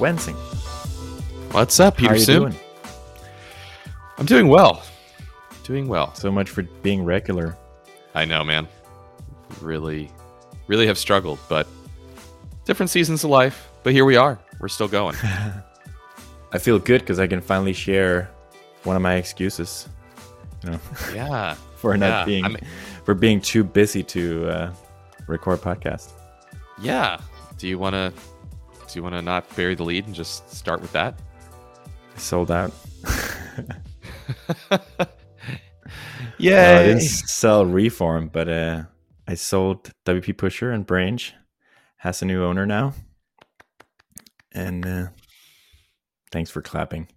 Wensing. 0.00 0.34
What's 1.52 1.78
up, 1.78 1.98
Peter 1.98 2.08
How 2.08 2.14
are 2.14 2.18
you 2.18 2.24
doing? 2.26 2.54
I'm 4.16 4.24
doing 4.26 4.48
well. 4.48 4.82
Doing 5.64 5.88
well. 5.88 6.14
So 6.14 6.30
much 6.32 6.48
for 6.48 6.62
being 6.82 7.04
regular. 7.04 7.56
I 8.14 8.24
know, 8.24 8.42
man. 8.42 8.66
Really, 9.60 10.10
really 10.68 10.86
have 10.86 10.96
struggled, 10.96 11.38
but 11.48 11.66
different 12.64 12.88
seasons 12.88 13.24
of 13.24 13.30
life. 13.30 13.68
But 13.82 13.92
here 13.92 14.04
we 14.04 14.16
are. 14.16 14.38
We're 14.58 14.68
still 14.68 14.88
going. 14.88 15.16
I 16.52 16.58
feel 16.58 16.78
good 16.78 17.00
because 17.02 17.18
I 17.18 17.26
can 17.26 17.40
finally 17.40 17.72
share 17.72 18.30
one 18.84 18.96
of 18.96 19.02
my 19.02 19.16
excuses. 19.16 19.86
You 20.64 20.70
know, 20.72 20.80
yeah. 21.14 21.54
for 21.76 21.96
not 21.96 22.06
Yeah, 22.06 22.24
being 22.24 22.44
I'm- 22.44 22.56
for 23.04 23.14
being 23.14 23.40
too 23.40 23.64
busy 23.64 24.02
to 24.04 24.48
uh, 24.48 24.72
record 25.26 25.60
podcast. 25.60 26.10
Yeah. 26.80 27.18
Do 27.58 27.68
you 27.68 27.78
want 27.78 27.94
to? 27.94 28.12
Do 28.92 28.98
you 28.98 29.02
want 29.02 29.14
to 29.14 29.22
not 29.22 29.54
bury 29.56 29.74
the 29.74 29.84
lead 29.84 30.06
and 30.06 30.14
just 30.14 30.50
start 30.52 30.80
with 30.80 30.92
that? 30.92 31.18
Sold 32.16 32.50
out. 32.50 32.72
Yeah. 36.38 36.74
No, 36.74 36.80
I 36.80 36.86
didn't 36.86 37.02
sell 37.02 37.66
Reform, 37.66 38.28
but 38.32 38.48
uh, 38.48 38.82
I 39.28 39.34
sold 39.34 39.90
WP 40.06 40.38
Pusher 40.38 40.70
and 40.70 40.86
Branch. 40.86 41.34
Has 41.98 42.22
a 42.22 42.24
new 42.24 42.42
owner 42.44 42.64
now. 42.64 42.94
And 44.52 44.86
uh, 44.86 45.06
thanks 46.32 46.50
for 46.50 46.62
clapping. 46.62 47.08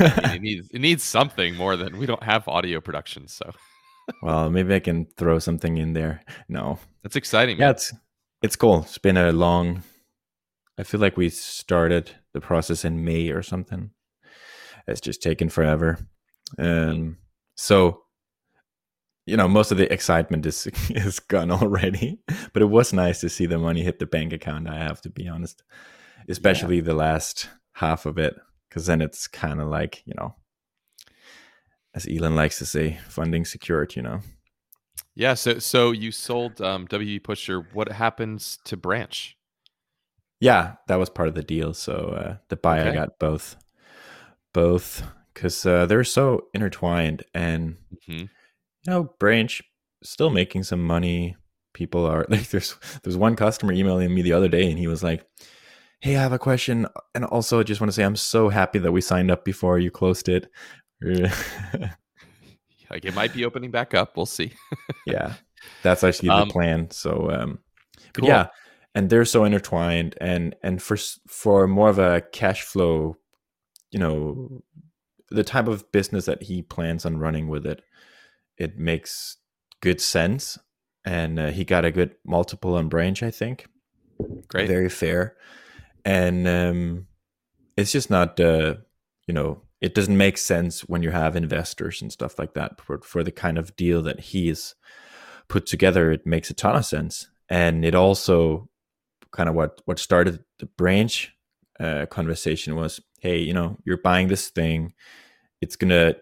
it 0.00 0.42
needs 0.42 0.68
it 0.72 0.80
needs 0.80 1.02
something 1.04 1.54
more 1.56 1.76
than 1.76 1.98
we 1.98 2.06
don't 2.06 2.22
have 2.22 2.46
audio 2.48 2.80
production, 2.80 3.28
so 3.28 3.50
well, 4.22 4.50
maybe 4.50 4.74
I 4.74 4.80
can 4.80 5.06
throw 5.16 5.38
something 5.38 5.78
in 5.78 5.92
there. 5.92 6.22
No, 6.48 6.78
that's 7.02 7.16
exciting. 7.16 7.58
yeah, 7.58 7.66
man. 7.66 7.74
it's 7.74 7.94
it's 8.42 8.56
cool. 8.56 8.82
It's 8.82 8.98
been 8.98 9.16
a 9.16 9.32
long. 9.32 9.82
I 10.78 10.84
feel 10.84 11.00
like 11.00 11.16
we 11.16 11.28
started 11.28 12.12
the 12.32 12.40
process 12.40 12.84
in 12.84 13.04
May 13.04 13.30
or 13.30 13.42
something. 13.42 13.90
It's 14.86 15.00
just 15.00 15.22
taken 15.22 15.48
forever. 15.48 15.98
Um, 16.58 17.18
so 17.56 18.02
you 19.26 19.36
know, 19.36 19.46
most 19.46 19.70
of 19.70 19.76
the 19.76 19.92
excitement 19.92 20.46
is 20.46 20.66
is 20.90 21.20
gone 21.20 21.50
already. 21.50 22.20
But 22.52 22.62
it 22.62 22.70
was 22.70 22.92
nice 22.92 23.20
to 23.20 23.28
see 23.28 23.46
the 23.46 23.58
money 23.58 23.82
hit 23.82 23.98
the 23.98 24.06
bank 24.06 24.32
account. 24.32 24.68
I 24.68 24.78
have 24.78 25.02
to 25.02 25.10
be 25.10 25.28
honest, 25.28 25.62
especially 26.28 26.80
the 26.80 26.94
last 26.94 27.48
half 27.72 28.06
of 28.06 28.16
it, 28.16 28.36
because 28.68 28.86
then 28.86 29.02
it's 29.02 29.28
kind 29.28 29.60
of 29.60 29.68
like 29.68 30.02
you 30.06 30.14
know, 30.16 30.34
as 31.94 32.08
Elon 32.08 32.34
likes 32.34 32.58
to 32.58 32.66
say, 32.66 32.98
funding 33.08 33.44
secured. 33.44 33.96
You 33.96 34.02
know. 34.02 34.20
Yeah. 35.14 35.34
So 35.34 35.58
so 35.58 35.92
you 35.92 36.10
sold 36.10 36.62
um, 36.62 36.88
WP 36.88 37.22
Pusher. 37.22 37.60
What 37.74 37.92
happens 37.92 38.58
to 38.64 38.76
Branch? 38.76 39.36
Yeah, 40.40 40.74
that 40.86 40.96
was 40.96 41.10
part 41.10 41.28
of 41.28 41.34
the 41.34 41.42
deal. 41.42 41.74
So 41.74 41.92
uh, 42.16 42.36
the 42.48 42.56
buy 42.56 42.78
Okay. 42.78 42.92
got 42.92 43.18
both, 43.18 43.56
both 44.52 45.02
because 45.34 45.64
uh, 45.66 45.86
they're 45.86 46.04
so 46.04 46.48
intertwined, 46.54 47.24
and 47.34 47.76
hmm 48.06 48.24
you 48.84 48.92
know, 48.92 49.14
Branch 49.18 49.62
still 50.02 50.30
making 50.30 50.62
some 50.64 50.82
money. 50.82 51.36
People 51.74 52.04
are 52.06 52.26
like, 52.30 52.48
there's 52.50 52.76
there's 53.02 53.16
one 53.16 53.36
customer 53.36 53.72
emailing 53.72 54.14
me 54.14 54.22
the 54.22 54.32
other 54.32 54.48
day, 54.48 54.68
and 54.70 54.78
he 54.78 54.86
was 54.86 55.02
like, 55.02 55.24
"Hey, 56.00 56.16
I 56.16 56.22
have 56.22 56.32
a 56.32 56.38
question, 56.38 56.86
and 57.14 57.24
also 57.24 57.60
I 57.60 57.62
just 57.64 57.80
want 57.80 57.88
to 57.88 57.94
say 57.94 58.04
I'm 58.04 58.16
so 58.16 58.48
happy 58.48 58.78
that 58.80 58.92
we 58.92 59.00
signed 59.00 59.30
up 59.30 59.44
before 59.44 59.78
you 59.78 59.90
closed 59.90 60.28
it." 60.28 60.50
Like 62.90 63.04
it 63.04 63.14
might 63.14 63.32
be 63.34 63.44
opening 63.44 63.70
back 63.70 63.94
up. 63.94 64.16
We'll 64.16 64.26
see. 64.26 64.52
yeah, 65.04 65.34
that's 65.82 66.04
actually 66.04 66.30
the 66.30 66.42
Um, 66.42 66.50
plan. 66.52 66.90
So, 66.90 67.30
um, 67.30 67.58
but 68.14 68.24
Cool. 68.24 68.28
yeah, 68.28 68.48
and 68.94 69.10
they're 69.10 69.24
so 69.24 69.44
intertwined, 69.44 70.16
and 70.20 70.54
and 70.62 70.82
for 70.82 70.96
for 71.26 71.66
more 71.66 71.88
of 71.88 71.98
a 71.98 72.22
cash 72.32 72.62
flow, 72.62 73.16
you 73.90 73.98
know, 73.98 74.62
the 75.30 75.44
type 75.44 75.68
of 75.68 75.90
business 75.92 76.24
that 76.26 76.42
he 76.42 76.62
plans 76.62 77.04
on 77.06 77.18
running 77.18 77.48
with 77.48 77.66
it, 77.66 77.82
it 78.56 78.78
makes 78.78 79.36
good 79.80 80.00
sense, 80.00 80.58
and 81.04 81.38
uh, 81.38 81.50
he 81.50 81.64
got 81.64 81.84
a 81.84 81.90
good 81.90 82.14
multiple 82.24 82.74
on 82.74 82.88
Branch, 82.88 83.22
I 83.22 83.30
think, 83.30 83.66
Great. 84.48 84.68
very 84.68 84.88
fair, 84.88 85.36
and 86.04 86.48
um, 86.48 87.06
it's 87.76 87.92
just 87.92 88.10
not, 88.10 88.38
uh, 88.40 88.74
you 89.26 89.34
know. 89.34 89.62
It 89.80 89.94
doesn't 89.94 90.16
make 90.16 90.38
sense 90.38 90.80
when 90.80 91.04
you 91.04 91.12
have 91.12 91.36
investors 91.36 92.02
and 92.02 92.10
stuff 92.10 92.36
like 92.36 92.54
that 92.54 92.80
for, 92.80 93.00
for 93.00 93.22
the 93.22 93.30
kind 93.30 93.56
of 93.56 93.76
deal 93.76 94.02
that 94.02 94.18
he's 94.18 94.74
put 95.46 95.66
together, 95.66 96.10
it 96.10 96.26
makes 96.26 96.50
a 96.50 96.54
ton 96.54 96.74
of 96.74 96.84
sense. 96.84 97.28
And 97.48 97.84
it 97.84 97.94
also 97.94 98.68
kind 99.32 99.48
of 99.48 99.54
what 99.54 99.80
what 99.84 99.98
started 99.98 100.44
the 100.58 100.66
branch 100.66 101.32
uh, 101.80 102.06
conversation 102.06 102.74
was, 102.76 103.00
hey, 103.20 103.38
you 103.38 103.52
know, 103.52 103.76
you're 103.84 103.98
buying 104.02 104.28
this 104.28 104.48
thing, 104.48 104.92
it's 105.60 105.76
gonna 105.76 106.14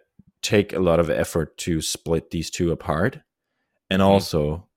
take 0.42 0.72
a 0.72 0.78
lot 0.80 1.00
of 1.00 1.10
effort 1.10 1.56
to 1.58 1.80
split 1.80 2.30
these 2.30 2.50
two 2.50 2.70
apart, 2.72 3.20
and 3.90 4.00
Mhm. 4.02 4.04
also, 4.06 4.68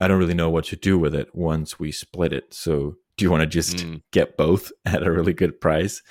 I 0.00 0.08
don't 0.08 0.18
really 0.18 0.34
know 0.34 0.50
what 0.50 0.64
to 0.66 0.76
do 0.76 0.98
with 0.98 1.14
it 1.14 1.34
once 1.34 1.78
we 1.78 1.92
split 1.92 2.32
it. 2.32 2.52
So, 2.54 2.96
do 3.16 3.24
you 3.24 3.30
want 3.30 3.42
to 3.42 3.46
just 3.46 3.76
Mm. 3.76 4.02
get 4.12 4.36
both 4.36 4.72
at 4.84 5.02
a 5.06 5.10
really 5.12 5.32
good 5.32 5.60
price? 5.60 6.02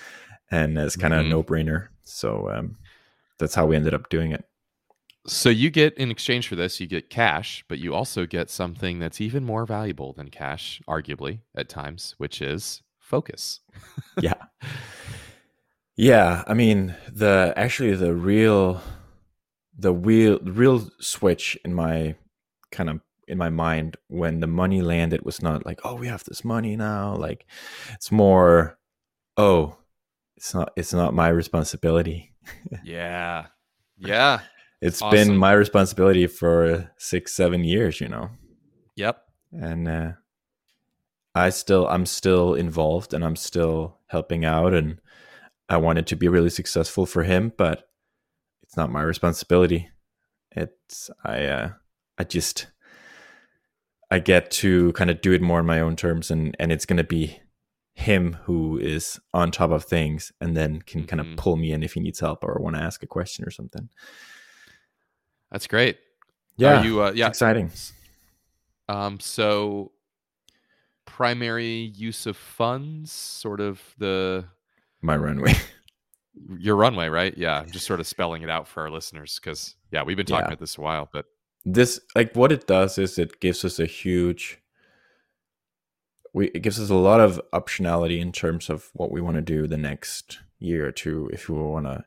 And 0.52 0.78
it's 0.78 0.96
kind 0.96 1.14
of 1.14 1.22
Mhm. 1.22 1.26
a 1.26 1.30
no 1.30 1.44
brainer. 1.44 1.88
So 2.04 2.50
um, 2.50 2.78
that's 3.40 3.56
how 3.56 3.66
we 3.66 3.76
ended 3.76 3.94
up 3.94 4.10
doing 4.10 4.32
it. 4.32 4.46
So 5.26 5.50
you 5.50 5.70
get 5.70 5.98
in 5.98 6.12
exchange 6.12 6.48
for 6.50 6.56
this, 6.56 6.82
you 6.82 6.88
get 6.88 7.10
cash, 7.10 7.64
but 7.70 7.80
you 7.80 7.94
also 7.94 8.26
get 8.26 8.50
something 8.50 9.00
that's 9.00 9.22
even 9.22 9.46
more 9.46 9.66
valuable 9.66 10.12
than 10.14 10.30
cash, 10.30 10.82
arguably 10.88 11.40
at 11.56 11.70
times, 11.70 12.14
which 12.18 12.42
is 12.42 12.82
focus. 13.00 13.60
yeah 14.22 14.34
yeah 15.96 16.44
i 16.48 16.54
mean 16.56 16.96
the 17.12 17.54
actually 17.56 17.94
the 17.94 18.14
real 18.14 18.82
the 19.78 19.94
real 19.94 20.40
real 20.40 20.90
switch 21.00 21.56
in 21.64 21.74
my 21.74 22.16
kind 22.72 22.90
of 22.90 23.00
in 23.28 23.38
my 23.38 23.50
mind 23.50 23.96
when 24.08 24.40
the 24.40 24.48
money 24.48 24.82
landed 24.82 25.24
was 25.24 25.42
not 25.44 25.66
like 25.66 25.80
oh 25.84 25.94
we 25.94 26.08
have 26.08 26.24
this 26.24 26.44
money 26.44 26.76
now 26.76 27.16
like 27.16 27.46
it's 27.94 28.12
more 28.12 28.80
oh 29.38 29.78
it's 30.36 30.54
not 30.56 30.72
it's 30.76 30.94
not 30.94 31.14
my 31.14 31.28
responsibility 31.28 32.34
Yeah. 32.84 33.48
Yeah. 33.98 34.42
It's 34.86 35.02
Awesome. 35.02 35.30
been 35.30 35.38
my 35.38 35.54
responsibility 35.54 36.28
for 36.28 36.92
six 36.98 37.34
seven 37.34 37.64
years 37.64 38.02
you 38.02 38.10
know 38.10 38.30
Yep. 38.96 39.18
and 39.54 39.88
uh, 39.88 40.12
I 41.34 41.50
still 41.50 41.88
I'm 41.88 42.06
still 42.06 42.54
involved 42.54 43.14
and 43.14 43.24
I'm 43.24 43.36
still 43.38 43.98
helping 44.08 44.44
out 44.46 44.74
and 44.74 45.00
I 45.70 45.78
wanted 45.78 46.06
to 46.08 46.16
be 46.16 46.28
really 46.28 46.50
successful 46.50 47.06
for 47.06 47.24
him, 47.24 47.54
but 47.58 47.88
it's 48.62 48.76
not 48.78 48.92
my 48.92 49.02
responsibility. 49.02 49.90
It's 50.52 51.10
I 51.24 51.46
uh, 51.46 51.70
I 52.20 52.24
just 52.26 52.68
I 54.12 54.20
get 54.20 54.52
to 54.62 54.92
kind 54.94 55.10
of 55.10 55.22
do 55.22 55.32
it 55.32 55.42
more 55.42 55.60
on 55.60 55.66
my 55.66 55.80
own 55.80 55.96
terms 55.96 56.30
and 56.30 56.56
and 56.60 56.72
it's 56.72 56.86
gonna 56.86 57.04
be 57.04 57.40
him 57.96 58.34
who 58.44 58.78
is 58.78 59.20
on 59.34 59.50
top 59.52 59.72
of 59.72 59.86
things 59.86 60.32
and 60.42 60.56
then 60.58 60.82
can 60.82 61.06
kind 61.08 61.22
Mhm. 61.22 61.32
of 61.32 61.38
pull 61.38 61.56
me 61.56 61.72
in 61.72 61.84
if 61.84 61.94
he 61.94 62.00
needs 62.00 62.20
help 62.20 62.44
or 62.44 62.60
want 62.60 62.76
to 62.76 62.82
ask 62.82 63.02
a 63.04 63.08
question 63.08 63.46
or 63.46 63.52
something. 63.52 63.90
That's 65.54 65.68
great. 65.68 66.00
Yeah, 66.58 66.82
Are 66.82 66.86
you 66.86 67.02
uh, 67.04 67.14
yeah. 67.16 67.28
exciting. 67.28 67.72
Um 68.90 69.20
so 69.22 69.94
primary 71.06 71.94
use 71.96 72.26
of 72.26 72.36
funds, 72.36 73.12
sort 73.12 73.62
of 73.62 73.82
the 73.98 74.46
My 75.02 75.16
runway. 75.16 75.54
your 76.58 76.76
runway, 76.76 77.08
right? 77.08 77.38
Yeah. 77.38 77.60
I'm 77.62 77.70
just 77.72 77.86
sort 77.86 78.00
of 78.00 78.08
spelling 78.08 78.42
it 78.42 78.50
out 78.50 78.68
for 78.68 78.82
our 78.84 78.90
listeners 78.90 79.40
because 79.42 79.76
yeah, 79.92 80.04
we've 80.04 80.18
been 80.18 80.26
talking 80.26 80.42
Yeah. 80.46 80.48
about 80.48 80.60
this 80.60 80.78
a 80.78 80.82
while, 80.82 81.08
but 81.14 81.26
this 81.66 82.02
like 82.16 82.36
what 82.36 82.52
it 82.52 82.68
does 82.68 82.98
is 82.98 83.18
it 83.18 83.40
gives 83.40 83.64
us 83.64 83.80
a 83.80 83.86
huge 83.86 84.60
we 86.34 86.48
it 86.48 86.62
gives 86.62 86.78
us 86.80 86.90
a 86.90 86.96
lot 86.96 87.22
of 87.22 87.40
optionality 87.54 88.20
in 88.20 88.32
terms 88.34 88.70
of 88.70 88.90
what 88.94 89.12
we 89.12 89.22
want 89.22 89.36
to 89.38 89.42
do 89.42 89.66
the 89.68 89.78
next 89.78 90.40
year 90.60 90.86
or 90.88 90.92
two 90.92 91.30
if 91.32 91.48
we 91.48 91.58
want 91.58 91.86
to 91.86 92.04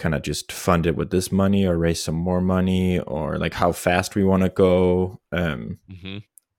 kind 0.00 0.14
of 0.14 0.22
just 0.22 0.50
fund 0.50 0.86
it 0.86 0.96
with 0.96 1.10
this 1.10 1.30
money 1.30 1.66
or 1.66 1.76
raise 1.76 2.02
some 2.02 2.14
more 2.14 2.40
money 2.40 2.98
or 3.00 3.38
like 3.38 3.54
how 3.54 3.70
fast 3.70 4.14
we 4.14 4.24
want 4.24 4.42
to 4.42 4.48
go 4.48 5.20
um 5.30 5.78
hmm 6.00 6.18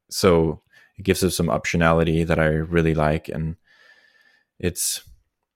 so 0.09 0.61
it 0.97 1.03
gives 1.03 1.23
us 1.23 1.37
some 1.37 1.47
optionality 1.47 2.27
that 2.27 2.37
I 2.37 2.47
really 2.47 2.93
like 2.93 3.29
and 3.29 3.55
it's 4.59 5.03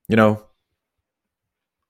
you 0.07 0.15
know 0.15 0.43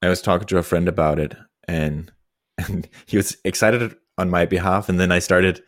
I 0.02 0.08
was 0.08 0.20
talking 0.20 0.48
to 0.48 0.58
a 0.58 0.64
friend 0.64 0.88
about 0.88 1.18
it 1.20 1.34
and 1.68 2.12
and 2.58 2.88
he 3.06 3.16
was 3.16 3.36
excited 3.44 3.94
on 4.18 4.30
my 4.30 4.46
behalf 4.46 4.88
and 4.88 4.98
then 4.98 5.12
I 5.12 5.20
started 5.20 5.62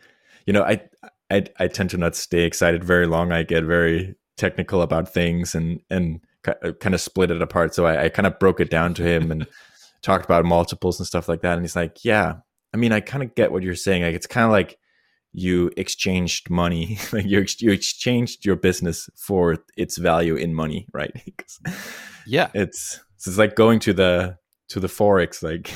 you 0.45 0.53
know 0.53 0.63
I 0.63 0.81
I 1.31 1.45
I 1.57 1.67
tend 1.67 1.89
to 1.91 1.97
not 1.97 2.15
stay 2.15 2.41
excited 2.43 2.83
very 2.83 3.07
long. 3.07 3.31
I 3.31 3.43
get 3.43 3.63
very 3.63 4.15
technical 4.37 4.81
about 4.81 5.13
things 5.13 5.55
and 5.55 5.81
and 5.89 6.21
kind 6.43 6.95
of 6.95 7.01
split 7.01 7.31
it 7.31 7.41
apart. 7.41 7.75
So 7.75 7.85
I, 7.85 8.05
I 8.05 8.09
kind 8.09 8.25
of 8.25 8.39
broke 8.39 8.59
it 8.59 8.69
down 8.69 8.93
to 8.95 9.03
him 9.03 9.31
and 9.31 9.45
talked 10.01 10.25
about 10.25 10.45
multiples 10.45 10.99
and 10.99 11.07
stuff 11.07 11.27
like 11.27 11.41
that 11.41 11.53
and 11.53 11.61
he's 11.61 11.75
like 11.75 12.03
yeah 12.03 12.35
I 12.73 12.77
mean 12.77 12.91
I 12.91 12.99
kind 12.99 13.23
of 13.23 13.35
get 13.35 13.51
what 13.51 13.63
you're 13.63 13.75
saying 13.75 14.03
like 14.03 14.15
it's 14.15 14.27
kind 14.27 14.45
of 14.45 14.51
like 14.51 14.77
you 15.31 15.71
exchanged 15.77 16.49
money 16.49 16.97
like 17.11 17.25
you, 17.25 17.41
ex- 17.41 17.61
you 17.61 17.71
exchanged 17.71 18.45
your 18.45 18.55
business 18.55 19.09
for 19.15 19.57
its 19.77 19.97
value 19.97 20.35
in 20.35 20.53
money 20.53 20.87
right? 20.93 21.11
Yeah. 22.25 22.49
it's 22.53 22.99
it's 23.15 23.37
like 23.37 23.55
going 23.55 23.79
to 23.79 23.93
the 23.93 24.37
to 24.69 24.79
the 24.79 24.87
forex 24.87 25.43
like 25.43 25.71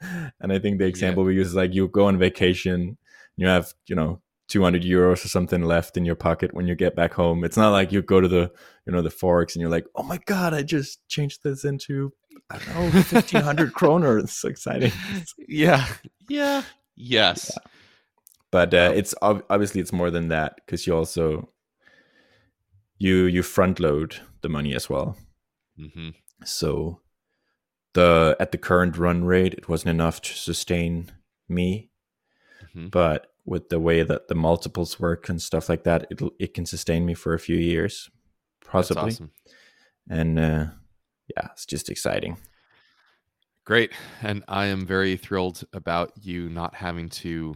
and 0.40 0.52
i 0.52 0.58
think 0.58 0.78
the 0.78 0.86
example 0.86 1.24
we 1.24 1.34
use 1.34 1.48
is 1.48 1.54
like 1.54 1.74
you 1.74 1.88
go 1.88 2.06
on 2.06 2.18
vacation 2.18 2.96
you 3.36 3.46
have 3.46 3.72
you 3.86 3.96
know 3.96 4.20
200 4.48 4.82
euros 4.82 5.24
or 5.24 5.28
something 5.28 5.62
left 5.62 5.96
in 5.96 6.04
your 6.04 6.14
pocket 6.14 6.54
when 6.54 6.66
you 6.66 6.74
get 6.74 6.96
back 6.96 7.12
home. 7.14 7.44
It's 7.44 7.56
not 7.56 7.70
like 7.70 7.92
you 7.92 8.02
go 8.02 8.20
to 8.20 8.28
the 8.28 8.50
you 8.86 8.92
know 8.92 9.02
the 9.02 9.10
forex 9.10 9.54
and 9.54 9.60
you're 9.60 9.70
like 9.70 9.86
oh 9.94 10.02
my 10.02 10.18
god 10.26 10.54
i 10.54 10.62
just 10.62 11.06
changed 11.08 11.40
this 11.44 11.64
into 11.64 12.10
i 12.50 12.58
don't 12.58 12.68
know 12.74 12.90
1500 12.90 13.74
kroner. 13.74 14.18
It's 14.18 14.32
so 14.32 14.48
exciting. 14.48 14.92
Yeah. 15.46 15.86
Yeah. 16.28 16.62
Yes. 16.96 17.56
but 18.50 18.72
uh, 18.74 18.92
it's 18.94 19.14
ob- 19.22 19.44
obviously 19.50 19.80
it's 19.80 19.92
more 19.92 20.10
than 20.10 20.28
that 20.28 20.56
because 20.56 20.86
you 20.86 20.96
also 20.96 21.50
you 22.98 23.24
you 23.26 23.42
front 23.42 23.78
load 23.78 24.16
the 24.42 24.48
money 24.48 24.74
as 24.74 24.88
well. 24.88 25.16
Hmm 25.76 26.10
so 26.44 27.00
the 27.94 28.36
at 28.40 28.52
the 28.52 28.58
current 28.58 28.96
run 28.96 29.24
rate 29.24 29.52
it 29.54 29.68
wasn't 29.68 29.90
enough 29.90 30.22
to 30.22 30.32
sustain 30.32 31.10
me. 31.48 31.90
Hmm 32.72 32.88
but 32.88 33.26
with 33.48 33.68
the 33.68 33.80
way 33.80 34.02
that 34.02 34.28
the 34.28 34.34
multiples 34.34 35.00
work 35.00 35.28
and 35.28 35.40
stuff 35.40 35.68
like 35.68 35.84
that 35.84 36.06
it 36.10 36.20
it 36.38 36.54
can 36.54 36.66
sustain 36.66 37.04
me 37.06 37.14
for 37.14 37.34
a 37.34 37.38
few 37.38 37.56
years 37.56 38.10
possibly 38.64 39.12
awesome. 39.12 39.30
and 40.10 40.38
uh 40.38 40.66
yeah 41.34 41.48
it's 41.52 41.66
just 41.66 41.88
exciting 41.88 42.36
Great. 43.68 43.92
And 44.22 44.42
I 44.48 44.64
am 44.64 44.86
very 44.86 45.18
thrilled 45.18 45.62
about 45.74 46.12
you 46.22 46.48
not 46.48 46.74
having 46.74 47.10
to 47.10 47.54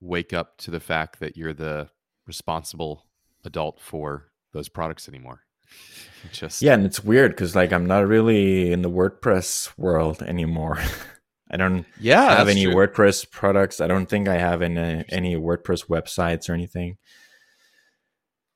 wake 0.00 0.32
up 0.32 0.56
to 0.56 0.70
the 0.70 0.80
fact 0.80 1.20
that 1.20 1.36
you're 1.36 1.52
the 1.52 1.90
responsible 2.26 3.04
adult 3.44 3.78
for 3.78 4.28
those 4.54 4.70
products 4.70 5.10
anymore. 5.10 5.42
Just 6.32 6.62
yeah 6.62 6.72
and 6.72 6.86
it's 6.86 7.02
weird 7.02 7.32
because 7.32 7.56
like 7.56 7.72
i'm 7.72 7.86
not 7.86 8.06
really 8.06 8.70
in 8.70 8.82
the 8.82 8.90
wordpress 8.90 9.76
world 9.76 10.22
anymore 10.22 10.78
i 11.52 11.56
don't 11.56 11.84
yeah, 12.00 12.36
have 12.36 12.48
any 12.48 12.64
true. 12.64 12.74
WordPress 12.74 13.30
products. 13.30 13.80
I 13.80 13.86
don't 13.86 14.06
think 14.06 14.28
I 14.28 14.38
have 14.38 14.62
any 14.62 15.04
any 15.08 15.36
WordPress 15.36 15.86
websites 15.86 16.48
or 16.48 16.54
anything. 16.54 16.96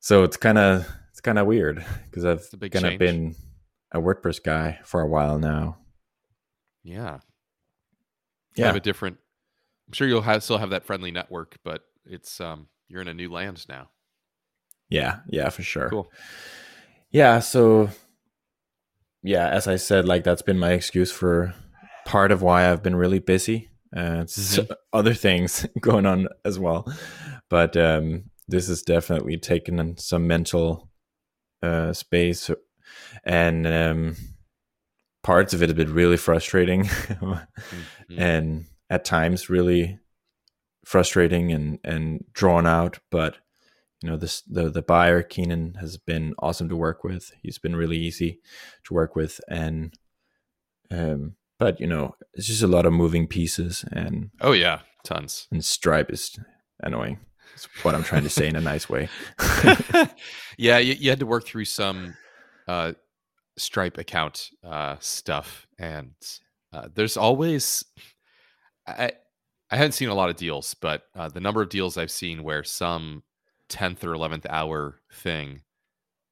So 0.00 0.22
it's 0.25 0.37
kind 0.37 0.58
of 0.58 0.88
it's 1.10 1.20
kind 1.20 1.38
of 1.38 1.46
weird 1.46 1.84
because 2.04 2.25
I've 2.25 2.38
It's 2.38 2.52
a 2.52 2.56
big 2.56 2.72
kind 2.72 2.87
of 2.87 2.98
been 2.98 3.34
a 3.93 4.00
WordPress 4.00 4.43
guy 4.43 4.78
for 4.84 5.00
a 5.00 5.08
while 5.08 5.38
now. 5.38 5.78
Yeah. 6.82 7.19
Yeah, 8.56 8.70
of 8.70 8.76
a 8.76 8.81
different. 8.81 9.19
I'm 9.87 9.92
sure 9.92 10.08
you'll 10.08 10.22
have 10.22 10.42
still 10.42 10.58
have 10.58 10.70
that 10.70 10.87
friendly 10.87 11.10
network, 11.10 11.58
but 11.64 11.82
it's 12.06 12.40
um 12.40 12.69
you're 12.88 13.02
in 13.02 13.08
a 13.08 13.14
new 13.14 13.31
land 13.31 13.66
now. 13.69 13.90
yeah, 14.88 15.19
yeah, 15.28 15.49
for 15.50 15.62
sure. 15.62 15.90
Cool. 15.90 16.10
Yeah, 17.10 17.40
so 17.40 17.90
yeah, 19.22 19.49
as 19.49 19.66
I 19.66 19.76
said, 19.76 20.06
like 20.06 20.25
that's 20.25 20.42
been 20.42 20.58
my 20.58 20.72
excuse 20.72 21.10
for 21.12 21.52
part 22.06 22.32
of 22.32 22.41
why 22.43 22.70
I've 22.70 22.82
been 22.82 22.97
really 22.97 23.19
busy. 23.19 23.69
Uh, 23.94 24.25
Mhm. 24.25 24.69
other 24.93 25.14
things 25.14 25.67
going 25.81 26.06
on 26.06 26.29
as 26.44 26.58
well, 26.58 26.87
but 27.50 27.76
um, 27.76 28.31
this 28.49 28.69
has 28.69 28.82
definitely 28.82 29.37
taken 29.38 29.97
some 29.99 30.26
mental 30.26 30.91
uh, 31.62 31.93
space, 31.93 32.50
and 33.25 33.67
um, 33.67 34.17
parts 35.23 35.55
of 35.55 35.62
it 35.62 35.69
have 35.69 35.76
been 35.76 35.94
really 35.94 36.17
frustrating, 36.17 36.85
Mhm. 36.88 37.47
and 38.19 38.67
at 38.91 39.05
times 39.05 39.49
really 39.50 39.99
frustrating 40.85 41.52
and 41.52 41.79
and 41.85 42.25
drawn 42.32 42.67
out. 42.67 42.99
But 43.11 43.38
you 44.02 44.11
know, 44.11 44.17
this 44.17 44.43
the 44.43 44.69
the 44.70 44.82
buyer 44.82 45.23
Keenan 45.23 45.75
has 45.81 45.97
been 45.97 46.35
awesome 46.38 46.69
to 46.69 46.76
work 46.76 47.02
with. 47.05 47.32
He's 47.43 47.59
been 47.59 47.76
really 47.76 47.97
easy 47.99 48.41
to 48.85 48.94
work 48.94 49.17
with, 49.17 49.41
and 49.49 49.97
um, 50.91 51.37
but 51.58 51.81
you 51.81 51.87
know, 51.87 52.14
it's 52.35 52.47
just 52.47 52.62
a 52.62 52.67
lot 52.67 52.87
of 52.87 52.93
moving 52.93 53.26
pieces, 53.26 53.85
and 53.93 54.31
Oh 54.41 54.53
yeah, 54.53 54.81
tons. 55.05 55.49
and 55.50 55.64
Stripe 55.64 56.11
is 56.11 56.38
annoying. 56.81 57.19
That's 57.53 57.69
what 57.85 57.94
I'm 57.94 58.05
trying 58.05 58.25
to 58.25 58.29
say 58.31 58.49
in 58.49 58.56
a 58.56 58.61
nice 58.61 58.88
way. 58.88 59.08
yeah, 60.58 60.79
you, 60.79 60.94
you 60.94 61.11
had 61.11 61.20
to 61.20 61.26
work 61.26 61.44
through 61.47 61.64
some 61.64 62.14
uh, 62.69 62.93
Stripe 63.56 63.97
account 63.97 64.50
uh, 64.62 64.97
stuff, 65.00 65.67
and 65.79 66.12
uh, 66.73 66.88
there's 66.94 67.17
always 67.17 67.85
I 68.87 69.12
I 69.70 69.76
haven't 69.76 69.93
seen 69.93 70.11
a 70.11 70.14
lot 70.14 70.29
of 70.31 70.37
deals, 70.37 70.75
but 70.75 71.05
uh, 71.14 71.29
the 71.29 71.41
number 71.41 71.62
of 71.62 71.69
deals 71.70 71.97
I've 71.97 72.11
seen 72.11 72.43
where 72.43 72.62
some 72.62 73.23
tenth 73.69 74.05
or 74.05 74.12
eleventh 74.12 74.47
hour 74.49 75.00
thing 75.12 75.62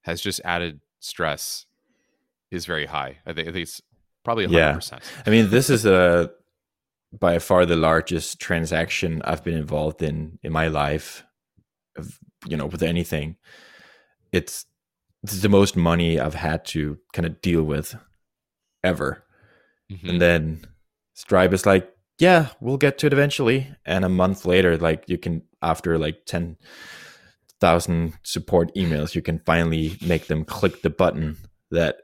has 0.03 0.20
just 0.20 0.41
added 0.44 0.81
stress 1.00 1.65
is 2.50 2.67
very 2.67 2.87
high. 2.87 3.19
I 3.27 3.32
think, 3.32 3.49
I 3.49 3.53
think 3.53 3.62
it's 3.62 3.81
probably 4.25 4.44
hundred 4.44 4.82
Yeah. 4.91 4.99
I 5.26 5.31
mean, 5.31 5.50
this 5.50 5.71
is 5.71 5.87
a 5.87 6.31
by 7.19 7.38
far 7.38 7.65
the 7.65 7.76
largest 7.76 8.41
transaction 8.41 9.23
I've 9.25 9.44
been 9.44 9.56
involved 9.56 10.03
in 10.03 10.38
in 10.43 10.53
my 10.53 10.69
life. 10.69 11.25
Of, 11.97 12.19
you 12.47 12.56
know, 12.56 12.67
with 12.67 12.82
anything, 12.82 13.37
it's 14.32 14.67
it's 15.23 15.41
the 15.41 15.49
most 15.49 15.76
money 15.76 16.19
I've 16.19 16.35
had 16.35 16.65
to 16.67 16.99
kind 17.12 17.26
of 17.26 17.41
deal 17.41 17.62
with 17.62 17.97
ever. 18.82 19.25
Mm-hmm. 19.91 20.09
And 20.09 20.21
then 20.21 20.67
Stripe 21.15 21.53
is 21.53 21.67
like, 21.67 21.91
yeah, 22.19 22.49
we'll 22.61 22.77
get 22.77 22.99
to 22.99 23.06
it 23.06 23.12
eventually. 23.12 23.69
And 23.87 24.05
a 24.05 24.09
month 24.09 24.44
later, 24.44 24.77
like 24.77 25.05
you 25.06 25.19
can 25.19 25.43
after 25.62 25.99
like 25.99 26.27
ten 26.27 26.56
thousand 27.61 28.15
support 28.25 28.75
emails, 28.75 29.15
you 29.15 29.23
can 29.23 29.41
finally 29.47 29.97
make 30.05 30.27
them 30.27 30.44
click 30.44 30.82
the 30.82 30.91
button 30.91 31.37
that 31.70 31.99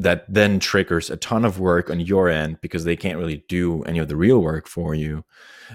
that 0.00 0.24
then 0.32 0.58
triggers 0.60 1.10
a 1.10 1.16
ton 1.16 1.44
of 1.44 1.58
work 1.60 1.90
on 1.90 2.00
your 2.00 2.28
end 2.28 2.60
because 2.60 2.84
they 2.84 2.96
can't 2.96 3.18
really 3.18 3.44
do 3.48 3.82
any 3.84 3.98
of 3.98 4.08
the 4.08 4.16
real 4.16 4.40
work 4.40 4.68
for 4.68 4.94
you. 4.94 5.24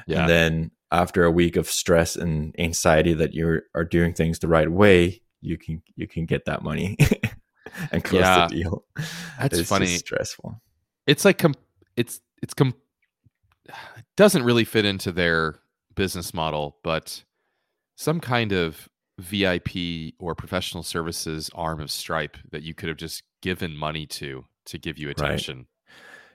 Yeah. 0.08 0.22
And 0.22 0.30
then 0.30 0.72
after 0.92 1.24
a 1.24 1.32
week 1.32 1.56
of 1.56 1.68
stress 1.70 2.16
and 2.16 2.56
anxiety 2.60 3.14
that 3.14 3.34
you 3.34 3.62
are 3.76 3.84
doing 3.84 4.14
things 4.14 4.40
the 4.40 4.48
right 4.48 4.70
way, 4.72 5.22
you 5.42 5.58
can 5.58 5.82
you 5.96 6.08
can 6.08 6.26
get 6.26 6.46
that 6.46 6.64
money 6.64 6.96
and 7.92 8.04
close 8.04 8.22
Yeah. 8.22 8.48
the 8.48 8.56
deal. 8.56 8.86
That's 9.40 9.60
It's 9.60 9.70
funny. 9.70 9.88
stressful. 9.88 10.62
it's 11.06 11.26
like 11.26 11.38
com- 11.38 11.56
it's 11.98 12.22
it's 12.42 12.54
com- 12.54 12.76
it 13.68 14.06
doesn't 14.16 14.44
really 14.44 14.64
fit 14.66 14.86
into 14.86 15.12
their 15.12 15.56
business 15.96 16.34
model 16.34 16.78
but 16.84 17.24
some 17.96 18.20
kind 18.20 18.52
of 18.52 18.88
vip 19.20 19.70
or 20.20 20.36
professional 20.36 20.84
services 20.84 21.50
arm 21.54 21.80
of 21.80 21.92
stripe 21.92 22.38
that 22.52 22.64
you 22.64 22.74
could 22.74 22.90
have 22.90 22.98
just 22.98 23.24
given 23.42 23.76
money 23.76 24.06
to 24.06 24.46
to 24.66 24.78
give 24.78 24.98
you 24.98 25.10
attention 25.10 25.68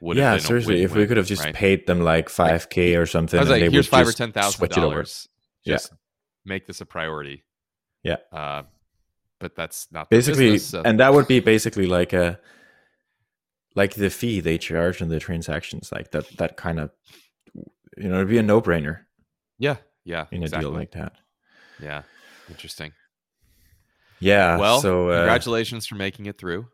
would 0.00 0.16
yeah, 0.16 0.32
have 0.32 0.38
been 0.38 0.44
a 0.44 0.46
seriously, 0.46 0.82
if 0.82 0.94
we 0.94 1.06
could 1.06 1.16
have 1.16 1.26
just 1.26 1.44
right? 1.44 1.54
paid 1.54 1.86
them 1.86 2.00
like 2.00 2.28
five 2.28 2.68
k 2.68 2.94
or 2.94 3.06
something, 3.06 3.38
I 3.38 3.42
was 3.42 3.50
and 3.50 3.56
they 3.62 3.70
here's 3.70 3.86
would 3.86 3.90
five 3.90 4.06
or 4.06 4.10
just 4.10 4.18
ten 4.18 4.32
thousand 4.32 4.58
switch 4.58 4.76
it 4.76 4.82
over. 4.82 5.04
Yeah. 5.64 5.78
Make 6.44 6.66
this 6.66 6.80
a 6.80 6.86
priority. 6.86 7.44
Yeah. 8.02 8.16
Uh, 8.32 8.62
but 9.38 9.54
that's 9.54 9.88
not 9.90 10.08
the 10.08 10.16
Basically, 10.16 10.52
business, 10.52 10.70
so- 10.70 10.82
and 10.84 11.00
that 11.00 11.12
would 11.12 11.26
be 11.26 11.40
basically 11.40 11.86
like 11.86 12.12
a 12.12 12.38
like 13.74 13.94
the 13.94 14.10
fee 14.10 14.40
they 14.40 14.58
charge 14.58 15.02
on 15.02 15.08
the 15.08 15.20
transactions, 15.20 15.90
like 15.92 16.10
that. 16.12 16.28
That 16.38 16.56
kind 16.56 16.80
of 16.80 16.90
you 17.96 18.08
know, 18.08 18.16
it'd 18.16 18.28
be 18.28 18.38
a 18.38 18.42
no 18.42 18.60
brainer 18.60 19.00
yeah, 19.58 19.76
yeah, 20.04 20.26
in 20.30 20.42
a 20.42 20.44
exactly. 20.44 20.70
deal 20.70 20.76
like 20.76 20.92
that. 20.92 21.14
yeah, 21.82 22.02
interesting. 22.48 22.92
Yeah. 24.20 24.56
well, 24.58 24.80
so 24.80 25.10
uh, 25.10 25.18
congratulations 25.18 25.86
for 25.86 25.94
making 25.94 26.26
it 26.26 26.38
through. 26.38 26.66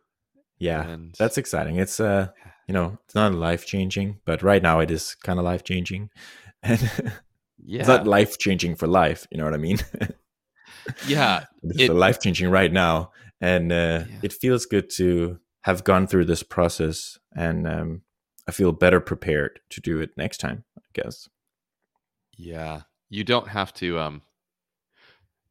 yeah, 0.58 0.82
and 0.86 1.14
that's 1.18 1.36
exciting. 1.38 1.76
It's 1.76 2.00
uh, 2.00 2.28
you 2.68 2.72
know, 2.74 2.98
it's 3.04 3.14
not 3.14 3.34
life 3.34 3.66
changing, 3.66 4.20
but 4.24 4.42
right 4.42 4.62
now 4.62 4.80
it 4.80 4.90
is 4.90 5.14
kind 5.22 5.38
of 5.38 5.44
life 5.44 5.62
changing, 5.64 6.08
and 6.62 6.80
yeah, 7.62 7.80
it's 7.80 7.88
not 7.88 8.06
life 8.06 8.38
changing 8.38 8.76
for 8.76 8.86
life. 8.86 9.26
You 9.30 9.38
know 9.38 9.44
what 9.44 9.54
I 9.54 9.58
mean? 9.58 9.78
yeah, 11.06 11.44
it's 11.62 11.82
It- 11.82 11.92
life 11.94 12.20
changing 12.20 12.50
right 12.50 12.72
now, 12.72 13.10
and 13.40 13.70
uh, 13.72 14.04
Yeah. 14.08 14.20
it 14.22 14.32
feels 14.32 14.64
good 14.66 14.88
to 14.96 15.38
have 15.62 15.84
gone 15.84 16.06
through 16.06 16.24
this 16.26 16.42
process, 16.42 17.18
and 17.36 17.66
um, 17.68 18.02
I 18.48 18.52
feel 18.52 18.72
better 18.72 19.00
prepared 19.00 19.60
to 19.70 19.80
do 19.80 20.00
it 20.00 20.10
next 20.16 20.38
time. 20.38 20.64
I 20.78 20.82
guess. 20.94 21.28
yeah. 22.38 22.82
You 23.10 23.22
don't 23.22 23.48
have 23.48 23.72
to. 23.74 23.98
Um, 24.00 24.22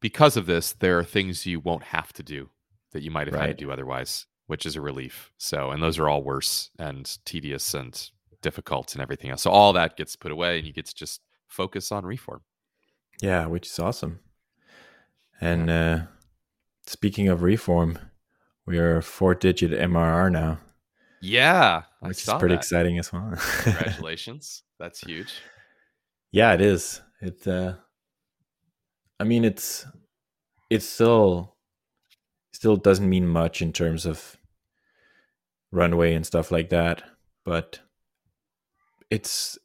because 0.04 0.38
of 0.38 0.46
this, 0.46 0.74
there 0.74 1.00
are 1.00 1.04
things 1.04 1.46
you 1.48 1.60
won't 1.60 1.86
have 1.86 2.12
to 2.14 2.22
do 2.22 2.50
that 2.92 3.02
you 3.04 3.10
might 3.10 3.26
have 3.26 3.36
had 3.40 3.48
to 3.58 3.64
do 3.66 3.72
otherwise, 3.72 4.28
which 4.48 4.66
is 4.66 4.76
a 4.76 4.82
relief. 4.82 5.32
So, 5.38 5.72
and 5.72 5.82
those 5.82 5.98
are 5.98 6.08
all 6.10 6.22
worse 6.24 6.70
and 6.78 7.18
tedious 7.26 7.74
and 7.74 8.10
difficult 8.42 8.94
and 8.94 9.02
everything 9.02 9.32
else. 9.32 9.42
So 9.44 9.50
all 9.52 9.72
that 9.74 9.96
gets 9.96 10.16
put 10.18 10.32
away, 10.34 10.58
and 10.60 10.68
you 10.68 10.74
get 10.74 10.86
to 10.88 10.94
just 10.94 11.22
focus 11.48 11.90
on 11.92 12.06
reform. 12.06 12.42
Yeah, 13.22 13.46
which 13.48 13.68
is 13.68 13.80
awesome. 13.80 14.20
And 15.40 15.70
uh, 15.70 16.00
speaking 16.86 17.30
of 17.30 17.42
reform, 17.42 17.98
we 18.66 18.78
are 18.80 19.02
four 19.02 19.34
digit 19.36 19.72
MRR 19.72 20.32
now, 20.32 20.60
Yeah, 21.22 21.84
I 22.02 22.08
which 22.10 22.28
is 22.28 22.34
pretty 22.40 22.56
that. 22.56 22.60
exciting 22.62 23.00
as 23.00 23.12
well. 23.14 23.34
Congratulations, 23.64 24.64
that's 24.80 25.00
huge. 25.02 25.34
yeah, 26.32 26.54
it 26.54 26.62
is. 26.62 27.02
It 27.22 27.48
uh, 27.48 27.76
I 29.24 29.26
mean, 29.26 29.46
it's 29.46 29.86
it's 30.70 30.86
still 30.86 31.56
still 32.52 32.76
doesn't 32.76 33.08
mean 33.08 33.26
much 33.26 33.62
in 33.62 33.72
terms 33.72 34.06
of 34.06 34.36
runway 35.72 36.14
and 36.14 36.26
stuff 36.26 36.52
like 36.52 36.68
that, 36.72 37.04
but 37.46 37.80
it's 39.10 39.58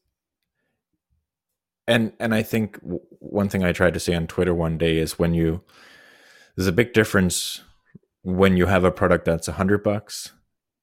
and 1.89 2.13
and 2.21 2.33
I 2.33 2.45
think 2.45 2.79
one 3.19 3.49
thing 3.49 3.65
I 3.65 3.73
tried 3.73 3.95
to 3.95 4.01
say 4.01 4.15
on 4.15 4.29
Twitter 4.29 4.55
one 4.55 4.79
day 4.79 4.97
is 4.97 5.19
when 5.19 5.35
you 5.35 5.65
there's 6.55 6.69
a 6.69 6.73
big 6.73 6.93
difference 6.93 7.61
when 8.23 8.57
you 8.57 8.67
have 8.67 8.85
a 8.85 8.93
product 8.93 9.25
that's 9.25 9.49
a 9.49 9.55
hundred 9.55 9.83
bucks 9.83 10.35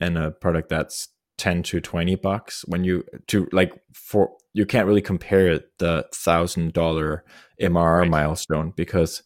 and 0.01 0.17
a 0.17 0.32
product 0.32 0.67
that's 0.67 1.08
10 1.38 1.63
to 1.63 1.79
20 1.79 2.15
bucks. 2.15 2.65
When 2.67 2.84
you 2.84 3.05
to 3.27 3.48
like 3.53 3.72
for 3.94 4.32
you 4.56 4.66
can't 4.66 4.88
really 4.88 5.02
compare 5.02 5.48
it 5.48 5.78
the 5.80 6.06
thousand 6.14 6.74
dollar 6.74 7.24
mrr 7.62 8.02
right. 8.02 8.10
milestone 8.10 8.74
because 8.76 9.22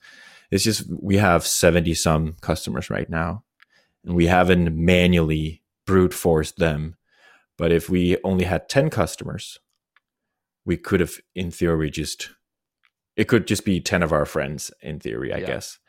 it's 0.52 0.64
just 0.64 0.90
we 1.02 1.18
have 1.18 1.46
70 1.46 1.94
some 1.94 2.36
customers 2.42 2.90
right 2.90 3.10
now 3.10 3.44
and 4.04 4.16
we 4.16 4.26
haven't 4.26 4.76
manually 4.76 5.62
brute 5.86 6.14
forced 6.14 6.58
them 6.58 6.96
but 7.58 7.72
if 7.72 7.90
we 7.90 8.18
only 8.24 8.46
had 8.46 8.70
10 8.70 8.90
customers 8.90 9.60
we 10.66 10.78
could 10.78 11.00
have 11.00 11.18
in 11.36 11.52
theory 11.52 11.90
just 11.90 12.32
it 13.16 13.28
could 13.28 13.48
just 13.48 13.66
be 13.66 13.80
10 13.80 14.04
of 14.04 14.12
our 14.12 14.26
friends 14.26 14.72
in 14.82 15.00
theory 15.00 15.34
i 15.34 15.38
yeah. 15.38 15.46
guess 15.46 15.80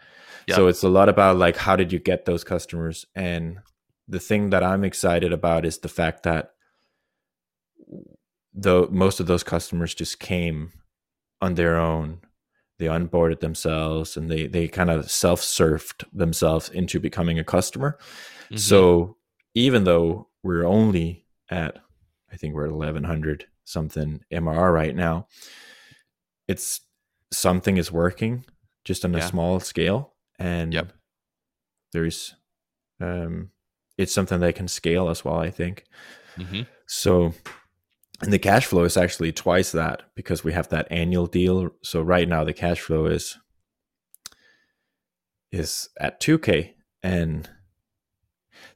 yeah. 0.47 0.55
so 0.55 0.67
it's 0.67 0.83
a 0.83 0.89
lot 0.89 1.09
about 1.09 1.37
like 1.37 1.57
how 1.57 1.77
did 1.77 1.93
you 1.93 1.99
get 1.99 2.25
those 2.25 2.45
customers 2.45 3.07
and 3.15 3.61
the 4.11 4.21
thing 4.21 4.51
that 4.51 4.65
I'm 4.65 4.85
excited 4.85 5.33
about 5.33 5.65
is 5.65 5.79
the 5.79 5.89
fact 5.89 6.25
that 6.25 6.51
the 8.53 8.89
most 8.91 9.21
of 9.21 9.27
those 9.27 9.43
customers 9.43 9.95
just 9.95 10.19
came 10.19 10.73
on 11.41 11.55
their 11.55 11.77
own. 11.77 12.21
They 12.79 12.87
onboarded 12.87 13.41
themselves 13.41 14.17
and 14.17 14.31
they 14.31 14.47
they 14.47 14.69
kind 14.69 14.91
of 14.91 15.11
self-surfed 15.11 16.05
themselves 16.13 16.69
into 16.69 16.99
becoming 16.99 17.39
a 17.39 17.45
customer. 17.45 17.99
Mm-hmm. 18.45 18.57
So 18.57 19.17
even 19.55 19.85
though 19.85 20.29
we're 20.43 20.65
only 20.65 21.27
at 21.51 21.79
I 22.33 22.37
think 22.37 22.55
we're 22.55 22.67
at 22.67 22.73
1100 22.73 23.47
something 23.65 24.21
MRR 24.33 24.73
right 24.73 24.95
now, 24.95 25.27
it's 26.49 26.81
something 27.33 27.77
is 27.77 27.93
working 27.93 28.45
just 28.85 29.05
on 29.05 29.15
a 29.15 29.23
small 29.23 29.61
scale 29.61 30.15
and 30.39 30.73
yep. 30.73 30.93
there's 31.93 32.35
um 33.01 33.51
it's 34.01 34.13
something 34.15 34.41
that 34.41 34.55
can 34.55 34.67
scale 34.67 35.11
as 35.11 35.25
well. 35.25 35.39
I 35.39 35.51
think. 35.51 35.85
Mm-hmm. 36.39 36.63
So, 36.87 37.35
and 38.23 38.33
the 38.33 38.39
cash 38.39 38.67
flow 38.67 38.85
is 38.85 38.97
actually 38.97 39.33
twice 39.33 39.73
that 39.73 40.03
because 40.15 40.45
we 40.45 40.53
have 40.53 40.69
that 40.69 40.87
annual 40.91 41.27
deal. 41.27 41.71
So 41.83 42.03
right 42.03 42.29
now 42.29 42.45
the 42.45 42.53
cash 42.53 42.81
flow 42.81 43.07
is 43.07 43.39
is 45.53 45.89
at 45.99 46.21
2k 46.21 46.75
and 47.03 47.51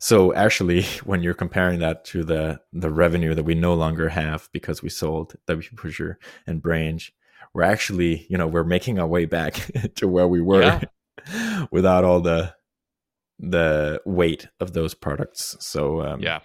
so 0.01 0.35
actually 0.35 0.83
when 1.05 1.23
you're 1.23 1.35
comparing 1.35 1.79
that 1.79 2.05
to 2.05 2.25
the 2.25 2.61
the 2.73 2.91
revenue 2.91 3.33
that 3.33 3.45
we 3.45 3.55
no 3.55 3.75
longer 3.75 4.09
have 4.09 4.49
because 4.53 4.83
we 4.83 4.89
sold 4.89 5.37
wp 5.47 5.77
pusher 5.77 6.19
and 6.49 6.61
Branch 6.61 7.13
we're 7.53 7.63
actually 7.63 8.27
you 8.29 8.37
know 8.37 8.49
we're 8.49 8.65
making 8.65 8.99
our 8.99 9.07
way 9.07 9.25
back 9.25 9.55
to 9.95 10.09
where 10.09 10.27
we 10.27 10.41
were 10.41 10.81
yeah. 11.33 11.67
without 11.71 12.03
all 12.03 12.21
the 12.21 12.53
the 13.39 14.01
weight 14.05 14.49
of 14.61 14.73
those 14.73 14.95
products. 14.95 15.57
So 15.61 16.03
um, 16.03 16.21
yeah, 16.21 16.41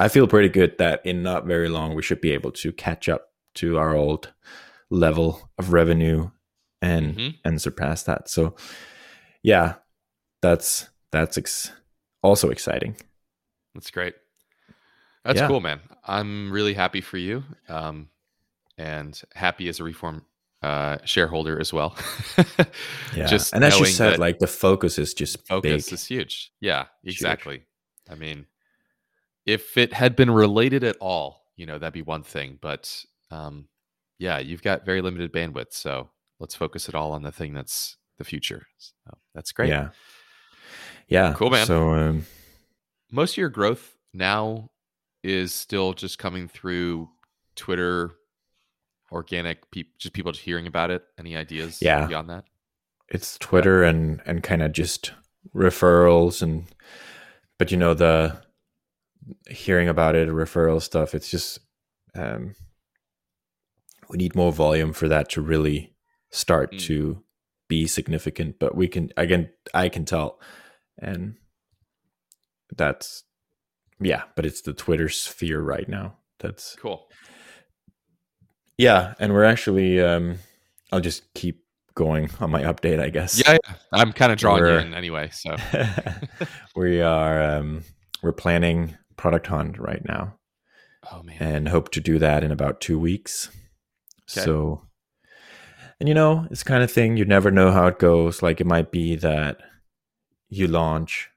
I 0.00 0.08
feel 0.08 0.26
pretty 0.26 0.48
good 0.48 0.78
that 0.78 1.04
in 1.04 1.22
not 1.22 1.44
very 1.44 1.68
long 1.68 1.94
we 1.94 2.02
should 2.02 2.22
be 2.22 2.30
able 2.30 2.52
to 2.52 2.72
catch 2.72 3.06
up 3.06 3.32
to 3.56 3.76
our 3.76 3.94
old 3.94 4.32
level 4.88 5.50
of 5.58 5.74
revenue 5.74 6.30
and 6.80 7.14
mm-hmm. 7.14 7.28
and 7.44 7.60
surpass 7.60 8.04
that. 8.04 8.30
So 8.30 8.56
yeah, 9.42 9.74
that's 10.40 10.88
that's 11.12 11.36
ex- 11.36 11.72
also 12.22 12.48
exciting. 12.48 12.96
That's 13.74 13.90
great. 13.90 14.14
That's 15.22 15.38
yeah. 15.38 15.48
cool, 15.48 15.60
man. 15.60 15.80
I'm 16.02 16.50
really 16.50 16.72
happy 16.72 17.02
for 17.02 17.18
you. 17.18 17.44
Um, 17.68 18.08
and 18.78 19.20
happy 19.34 19.68
as 19.68 19.80
a 19.80 19.84
reform 19.84 20.24
uh, 20.62 20.96
shareholder 21.04 21.60
as 21.60 21.74
well. 21.74 21.94
yeah, 23.14 23.26
just 23.26 23.52
and 23.52 23.62
as 23.64 23.78
you 23.78 23.84
said, 23.84 24.18
like 24.18 24.38
the 24.38 24.46
focus 24.46 24.98
is 24.98 25.12
just 25.12 25.46
focus 25.46 25.86
big. 25.86 25.92
is 25.92 26.06
huge. 26.06 26.52
Yeah, 26.58 26.86
exactly. 27.04 27.56
Huge. 27.56 27.64
I 28.10 28.14
mean, 28.14 28.46
if 29.50 29.76
it 29.76 29.92
had 29.92 30.16
been 30.16 30.30
related 30.30 30.84
at 30.84 30.96
all, 31.00 31.42
you 31.56 31.66
know, 31.66 31.78
that'd 31.78 31.92
be 31.92 32.02
one 32.02 32.22
thing. 32.22 32.58
But 32.60 33.04
um, 33.30 33.66
yeah, 34.18 34.38
you've 34.38 34.62
got 34.62 34.86
very 34.86 35.02
limited 35.02 35.32
bandwidth, 35.32 35.72
so 35.72 36.10
let's 36.38 36.54
focus 36.54 36.88
it 36.88 36.94
all 36.94 37.12
on 37.12 37.22
the 37.22 37.32
thing 37.32 37.52
that's 37.52 37.96
the 38.18 38.24
future. 38.24 38.66
So 38.78 39.18
that's 39.34 39.52
great. 39.52 39.70
Yeah, 39.70 39.88
yeah, 41.08 41.34
cool, 41.34 41.50
man. 41.50 41.66
So 41.66 41.90
um, 41.94 42.26
most 43.10 43.32
of 43.32 43.38
your 43.38 43.48
growth 43.48 43.96
now 44.14 44.70
is 45.22 45.52
still 45.52 45.92
just 45.92 46.18
coming 46.18 46.48
through 46.48 47.08
Twitter 47.56 48.12
organic 49.12 49.70
people 49.70 49.92
just 49.98 50.14
people 50.14 50.30
just 50.30 50.44
hearing 50.44 50.66
about 50.66 50.90
it 50.90 51.02
any 51.18 51.36
ideas 51.36 51.80
yeah 51.82 52.06
beyond 52.06 52.30
that 52.30 52.44
it's 53.08 53.36
twitter 53.38 53.82
yeah. 53.82 53.88
and 53.88 54.22
and 54.24 54.42
kind 54.42 54.62
of 54.62 54.72
just 54.72 55.12
referrals 55.54 56.42
and 56.42 56.66
but 57.58 57.72
you 57.72 57.76
know 57.76 57.92
the 57.92 58.40
hearing 59.48 59.88
about 59.88 60.14
it 60.14 60.28
referral 60.28 60.80
stuff 60.80 61.14
it's 61.14 61.30
just 61.30 61.58
um 62.14 62.54
we 64.08 64.16
need 64.16 64.34
more 64.34 64.52
volume 64.52 64.92
for 64.92 65.08
that 65.08 65.28
to 65.28 65.40
really 65.40 65.94
start 66.30 66.72
mm. 66.72 66.80
to 66.80 67.22
be 67.68 67.86
significant 67.86 68.58
but 68.58 68.74
we 68.74 68.88
can 68.88 69.10
again 69.16 69.48
i 69.74 69.88
can 69.88 70.04
tell 70.04 70.40
and 70.98 71.36
that's 72.76 73.24
yeah 74.00 74.22
but 74.34 74.46
it's 74.46 74.62
the 74.62 74.72
twitter 74.72 75.08
sphere 75.08 75.60
right 75.60 75.88
now 75.88 76.14
that's 76.38 76.76
cool 76.76 77.08
yeah, 78.80 79.12
and 79.18 79.34
we're 79.34 79.44
actually. 79.44 80.00
Um, 80.00 80.38
I'll 80.90 81.00
just 81.02 81.34
keep 81.34 81.62
going 81.94 82.30
on 82.40 82.50
my 82.50 82.62
update, 82.62 82.98
I 82.98 83.10
guess. 83.10 83.38
Yeah, 83.38 83.58
yeah. 83.62 83.74
I'm 83.92 84.10
kind 84.10 84.32
of 84.32 84.38
drawing 84.38 84.62
we're, 84.62 84.78
in 84.78 84.94
anyway. 84.94 85.28
So 85.34 85.54
we 86.76 87.02
are. 87.02 87.42
Um, 87.42 87.84
we're 88.22 88.32
planning 88.32 88.96
product 89.20 89.48
hunt 89.48 89.78
right 89.78 90.02
now. 90.08 90.34
Oh 91.12 91.22
man! 91.22 91.36
And 91.40 91.68
hope 91.68 91.90
to 91.90 92.00
do 92.00 92.18
that 92.18 92.42
in 92.42 92.50
about 92.50 92.80
two 92.80 92.98
weeks. 92.98 93.48
Okay. 94.30 94.44
So, 94.44 94.82
and 95.98 96.08
you 96.08 96.14
know, 96.14 96.46
it's 96.50 96.62
kind 96.62 96.82
of 96.82 96.90
thing 96.90 97.18
you 97.18 97.26
never 97.26 97.50
know 97.50 97.70
how 97.70 97.86
it 97.86 97.98
goes. 97.98 98.42
Like 98.42 98.62
it 98.62 98.66
might 98.66 98.90
be 98.90 99.16
that 99.16 99.58
you 100.48 100.66
launch 100.68 101.28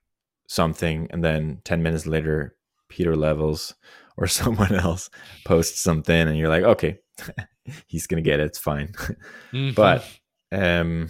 something, 0.47 1.07
and 1.11 1.23
then 1.23 1.61
ten 1.65 1.83
minutes 1.83 2.07
later, 2.07 2.55
Pieter 2.89 3.17
Levels 3.17 3.75
or 4.17 4.27
someone 4.27 4.73
else 4.73 5.09
posts 5.45 5.81
something, 5.81 6.27
and 6.27 6.37
you're 6.37 6.49
like, 6.49 6.63
okay, 6.63 6.99
he's 7.87 8.07
gonna 8.07 8.21
get 8.21 8.39
it. 8.39 8.45
It's 8.45 8.59
fine. 8.59 8.87
mm-hmm. 9.51 9.71
But 9.71 10.07
um, 10.53 11.09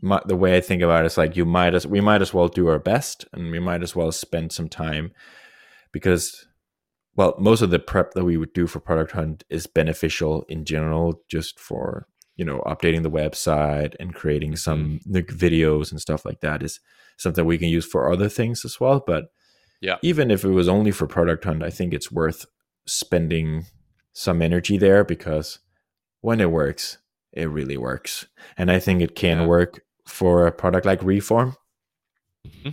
my, 0.00 0.22
the 0.24 0.36
way 0.36 0.56
I 0.56 0.62
think 0.62 0.80
about 0.80 1.04
it 1.04 1.06
is 1.06 1.18
like 1.18 1.36
you 1.36 1.44
might 1.44 1.74
as 1.74 1.86
we 1.86 2.00
might 2.00 2.22
as 2.22 2.32
well 2.32 2.48
do 2.48 2.68
our 2.68 2.78
best, 2.78 3.26
and 3.34 3.50
we 3.50 3.58
might 3.58 3.82
as 3.82 3.94
well 3.94 4.12
spend 4.12 4.52
some 4.52 4.70
time 4.70 5.12
because, 5.92 6.46
well, 7.16 7.34
most 7.38 7.62
of 7.62 7.70
the 7.70 7.78
prep 7.78 8.12
that 8.12 8.24
we 8.24 8.36
would 8.36 8.52
do 8.52 8.66
for 8.66 8.80
Product 8.80 9.12
Hunt 9.12 9.44
is 9.50 9.66
beneficial 9.66 10.44
in 10.48 10.64
general, 10.64 11.22
just 11.28 11.58
for 11.60 12.06
you 12.36 12.44
know 12.44 12.60
updating 12.66 13.02
the 13.02 13.10
website 13.10 13.94
and 14.00 14.14
creating 14.14 14.56
some 14.56 15.00
mm-hmm. 15.06 15.36
videos 15.36 15.90
and 15.90 16.00
stuff 16.00 16.24
like 16.24 16.40
that 16.40 16.62
is 16.62 16.80
something 17.18 17.44
we 17.44 17.58
can 17.58 17.68
use 17.68 17.84
for 17.84 18.12
other 18.12 18.28
things 18.28 18.64
as 18.64 18.80
well. 18.80 19.02
But 19.06 19.26
yeah, 19.80 19.96
even 20.02 20.30
if 20.30 20.44
it 20.44 20.50
was 20.50 20.68
only 20.68 20.90
for 20.90 21.06
Product 21.06 21.44
Hunt, 21.44 21.62
I 21.62 21.70
think 21.70 21.92
it's 21.92 22.10
worth 22.10 22.46
spending 22.86 23.66
some 24.12 24.42
energy 24.42 24.76
there 24.76 25.04
because 25.04 25.58
when 26.20 26.40
it 26.40 26.50
works, 26.50 26.98
it 27.32 27.48
really 27.48 27.76
works. 27.76 28.26
And 28.56 28.70
I 28.70 28.78
think 28.78 29.00
it 29.00 29.14
can 29.14 29.40
yeah. 29.40 29.46
work 29.46 29.82
for 30.06 30.46
a 30.46 30.52
product 30.52 30.86
like 30.86 31.02
Reform. 31.02 31.56
Mm-hmm. 32.46 32.70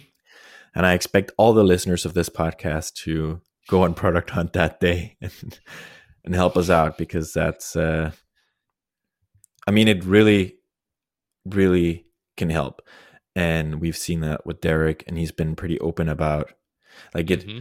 And 0.76 0.86
I 0.86 0.94
expect 0.94 1.32
all 1.38 1.54
the 1.54 1.64
listeners 1.64 2.06
of 2.06 2.14
this 2.14 2.30
podcast 2.30 2.94
to 3.06 3.42
go 3.68 3.84
on 3.84 3.94
product 3.94 4.32
hunt 4.32 4.54
that 4.54 4.80
day 4.80 5.18
and, 5.22 5.60
and 6.24 6.36
help 6.36 6.58
us 6.58 6.70
out 6.70 6.98
because 6.98 7.34
that's, 7.34 7.76
uh, 7.76 8.12
I 9.68 9.72
mean, 9.72 9.88
it 9.88 10.04
really, 10.04 10.58
really 11.46 12.06
can 12.38 12.50
help. 12.50 12.82
And 13.36 13.80
we've 13.80 13.98
seen 13.98 14.22
that 14.22 14.46
with 14.46 14.62
Derek, 14.62 15.04
and 15.08 15.18
he's 15.18 15.32
been 15.32 15.56
pretty 15.56 15.80
open 15.80 16.10
about 16.10 16.52
like 17.14 17.30
it. 17.30 17.48
Mm-hmm. 17.48 17.60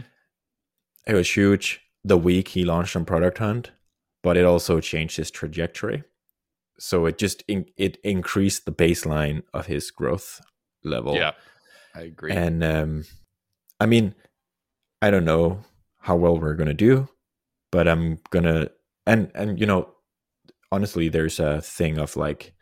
It 1.07 1.13
was 1.13 1.35
huge 1.35 1.81
the 2.03 2.17
week 2.17 2.49
he 2.49 2.63
launched 2.63 2.95
on 2.95 3.05
Product 3.05 3.37
Hunt, 3.37 3.71
but 4.23 4.37
it 4.37 4.45
also 4.45 4.79
changed 4.79 5.17
his 5.17 5.31
trajectory. 5.31 6.03
So 6.79 7.05
it 7.05 7.17
just 7.17 7.43
in, 7.47 7.65
it 7.77 7.97
increased 8.03 8.65
the 8.65 8.71
baseline 8.71 9.43
of 9.53 9.67
his 9.67 9.91
growth 9.91 10.41
level. 10.83 11.15
Yeah, 11.15 11.31
I 11.95 12.01
agree. 12.01 12.31
And 12.31 12.63
um, 12.63 13.05
I 13.79 13.85
mean, 13.85 14.15
I 15.01 15.11
don't 15.11 15.25
know 15.25 15.59
how 15.99 16.15
well 16.15 16.37
we're 16.37 16.55
gonna 16.55 16.73
do, 16.73 17.07
but 17.71 17.87
I'm 17.87 18.19
gonna 18.29 18.69
and 19.05 19.31
and 19.35 19.59
you 19.59 19.65
know, 19.65 19.89
honestly, 20.71 21.09
there's 21.09 21.39
a 21.39 21.61
thing 21.61 21.97
of 21.97 22.15
like 22.15 22.53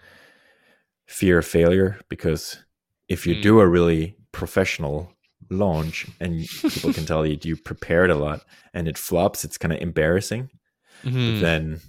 fear 1.08 1.38
of 1.40 1.46
failure 1.46 2.00
because 2.10 2.64
if 3.08 3.26
you 3.26 3.36
Mm. 3.36 3.42
do 3.42 3.60
a 3.60 3.68
really 3.68 4.18
professional 4.32 5.12
launch 5.50 6.06
and 6.20 6.46
people 6.62 6.92
can 6.94 7.06
tell 7.06 7.26
you 7.26 7.38
you 7.42 7.56
prepared 7.56 8.10
a 8.12 8.16
lot 8.16 8.42
and 8.74 8.88
it 8.88 8.98
flops, 8.98 9.46
it's 9.46 9.58
kind 9.58 9.74
of 9.74 9.80
embarrassing. 9.80 10.50
Mhm. 11.04 11.40
Then 11.40 11.80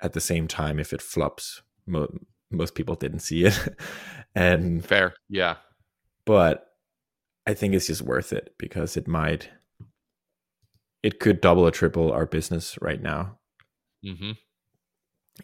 at 0.00 0.12
the 0.12 0.20
same 0.20 0.48
time, 0.48 0.78
if 0.80 0.92
it 0.92 1.00
flops, 1.02 1.62
mo- 1.86 2.12
most 2.50 2.74
people 2.74 2.94
didn't 2.96 3.20
see 3.20 3.44
it. 3.44 3.58
and 4.34 4.84
Fair. 4.84 5.14
Yeah. 5.28 5.56
but 6.26 6.73
I 7.46 7.54
think 7.54 7.74
it's 7.74 7.86
just 7.88 8.02
worth 8.02 8.32
it 8.32 8.54
because 8.58 8.96
it 8.96 9.06
might, 9.08 9.50
it 11.02 11.20
could 11.20 11.40
double 11.40 11.66
or 11.66 11.70
triple 11.70 12.12
our 12.12 12.26
business 12.26 12.78
right 12.80 13.02
now 13.02 13.38
hmm 14.04 14.32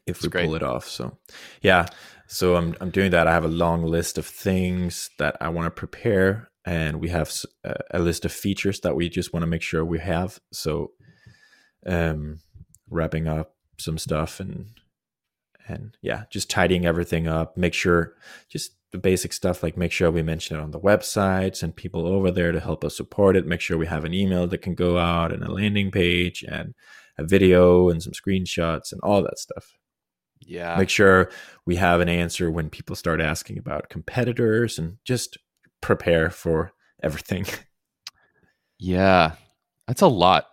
if 0.06 0.20
That's 0.20 0.22
we 0.22 0.28
great. 0.28 0.44
pull 0.46 0.54
it 0.54 0.62
off. 0.62 0.88
So, 0.88 1.18
yeah. 1.62 1.86
So 2.26 2.56
I'm 2.56 2.76
I'm 2.80 2.90
doing 2.90 3.10
that. 3.10 3.26
I 3.26 3.32
have 3.32 3.44
a 3.44 3.48
long 3.48 3.82
list 3.84 4.18
of 4.18 4.26
things 4.26 5.10
that 5.18 5.36
I 5.40 5.48
want 5.48 5.66
to 5.66 5.70
prepare, 5.70 6.50
and 6.64 7.00
we 7.00 7.08
have 7.08 7.32
a 7.90 7.98
list 7.98 8.24
of 8.24 8.32
features 8.32 8.80
that 8.80 8.94
we 8.94 9.08
just 9.08 9.32
want 9.32 9.42
to 9.42 9.48
make 9.48 9.62
sure 9.62 9.84
we 9.84 9.98
have. 9.98 10.38
So, 10.52 10.92
um, 11.86 12.40
wrapping 12.88 13.26
up 13.26 13.54
some 13.78 13.98
stuff 13.98 14.40
and 14.40 14.66
and 15.66 15.96
yeah, 16.02 16.24
just 16.30 16.50
tidying 16.50 16.86
everything 16.86 17.26
up. 17.26 17.56
Make 17.56 17.74
sure 17.74 18.14
just 18.48 18.72
the 18.92 18.98
basic 18.98 19.32
stuff 19.32 19.62
like 19.62 19.76
make 19.76 19.92
sure 19.92 20.10
we 20.10 20.22
mention 20.22 20.56
it 20.56 20.60
on 20.62 20.72
the 20.72 20.80
website, 20.80 21.54
send 21.56 21.76
people 21.76 22.06
over 22.06 22.30
there 22.30 22.50
to 22.52 22.58
help 22.60 22.84
us 22.84 22.96
support 22.96 23.36
it. 23.36 23.46
Make 23.46 23.60
sure 23.60 23.78
we 23.78 23.86
have 23.86 24.04
an 24.04 24.12
email 24.14 24.46
that 24.48 24.62
can 24.62 24.74
go 24.74 24.98
out 24.98 25.32
and 25.32 25.42
a 25.44 25.50
landing 25.52 25.90
page 25.92 26.42
and 26.42 26.74
a 27.18 27.24
video 27.24 27.88
and 27.88 28.02
some 28.02 28.12
screenshots 28.12 28.90
and 28.92 29.00
all 29.02 29.22
that 29.22 29.38
stuff 29.38 29.76
Yeah. 30.40 30.76
make 30.78 30.88
sure 30.88 31.30
we 31.66 31.76
have 31.76 32.00
an 32.00 32.08
answer 32.08 32.50
when 32.50 32.70
people 32.70 32.96
start 32.96 33.20
asking 33.20 33.58
about 33.58 33.90
competitors 33.90 34.78
and 34.78 34.96
just 35.04 35.36
prepare 35.82 36.30
for 36.30 36.72
everything. 37.02 37.44
yeah. 38.78 39.32
That's 39.86 40.02
a 40.02 40.08
lot. 40.08 40.46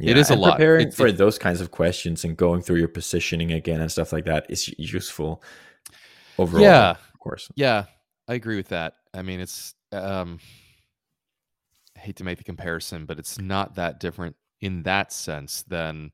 It 0.00 0.16
is 0.16 0.30
a 0.30 0.34
lot. 0.36 0.52
Preparing 0.56 0.88
It- 0.88 0.94
for 0.94 1.06
it- 1.08 1.16
those 1.16 1.38
kinds 1.38 1.60
of 1.60 1.70
questions 1.70 2.24
and 2.24 2.36
going 2.36 2.62
through 2.62 2.76
your 2.78 2.88
positioning 2.88 3.52
again 3.52 3.80
and 3.80 3.90
stuff 3.90 4.12
like 4.12 4.24
that 4.24 4.46
is 4.48 4.68
useful 4.78 5.42
overall. 6.38 6.62
Yeah. 6.62 6.96
Course. 7.24 7.50
Yeah, 7.56 7.84
I 8.28 8.34
agree 8.34 8.56
with 8.56 8.68
that. 8.68 8.94
I 9.12 9.22
mean, 9.22 9.40
it's 9.40 9.74
um 9.92 10.38
I 11.96 12.00
hate 12.00 12.16
to 12.16 12.24
make 12.24 12.38
the 12.38 12.44
comparison, 12.44 13.06
but 13.06 13.18
it's 13.18 13.38
not 13.38 13.74
that 13.76 14.00
different 14.00 14.36
in 14.60 14.82
that 14.84 15.12
sense 15.12 15.62
than 15.62 16.10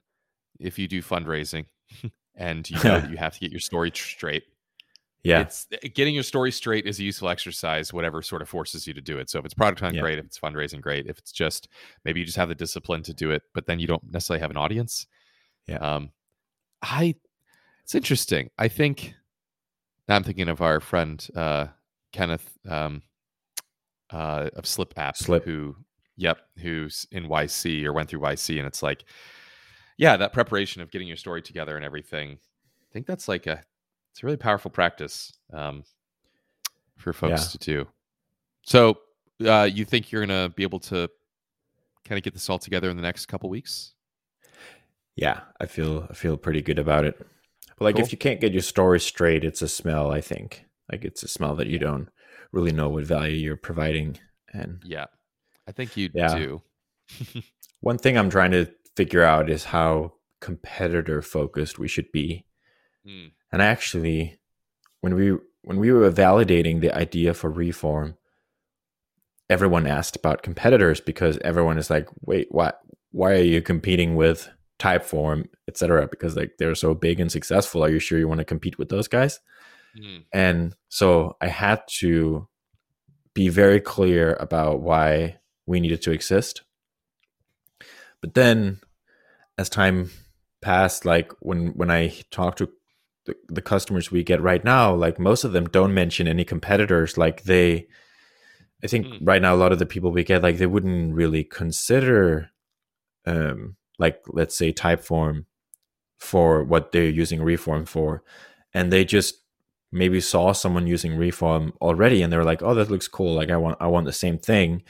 if 0.59 0.79
you 0.79 0.89
do 0.89 1.03
fundraising 1.03 1.67
and 2.35 2.69
you 2.69 2.77
know 2.85 2.99
you 3.11 3.17
have 3.17 3.35
to 3.35 3.41
get 3.41 3.51
your 3.51 3.61
story 3.61 3.91
straight. 3.95 4.45
Yeah, 5.23 5.41
It's 5.43 5.67
eh, 5.73 5.89
getting 5.89 6.15
your 6.15 6.23
story 6.23 6.51
straight 6.51 6.87
is 6.87 6.99
a 6.99 7.03
useful 7.03 7.29
exercise, 7.29 7.93
whatever 7.93 8.23
sort 8.23 8.41
of 8.41 8.49
forces 8.49 8.87
you 8.87 8.95
to 8.95 9.03
do 9.03 9.19
it. 9.19 9.29
So 9.29 9.39
if 9.39 9.45
it's 9.45 9.53
product 9.53 9.81
hunt, 9.81 9.95
Yeah. 9.95 10.01
great. 10.01 10.19
If 10.19 10.25
it's 10.25 10.39
fundraising, 10.39 10.81
great. 10.81 11.07
If 11.07 11.19
it's 11.19 11.31
just 11.33 11.69
maybe 12.07 12.21
you 12.21 12.27
just 12.27 12.39
have 12.39 12.49
the 12.49 12.55
discipline 12.55 13.03
to 13.03 13.13
do 13.13 13.31
it, 13.31 13.43
but 13.53 13.67
then 13.67 13.79
you 13.79 13.87
don't 13.87 14.03
necessarily 14.11 14.41
have 14.41 14.51
an 14.51 14.57
audience. 14.57 15.07
Yeah. 15.67 15.77
Um, 15.77 16.11
I 16.83 17.17
it's 17.83 17.95
interesting. 17.95 18.51
I 18.59 18.69
think 18.69 19.15
now 20.11 20.17
I'm 20.17 20.25
thinking 20.25 20.49
of 20.49 20.61
our 20.61 20.81
friend 20.81 21.25
uh, 21.37 21.69
Kenneth 22.13 22.59
um, 22.69 23.01
uh, 24.13 24.51
of 24.57 24.67
Slip 24.67 24.93
App, 24.97 25.17
Slip. 25.17 25.45
who, 25.45 25.77
yep, 26.17 26.39
who's 26.59 27.07
in 27.13 27.29
YC 27.29 27.85
or 27.85 27.93
went 27.93 28.09
through 28.09 28.19
YC, 28.19 28.59
and 28.59 28.67
it's 28.67 28.83
like, 28.83 29.05
yeah, 29.99 30.17
that 30.17 30.33
preparation 30.33 30.83
of 30.83 30.91
getting 30.91 31.07
your 31.07 31.17
story 31.17 31.41
together 31.41 31.77
and 31.77 31.85
everything. 31.85 32.33
I 32.33 32.93
think 32.93 33.07
that's 33.07 33.29
like 33.29 33.47
a 33.47 33.63
it's 34.11 34.25
a 34.25 34.27
really 34.27 34.37
powerful 34.37 34.69
practice 34.69 35.33
um, 35.53 35.85
for 36.97 37.13
folks 37.13 37.43
Yeah. 37.43 37.49
to 37.51 37.59
do. 37.59 37.89
So, 38.63 38.99
uh, 39.47 39.69
you 39.73 39.85
think 39.85 40.11
you're 40.11 40.27
gonna 40.27 40.49
be 40.49 40.65
able 40.65 40.81
to 40.81 41.09
kind 42.05 42.19
of 42.19 42.25
get 42.25 42.33
this 42.35 42.51
all 42.51 42.59
together 42.59 42.91
in 42.91 42.97
the 42.97 43.03
next 43.03 43.27
couple 43.27 43.49
weeks? 43.49 43.95
yeah. 45.15 45.43
I 45.61 45.67
feel 45.67 46.09
I 46.11 46.15
feel 46.15 46.37
pretty 46.37 46.63
good 46.63 46.81
about 46.81 47.05
it. 47.05 47.25
But 47.81 47.87
like, 47.87 47.95
Cool. 47.97 48.05
if 48.05 48.13
you 48.13 48.19
can't 48.19 48.41
get 48.43 48.53
your 48.53 48.61
story 48.63 49.01
straight, 49.01 49.43
it's 49.43 49.63
a 49.63 49.69
smell. 49.69 50.11
I 50.13 50.21
think 50.21 50.67
like 50.93 51.03
it's 51.05 51.23
a 51.23 51.29
smell 51.29 51.57
that 51.57 51.67
you 51.67 51.79
don't 51.79 52.09
really 52.53 52.73
know 52.73 52.91
what 52.91 53.05
value 53.07 53.37
you're 53.37 53.57
providing. 53.57 54.19
And 54.53 54.83
Yeah, 54.85 55.07
I 55.67 55.73
think 55.73 55.97
you 55.97 56.11
Yeah. 56.13 56.39
do. 56.39 56.63
one 57.81 57.97
thing 57.97 58.19
I'm 58.19 58.29
trying 58.31 58.51
to 58.53 58.71
figure 58.97 59.23
out 59.25 59.49
is 59.49 59.65
how 59.65 60.13
competitor 60.41 61.23
focused 61.23 61.79
we 61.79 61.89
should 61.89 62.13
be. 62.13 62.45
Mm, 63.07 63.33
And 63.51 63.63
actually, 63.63 64.41
when 65.01 65.15
we 65.15 65.39
when 65.63 65.79
we 65.79 65.91
were 65.91 66.11
validating 66.11 66.81
the 66.81 66.95
idea 66.95 67.33
for 67.33 67.51
reform, 67.51 68.17
everyone 69.49 69.87
asked 69.87 70.17
about 70.17 70.43
competitors 70.43 71.01
because 71.01 71.39
everyone 71.39 71.79
is 71.79 71.89
like, 71.91 72.09
"Wait, 72.21 72.49
what? 72.51 72.81
Why 73.11 73.33
are 73.33 73.43
you 73.43 73.63
competing 73.63 74.17
with 74.17 74.51
Typeform, 74.81 75.47
etc.? 75.69 76.09
Because 76.09 76.37
like 76.37 76.53
they're 76.59 76.75
so 76.75 76.95
big 76.95 77.21
and 77.21 77.31
successful. 77.31 77.85
Are 77.85 77.91
you 77.91 78.01
sure 78.01 78.19
you 78.19 78.29
want 78.29 78.39
to 78.41 78.45
compete 78.45 78.79
with 78.79 78.89
those 78.89 79.09
guys?" 79.09 79.41
mm, 79.97 80.25
And 80.33 80.75
so 80.89 81.37
I 81.41 81.49
had 81.49 81.83
to 82.01 82.49
be 83.35 83.49
very 83.49 83.81
clear 83.81 84.35
about 84.41 84.81
why 84.81 85.39
we 85.67 85.81
needed 85.81 86.03
to 86.03 86.13
exist. 86.13 86.63
But 88.21 88.35
then 88.35 88.81
as 89.59 89.69
time 89.69 90.11
passed, 90.63 91.05
like 91.05 91.33
when 91.41 91.69
when 91.77 91.91
I 91.91 92.15
talk 92.31 92.57
to 92.57 92.71
the, 93.27 93.35
the 93.49 93.63
customers 93.63 94.11
we 94.11 94.23
get 94.25 94.41
right 94.43 94.65
now, 94.65 94.95
like 94.95 95.19
most 95.19 95.45
of 95.45 95.53
them 95.53 95.67
don't 95.67 95.95
mention 95.95 96.27
any 96.29 96.45
competitors. 96.45 97.19
Like 97.19 97.45
they 97.45 97.87
I 98.83 98.87
think 98.89 99.07
Hmm. 99.07 99.25
right 99.25 99.43
now 99.43 99.55
a 99.55 99.57
lot 99.57 99.73
of 99.73 99.79
the 99.79 99.87
people 99.87 100.11
we 100.11 100.25
get, 100.25 100.43
like 100.43 100.59
they 100.59 100.67
wouldn't 100.67 101.15
really 101.15 101.45
consider 101.45 102.51
um 103.27 103.77
like 104.01 104.21
let's 104.29 104.57
say 104.57 104.73
typeform 104.73 105.45
for 106.19 106.65
what 106.65 106.91
they're 106.91 107.09
using 107.09 107.43
reform 107.43 107.85
for. 107.87 108.25
And 108.75 108.93
they 108.93 109.05
just 109.05 109.37
maybe 109.93 110.21
saw 110.21 110.53
someone 110.53 110.87
using 110.87 111.17
reform 111.17 111.73
already 111.81 112.23
and 112.23 112.33
they're 112.33 112.45
like 112.45 112.63
oh 112.63 112.75
that 112.75 112.91
looks 112.91 113.09
cool 113.09 113.35
like 113.35 113.51
i 113.51 113.57
want 113.57 113.77
i 113.81 113.87
want 113.87 114.07
the 114.07 114.13
same 114.13 114.39
thing 114.39 114.83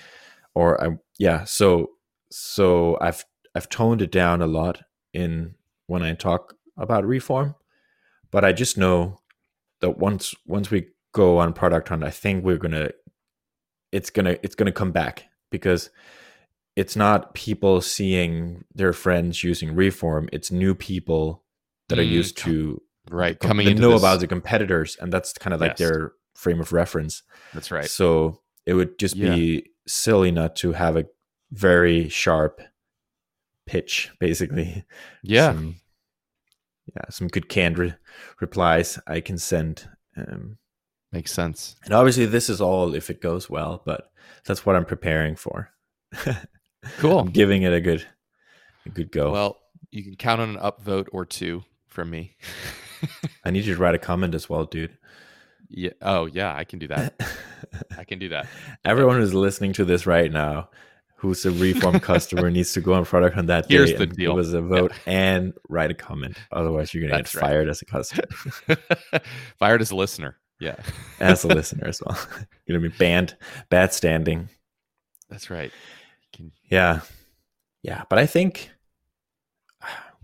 or 0.55 0.83
i 0.85 0.89
yeah 1.19 1.43
so 1.45 1.91
so 2.31 2.99
i've 3.01 3.25
i've 3.55 3.69
toned 3.69 4.03
it 4.03 4.13
down 4.13 4.43
a 4.43 4.47
lot 4.47 4.83
in 5.15 5.55
when 5.87 6.03
i 6.03 6.13
talk 6.13 6.55
about 6.77 7.05
reform 7.05 7.55
but 8.31 8.45
i 8.45 8.53
just 8.53 8.77
know 8.77 9.19
that 9.81 9.99
once 9.99 10.35
once 10.47 10.71
we 10.71 10.87
go 11.13 11.39
on 11.39 11.53
product 11.53 11.89
hunt 11.89 12.05
i 12.05 12.11
think 12.11 12.45
we're 12.45 12.59
gonna 12.59 12.91
it's 13.93 14.11
gonna 14.11 14.37
it's 14.43 14.55
gonna 14.55 14.73
come 14.73 14.93
back 14.93 15.25
because 15.51 15.91
it's 16.77 16.97
not 16.97 17.35
people 17.35 17.81
seeing 17.81 18.65
their 18.75 18.93
friends 18.93 19.43
using 19.45 19.75
reform 19.75 20.29
it's 20.33 20.51
new 20.51 20.75
people 20.75 21.43
that 21.89 21.99
are 21.99 22.03
Mm, 22.03 22.11
used 22.11 22.37
com- 22.37 22.53
to 22.53 22.83
right, 23.11 23.39
com- 23.39 23.49
coming 23.49 23.67
into 23.69 23.83
know 23.83 23.91
this- 23.93 24.01
about 24.03 24.21
the 24.21 24.27
competitors 24.27 24.97
and 25.01 25.13
that's 25.13 25.33
kind 25.33 25.53
of 25.55 25.61
like 25.61 25.73
Yes. 25.73 25.79
their 25.79 26.13
frame 26.35 26.61
of 26.61 26.73
reference 26.73 27.23
That's 27.53 27.71
right. 27.71 27.85
so 27.87 28.41
it 28.67 28.75
would 28.75 28.99
just 28.99 29.17
be 29.19 29.67
silly 29.87 30.31
not 30.31 30.55
to 30.57 30.73
have 30.73 30.97
a 30.97 31.07
very 31.51 32.09
sharp 32.09 32.61
pitch 33.67 34.11
basically 34.21 34.85
Yeah, 35.23 35.53
some, 35.53 35.77
yeah 36.95 37.03
some 37.11 37.29
good 37.29 37.49
canned 37.49 37.79
re- 37.79 37.95
replies 38.41 38.99
i 39.07 39.21
can 39.21 39.39
send 39.39 39.89
um, 40.17 40.59
makes 41.13 41.33
sense. 41.33 41.77
and 41.85 41.93
obviously 41.95 42.27
this 42.27 42.49
is 42.49 42.61
all 42.61 42.95
if 42.95 43.11
it 43.11 43.21
goes 43.21 43.51
well 43.51 43.83
but 43.85 44.11
that's 44.45 44.65
what 44.65 44.77
i'm 44.77 44.85
preparing 44.85 45.35
for 45.37 45.71
Cool. 46.99 47.19
i'm 47.21 47.31
giving 47.31 47.63
it 47.63 47.73
a 47.73 47.81
good 47.81 48.07
a 48.87 48.89
good 48.91 49.11
go 49.13 49.31
Well, 49.33 49.59
you 49.91 50.03
can 50.03 50.17
count 50.17 50.41
on 50.41 50.51
an 50.51 50.57
upvote 50.57 51.09
or 51.13 51.25
two 51.27 51.63
from 51.89 52.11
me. 52.11 52.37
i 53.45 53.51
need 53.51 53.65
you 53.65 53.75
to 53.75 53.81
write 53.81 53.95
a 53.95 53.99
comment 53.99 54.35
as 54.35 54.49
well 54.49 54.65
dude 54.65 54.97
yeah. 55.73 55.91
Oh, 56.03 56.27
yeah. 56.27 56.53
I 56.53 56.65
can 56.65 56.81
do 56.81 56.89
that. 56.89 57.15
I 57.97 58.03
can 58.03 58.19
do 58.19 58.31
that. 58.31 58.49
Everyone 58.85 59.19
who's 59.19 59.33
listening 59.33 59.73
to 59.75 59.85
this 59.85 60.05
right 60.05 60.29
now, 60.33 60.69
who's 61.15 61.47
a 61.47 61.53
reform 61.53 62.01
customer, 62.01 62.51
needs 62.51 62.73
to 62.73 62.81
go 62.81 62.93
on 62.95 63.05
product 63.05 63.37
on 63.39 63.47
that 63.47 63.67
Here's 63.71 63.93
day 63.93 63.99
the 63.99 64.03
and 64.03 64.17
deal. 64.17 64.35
give 64.35 64.47
us 64.47 64.53
a 64.53 64.61
vote 64.63 64.91
and 65.07 65.53
write 65.69 65.93
a 65.93 65.95
comment. 65.95 66.37
Otherwise, 66.51 66.93
you're 66.93 67.03
gonna 67.07 67.19
That's 67.19 67.33
get 67.35 67.41
right. 67.43 67.49
fired 67.51 67.69
as 67.69 67.83
a 67.83 67.85
customer, 67.85 68.25
Fired 69.61 69.81
as 69.81 69.93
a 69.93 69.95
listener. 69.97 70.39
Yeah. 70.59 70.75
as 71.21 71.45
a 71.45 71.47
listener 71.47 71.87
as 71.87 72.03
well. 72.05 72.19
you're 72.67 72.77
gonna 72.77 72.91
be 72.91 72.97
banned, 72.99 73.37
bad 73.69 73.93
standing. 73.95 74.49
That's 75.29 75.51
right. 75.51 75.71
Can, 76.41 76.53
Yeah, 76.71 77.01
yeah. 77.83 78.05
But 78.09 78.19
I 78.19 78.27
think 78.27 78.71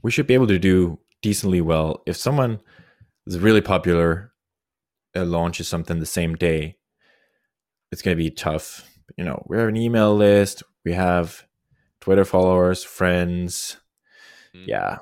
we 0.02 0.10
should 0.10 0.26
be 0.26 0.34
able 0.34 0.46
to 0.48 0.58
do 0.58 0.98
decently 1.22 1.60
well 1.60 2.02
if 2.06 2.16
someone 2.16 2.60
is 3.26 3.38
really 3.38 3.60
popular, 3.60 4.32
uh, 5.14 5.24
launches 5.24 5.68
something 5.68 5.98
the 5.98 6.06
same 6.06 6.34
day. 6.34 6.76
It's 7.92 8.02
gonna 8.02 8.16
be 8.16 8.30
tough. 8.30 8.88
You 9.16 9.24
know, 9.24 9.44
we 9.48 9.56
have 9.56 9.68
an 9.68 9.76
email 9.76 10.14
list. 10.14 10.62
We 10.84 10.92
have 10.92 11.46
Twitter 12.00 12.24
followers, 12.24 12.84
friends. 12.84 13.78
Mm. 14.54 14.66
Yeah. 14.66 14.98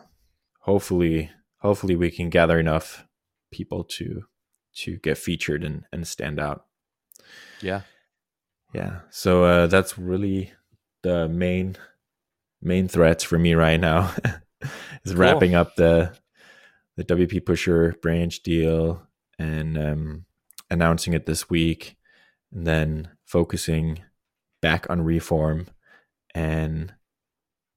Hopefully, 0.61 1.31
hopefully 1.59 1.97
we 1.97 2.11
can 2.11 2.31
gather 2.31 2.59
enough 2.59 3.05
people 3.51 3.85
to 3.85 4.25
to 4.77 4.97
get 4.99 5.19
featured 5.19 5.63
and, 5.63 5.85
and 5.93 6.07
stand 6.07 6.41
out. 6.41 6.67
Yeah. 7.61 7.83
Yeah. 8.73 9.01
So 9.11 9.45
uh, 9.45 9.67
that's 9.69 9.97
really 9.97 10.53
the 11.05 11.29
main 11.29 11.77
main 12.61 12.89
threats 12.89 13.23
for 13.23 13.39
me 13.39 13.55
right 13.55 13.79
now 13.79 14.13
is 15.05 15.13
cool. 15.13 15.15
wrapping 15.17 15.55
up 15.55 15.77
the 15.77 16.17
the 16.97 17.05
WP 17.05 17.45
Pusher 17.45 17.95
branch 18.03 18.43
deal 18.43 19.07
and 19.39 19.77
um, 19.77 20.25
announcing 20.71 21.13
it 21.13 21.27
this 21.27 21.51
week, 21.51 21.97
and 22.53 22.67
then 22.67 23.09
focusing 23.27 24.01
back 24.63 24.89
on 24.89 25.03
reform 25.03 25.67
and 26.35 26.95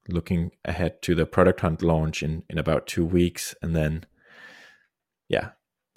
looking 0.07 0.51
ahead 0.63 1.01
to 1.01 1.13
the 1.13 1.25
product 1.25 1.59
hunt 1.59 1.81
launch 1.81 2.23
in 2.23 2.43
in 2.49 2.57
about 2.57 2.87
two 2.87 3.05
weeks, 3.05 3.53
and 3.61 3.75
then 3.75 4.05
yeah, 5.27 5.49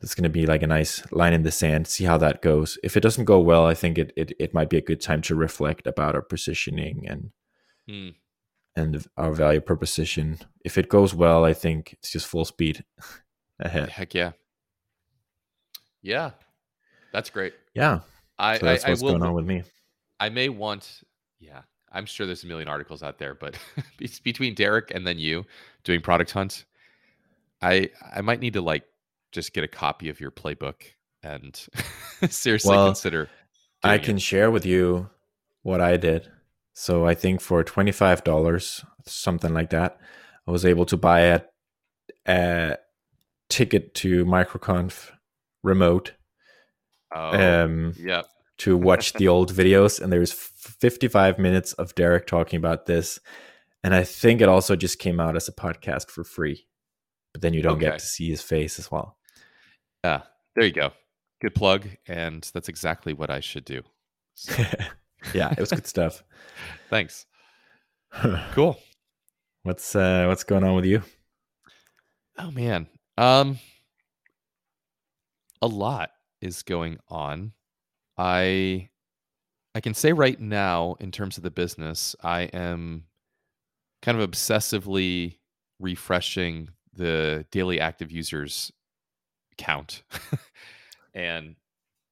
it's 0.03 0.15
going 0.15 0.25
to 0.25 0.31
be 0.31 0.47
like 0.47 0.63
a 0.63 0.67
nice 0.67 1.03
line 1.13 1.33
in 1.33 1.43
the 1.43 1.51
sand. 1.51 1.87
See 1.87 2.05
how 2.05 2.17
that 2.19 2.43
goes. 2.43 2.79
If 2.83 2.97
it 2.97 3.01
doesn't 3.01 3.25
go 3.25 3.39
well, 3.41 3.67
I 3.67 3.75
think 3.75 3.99
it 3.99 4.13
it, 4.17 4.33
it 4.39 4.55
might 4.55 4.71
be 4.71 4.79
a 4.79 4.83
good 4.83 5.01
time 5.01 5.23
to 5.23 5.35
reflect 5.35 5.87
about 5.87 6.15
our 6.15 6.23
positioning 6.23 7.07
and. 7.07 7.31
Hmm 7.89 8.11
and 8.77 9.07
our 9.17 9.33
value 9.33 9.61
proposition. 9.61 10.39
If 10.65 10.79
it 10.79 10.89
goes 10.89 11.15
well, 11.15 11.45
I 11.45 11.53
think 11.53 11.95
it's 11.95 12.11
just 12.11 12.27
full 12.27 12.45
speed 12.45 12.85
ahead. 13.61 13.89
Heck 13.91 14.15
yeah. 14.15 14.33
Yeah. 16.03 16.31
That's 17.13 17.31
great. 17.31 17.55
Yeah. 17.75 18.01
I, 18.39 18.59
so 18.59 18.67
that's 18.67 18.85
I, 18.85 18.91
what's 18.91 19.03
I 19.03 19.05
will, 19.05 19.13
going 19.13 19.23
on 19.23 19.35
with 19.35 19.45
me. 19.45 19.65
I 20.19 20.29
may 20.29 20.49
want, 20.49 21.03
yeah, 21.39 21.63
I'm 21.93 22.07
sure 22.07 22.27
there's 22.27 22.45
a 22.45 22.47
million 22.47 22.69
articles 22.69 23.03
out 23.03 23.19
there, 23.19 23.35
but 23.35 23.59
it's 24.01 24.21
between 24.21 24.55
Derek 24.55 24.93
and 24.95 25.07
then 25.07 25.19
you 25.19 25.45
doing 25.85 26.01
product 26.01 26.31
hunt. 26.31 26.65
I 27.63 27.91
I 28.15 28.23
might 28.23 28.41
need 28.41 28.55
to 28.55 28.63
like 28.63 28.85
just 29.33 29.53
get 29.53 29.65
a 29.65 29.69
copy 29.69 30.09
of 30.09 30.21
your 30.21 30.31
playbook 30.31 30.83
and 31.23 31.67
seriously 32.29 32.71
well, 32.71 32.87
consider. 32.87 33.29
I 33.83 33.99
can 33.99 34.17
it. 34.17 34.23
share 34.23 34.51
with 34.51 34.67
you 34.67 35.11
what 35.63 35.81
I 35.81 35.97
did. 35.97 36.31
So 36.73 37.07
I 37.07 37.15
think 37.15 37.41
for 37.41 37.63
twenty 37.63 37.93
five 37.93 38.25
dollars, 38.25 38.85
something 39.07 39.53
like 39.53 39.71
that, 39.71 39.99
I 40.47 40.51
was 40.51 40.65
able 40.65 40.87
to 40.87 40.97
buy 40.97 41.21
a, 41.21 41.41
a 42.27 42.77
ticket 43.49 43.95
to 43.97 44.25
MicroConf 44.25 45.11
remote. 45.63 46.13
Oh, 47.13 47.65
um, 47.65 47.95
yeah. 47.99 48.23
to 48.59 48.77
watch 48.77 49.15
the 49.15 49.29
old 49.29 49.53
videos, 49.55 50.01
and 50.01 50.13
there's 50.13 50.33
55 50.33 51.39
minutes 51.39 51.73
of 51.73 51.95
Derek 51.97 52.27
talking 52.27 52.57
about 52.57 52.87
this, 52.87 53.19
and 53.83 53.95
I 53.95 54.05
think 54.05 54.41
it 54.41 54.49
also 54.49 54.77
just 54.77 55.01
came 55.01 55.19
out 55.19 55.35
as 55.35 55.49
a 55.49 55.53
podcast 55.53 56.09
for 56.09 56.23
free, 56.23 56.67
but 57.33 57.43
then 57.43 57.53
you 57.53 57.63
don't 57.63 57.79
okay. 57.79 57.87
get 57.87 57.99
to 57.99 58.05
see 58.05 58.31
his 58.31 58.43
face 58.43 58.79
as 58.79 58.91
well. 58.91 59.17
Yeah, 60.05 60.23
there 60.55 60.65
you 60.65 60.73
go. 60.73 60.93
Good 61.41 61.55
plug, 61.55 61.89
and 62.07 62.49
that's 62.55 62.69
exactly 62.69 63.13
what 63.13 63.31
I 63.31 63.41
should 63.41 63.65
do. 63.65 63.83
So. 64.35 64.63
yeah, 65.35 65.53
it 65.53 65.61
was 65.61 65.71
good 65.71 65.87
stuff. 65.87 66.23
Thanks. 66.91 67.27
cool. 68.53 68.79
What's 69.63 69.95
uh 69.95 70.25
what's 70.27 70.45
going 70.45 70.65
on 70.65 70.75
with 70.75 70.87
you? 70.87 71.03
Oh 72.39 72.51
man. 72.51 72.87
Um 73.19 73.59
a 75.63 75.67
lot 75.67 76.11
is 76.41 76.63
going 76.63 76.99
on. 77.09 77.53
I 78.17 78.89
I 79.75 79.81
can 79.81 79.95
say 79.95 80.13
right 80.13 80.41
now 80.41 80.97
in 81.01 81.13
terms 81.13 81.37
of 81.37 81.43
the 81.43 81.51
business, 81.51 82.17
I 82.23 82.43
am 82.43 83.05
kind 84.03 84.19
of 84.19 84.29
obsessively 84.29 85.37
refreshing 85.79 86.71
the 86.95 87.47
daily 87.51 87.81
active 87.81 88.11
users 88.11 88.73
count. 89.61 90.03
and 91.15 91.55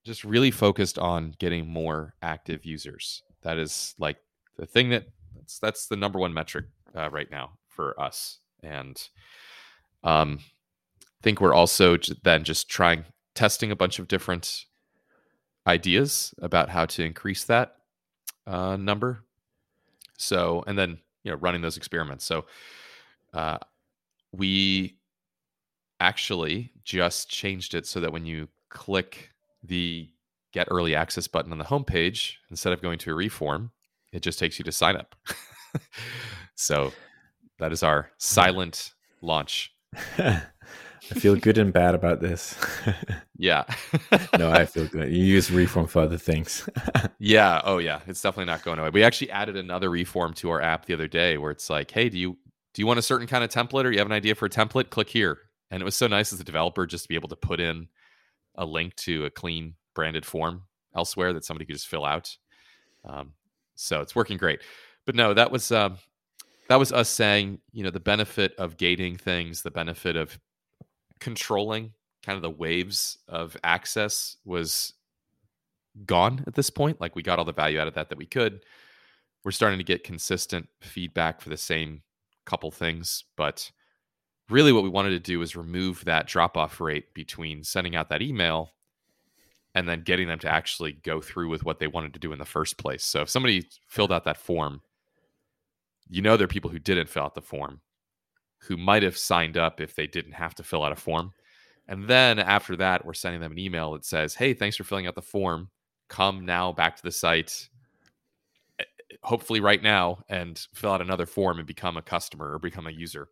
just 0.04 0.24
really 0.24 0.50
focused 0.50 0.98
on 0.98 1.34
getting 1.38 1.66
more 1.66 2.14
active 2.22 2.64
users. 2.64 3.22
That 3.42 3.58
is 3.58 3.94
like 3.98 4.18
the 4.56 4.66
thing 4.66 4.90
that 4.90 5.06
that's 5.34 5.58
that's 5.58 5.86
the 5.86 5.96
number 5.96 6.18
one 6.18 6.34
metric 6.34 6.66
uh, 6.96 7.10
right 7.10 7.30
now 7.30 7.52
for 7.68 7.98
us. 8.00 8.38
And 8.62 9.00
um, 10.02 10.40
I 10.40 11.22
think 11.22 11.40
we're 11.40 11.54
also 11.54 11.96
then 12.22 12.44
just 12.44 12.68
trying 12.68 13.04
testing 13.34 13.70
a 13.70 13.76
bunch 13.76 13.98
of 13.98 14.08
different 14.08 14.64
ideas 15.66 16.34
about 16.40 16.70
how 16.70 16.86
to 16.86 17.04
increase 17.04 17.44
that 17.44 17.76
uh, 18.46 18.76
number. 18.76 19.24
So 20.16 20.64
and 20.66 20.78
then 20.78 20.98
you 21.22 21.30
know 21.30 21.36
running 21.38 21.62
those 21.62 21.76
experiments. 21.76 22.24
So 22.24 22.46
uh, 23.32 23.58
we 24.32 24.97
actually 26.00 26.72
just 26.84 27.28
changed 27.28 27.74
it 27.74 27.86
so 27.86 28.00
that 28.00 28.12
when 28.12 28.24
you 28.26 28.48
click 28.68 29.30
the 29.62 30.08
get 30.52 30.68
early 30.70 30.94
access 30.94 31.26
button 31.28 31.52
on 31.52 31.58
the 31.58 31.64
homepage, 31.64 32.34
instead 32.50 32.72
of 32.72 32.80
going 32.80 32.98
to 32.98 33.10
a 33.10 33.14
reform, 33.14 33.70
it 34.12 34.22
just 34.22 34.38
takes 34.38 34.58
you 34.58 34.64
to 34.64 34.72
sign 34.72 34.96
up. 34.96 35.14
so 36.54 36.92
that 37.58 37.72
is 37.72 37.82
our 37.82 38.10
silent 38.18 38.94
launch. 39.20 39.74
I 41.10 41.14
feel 41.14 41.36
good 41.36 41.56
and 41.56 41.72
bad 41.72 41.94
about 41.94 42.20
this. 42.20 42.54
yeah. 43.38 43.64
no, 44.38 44.50
I 44.50 44.66
feel 44.66 44.86
good. 44.86 45.10
You 45.10 45.24
use 45.24 45.50
reform 45.50 45.86
for 45.86 46.02
other 46.02 46.18
things. 46.18 46.68
yeah. 47.18 47.62
Oh 47.64 47.78
yeah. 47.78 48.00
It's 48.06 48.20
definitely 48.20 48.50
not 48.50 48.62
going 48.62 48.78
away. 48.78 48.90
We 48.90 49.02
actually 49.02 49.30
added 49.30 49.56
another 49.56 49.90
reform 49.90 50.34
to 50.34 50.50
our 50.50 50.60
app 50.60 50.84
the 50.84 50.94
other 50.94 51.08
day 51.08 51.38
where 51.38 51.50
it's 51.50 51.70
like, 51.70 51.90
hey, 51.90 52.08
do 52.08 52.18
you 52.18 52.36
do 52.74 52.82
you 52.82 52.86
want 52.86 52.98
a 52.98 53.02
certain 53.02 53.26
kind 53.26 53.42
of 53.42 53.50
template 53.50 53.84
or 53.84 53.90
you 53.90 53.98
have 53.98 54.06
an 54.06 54.12
idea 54.12 54.34
for 54.34 54.46
a 54.46 54.50
template? 54.50 54.90
Click 54.90 55.08
here. 55.08 55.38
And 55.70 55.82
it 55.82 55.84
was 55.84 55.96
so 55.96 56.06
nice 56.06 56.32
as 56.32 56.40
a 56.40 56.44
developer 56.44 56.86
just 56.86 57.04
to 57.04 57.08
be 57.08 57.14
able 57.14 57.28
to 57.28 57.36
put 57.36 57.60
in 57.60 57.88
a 58.54 58.64
link 58.64 58.94
to 58.96 59.24
a 59.26 59.30
clean 59.30 59.74
branded 59.94 60.24
form 60.24 60.62
elsewhere 60.96 61.32
that 61.32 61.44
somebody 61.44 61.66
could 61.66 61.76
just 61.76 61.88
fill 61.88 62.04
out. 62.04 62.36
Um, 63.04 63.32
so 63.74 64.00
it's 64.00 64.14
working 64.14 64.38
great. 64.38 64.60
But 65.06 65.14
no, 65.14 65.34
that 65.34 65.50
was 65.50 65.70
um, 65.70 65.98
that 66.68 66.78
was 66.78 66.92
us 66.92 67.08
saying, 67.08 67.60
you 67.72 67.82
know, 67.82 67.90
the 67.90 68.00
benefit 68.00 68.54
of 68.58 68.76
gating 68.76 69.16
things, 69.16 69.62
the 69.62 69.70
benefit 69.70 70.16
of 70.16 70.38
controlling 71.18 71.92
kind 72.24 72.36
of 72.36 72.42
the 72.42 72.50
waves 72.50 73.18
of 73.28 73.56
access 73.64 74.36
was 74.44 74.94
gone 76.04 76.44
at 76.46 76.54
this 76.54 76.70
point. 76.70 77.00
Like 77.00 77.16
we 77.16 77.22
got 77.22 77.38
all 77.38 77.44
the 77.44 77.52
value 77.52 77.80
out 77.80 77.88
of 77.88 77.94
that 77.94 78.08
that 78.10 78.18
we 78.18 78.26
could. 78.26 78.64
We're 79.44 79.50
starting 79.52 79.78
to 79.78 79.84
get 79.84 80.04
consistent 80.04 80.68
feedback 80.80 81.40
for 81.40 81.48
the 81.48 81.56
same 81.56 82.02
couple 82.44 82.70
things, 82.70 83.24
but 83.36 83.70
really 84.50 84.72
what 84.72 84.82
we 84.82 84.88
wanted 84.88 85.10
to 85.10 85.18
do 85.18 85.42
is 85.42 85.56
remove 85.56 86.04
that 86.04 86.26
drop 86.26 86.56
off 86.56 86.80
rate 86.80 87.12
between 87.14 87.62
sending 87.62 87.96
out 87.96 88.08
that 88.08 88.22
email 88.22 88.72
and 89.74 89.88
then 89.88 90.02
getting 90.02 90.28
them 90.28 90.38
to 90.40 90.48
actually 90.48 90.92
go 90.92 91.20
through 91.20 91.48
with 91.48 91.64
what 91.64 91.78
they 91.78 91.86
wanted 91.86 92.12
to 92.14 92.18
do 92.18 92.32
in 92.32 92.38
the 92.38 92.44
first 92.44 92.78
place. 92.78 93.04
So 93.04 93.20
if 93.22 93.28
somebody 93.28 93.68
filled 93.86 94.12
out 94.12 94.24
that 94.24 94.38
form, 94.38 94.80
you 96.08 96.22
know 96.22 96.36
there 96.36 96.46
are 96.46 96.48
people 96.48 96.70
who 96.70 96.78
didn't 96.78 97.08
fill 97.08 97.24
out 97.24 97.34
the 97.34 97.42
form 97.42 97.80
who 98.60 98.76
might 98.76 99.02
have 99.02 99.16
signed 99.16 99.56
up 99.56 99.80
if 99.80 99.94
they 99.94 100.06
didn't 100.06 100.32
have 100.32 100.54
to 100.56 100.62
fill 100.62 100.82
out 100.82 100.92
a 100.92 100.96
form. 100.96 101.32
And 101.86 102.06
then 102.08 102.38
after 102.38 102.76
that, 102.76 103.04
we're 103.04 103.14
sending 103.14 103.40
them 103.40 103.52
an 103.52 103.58
email 103.58 103.92
that 103.92 104.04
says, 104.04 104.34
Hey, 104.34 104.52
thanks 104.52 104.76
for 104.76 104.84
filling 104.84 105.06
out 105.06 105.14
the 105.14 105.22
form. 105.22 105.70
Come 106.08 106.44
now 106.44 106.72
back 106.72 106.96
to 106.96 107.02
the 107.02 107.12
site, 107.12 107.68
eh, 108.78 108.84
hopefully 109.22 109.60
right 109.60 109.82
now, 109.82 110.22
and 110.28 110.58
fill 110.74 110.92
out 110.92 111.00
another 111.00 111.26
form 111.26 111.58
and 111.58 111.66
become 111.66 111.96
a 111.96 112.02
customer 112.02 112.52
or 112.52 112.58
become 112.58 112.86
a 112.86 112.90
user. 112.90 113.28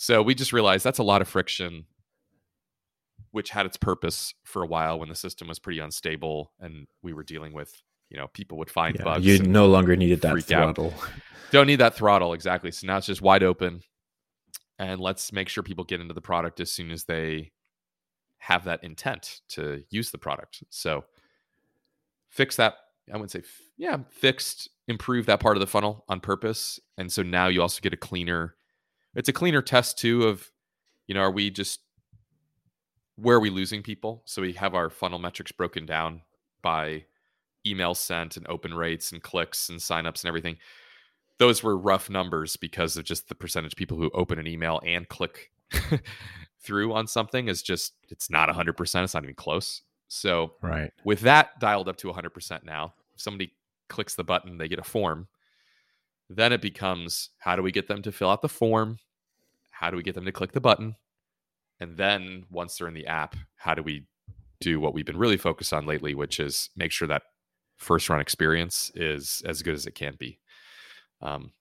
So 0.00 0.22
we 0.22 0.36
just 0.36 0.52
realized 0.52 0.84
that's 0.84 1.00
a 1.00 1.02
lot 1.02 1.22
of 1.22 1.28
friction, 1.28 1.84
which 3.32 3.50
had 3.50 3.66
its 3.66 3.76
purpose 3.76 4.32
for 4.44 4.62
a 4.62 4.66
while 4.66 5.00
when 5.00 5.08
the 5.08 5.14
system 5.16 5.48
was 5.48 5.58
pretty 5.58 5.80
unstable 5.80 6.52
and 6.60 6.86
we 7.02 7.12
were 7.12 7.24
dealing 7.24 7.52
with, 7.52 7.74
you 8.08 8.16
know, 8.16 8.28
people 8.28 8.58
would 8.58 8.70
find 8.70 8.96
yeah, 8.96 9.02
bugs. 9.02 9.26
You 9.26 9.42
no 9.42 9.66
longer 9.66 9.96
needed 9.96 10.20
that 10.20 10.40
throttle. 10.44 10.94
Out. 10.96 11.10
Don't 11.50 11.66
need 11.66 11.80
that 11.80 11.96
throttle, 11.96 12.32
exactly. 12.32 12.70
So 12.70 12.86
now 12.86 12.98
it's 12.98 13.08
just 13.08 13.20
wide 13.20 13.42
open. 13.42 13.82
And 14.78 15.00
let's 15.00 15.32
make 15.32 15.48
sure 15.48 15.64
people 15.64 15.82
get 15.82 16.00
into 16.00 16.14
the 16.14 16.20
product 16.20 16.60
as 16.60 16.70
soon 16.70 16.92
as 16.92 17.02
they 17.02 17.50
have 18.38 18.64
that 18.66 18.84
intent 18.84 19.40
to 19.48 19.82
use 19.90 20.12
the 20.12 20.18
product. 20.18 20.62
So 20.70 21.06
fix 22.28 22.54
that. 22.54 22.74
I 23.12 23.16
wouldn't 23.16 23.32
say, 23.32 23.42
yeah, 23.76 23.96
fixed, 24.10 24.68
improve 24.86 25.26
that 25.26 25.40
part 25.40 25.56
of 25.56 25.60
the 25.60 25.66
funnel 25.66 26.04
on 26.08 26.20
purpose. 26.20 26.78
And 26.96 27.10
so 27.10 27.24
now 27.24 27.48
you 27.48 27.62
also 27.62 27.80
get 27.80 27.92
a 27.92 27.96
cleaner 27.96 28.54
it's 29.18 29.28
a 29.28 29.32
cleaner 29.32 29.60
test 29.60 29.98
too 29.98 30.22
of 30.22 30.50
you 31.08 31.14
know 31.14 31.20
are 31.20 31.30
we 31.30 31.50
just 31.50 31.80
where 33.16 33.36
are 33.36 33.40
we 33.40 33.50
losing 33.50 33.82
people? 33.82 34.22
So 34.26 34.42
we 34.42 34.52
have 34.52 34.76
our 34.76 34.88
funnel 34.88 35.18
metrics 35.18 35.50
broken 35.50 35.84
down 35.84 36.22
by 36.62 37.04
email 37.66 37.96
sent 37.96 38.36
and 38.36 38.46
open 38.46 38.72
rates 38.72 39.10
and 39.10 39.20
clicks 39.20 39.68
and 39.68 39.80
signups 39.80 40.22
and 40.22 40.26
everything. 40.26 40.56
Those 41.38 41.64
were 41.64 41.76
rough 41.76 42.08
numbers 42.08 42.54
because 42.54 42.96
of 42.96 43.04
just 43.04 43.28
the 43.28 43.34
percentage 43.34 43.72
of 43.72 43.76
people 43.76 43.98
who 43.98 44.08
open 44.14 44.38
an 44.38 44.46
email 44.46 44.80
and 44.86 45.08
click 45.08 45.50
through 46.60 46.92
on 46.92 47.08
something 47.08 47.48
is 47.48 47.60
just 47.60 47.94
it's 48.08 48.30
not 48.30 48.48
100% 48.48 49.04
it's 49.04 49.14
not 49.14 49.24
even 49.24 49.34
close. 49.34 49.82
So 50.06 50.52
right. 50.62 50.92
with 51.04 51.20
that 51.22 51.58
dialed 51.58 51.88
up 51.88 51.96
to 51.98 52.12
100% 52.12 52.64
now 52.64 52.94
if 53.12 53.20
somebody 53.20 53.52
clicks 53.88 54.14
the 54.14 54.22
button 54.22 54.58
they 54.58 54.68
get 54.68 54.78
a 54.78 54.84
form. 54.84 55.26
Then 56.30 56.52
it 56.52 56.62
becomes 56.62 57.30
how 57.38 57.56
do 57.56 57.62
we 57.62 57.72
get 57.72 57.88
them 57.88 58.02
to 58.02 58.12
fill 58.12 58.30
out 58.30 58.42
the 58.42 58.48
form? 58.48 58.98
How 59.78 59.90
do 59.90 59.96
we 59.96 60.02
get 60.02 60.16
them 60.16 60.24
to 60.24 60.32
click 60.32 60.50
the 60.52 60.60
button? 60.60 60.96
And 61.78 61.96
then 61.96 62.44
once 62.50 62.76
they're 62.76 62.88
in 62.88 62.94
the 62.94 63.06
app, 63.06 63.36
how 63.56 63.74
do 63.74 63.82
we 63.82 64.06
do 64.60 64.80
what 64.80 64.92
we've 64.92 65.06
been 65.06 65.16
really 65.16 65.36
focused 65.36 65.72
on 65.72 65.86
lately, 65.86 66.16
which 66.16 66.40
is 66.40 66.70
make 66.76 66.90
sure 66.90 67.06
that 67.06 67.22
first 67.76 68.08
run 68.08 68.20
experience 68.20 68.90
is 68.96 69.40
as 69.46 69.62
good 69.62 69.74
as 69.74 69.86
it 69.86 69.94
can 69.94 70.16
be. 70.18 70.40
Um, 71.22 71.52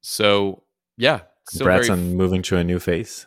so 0.00 0.62
yeah, 0.96 1.22
congrats 1.50 1.88
very, 1.88 1.98
on 1.98 2.16
moving 2.16 2.42
to 2.42 2.56
a 2.56 2.62
new 2.62 2.78
phase. 2.78 3.26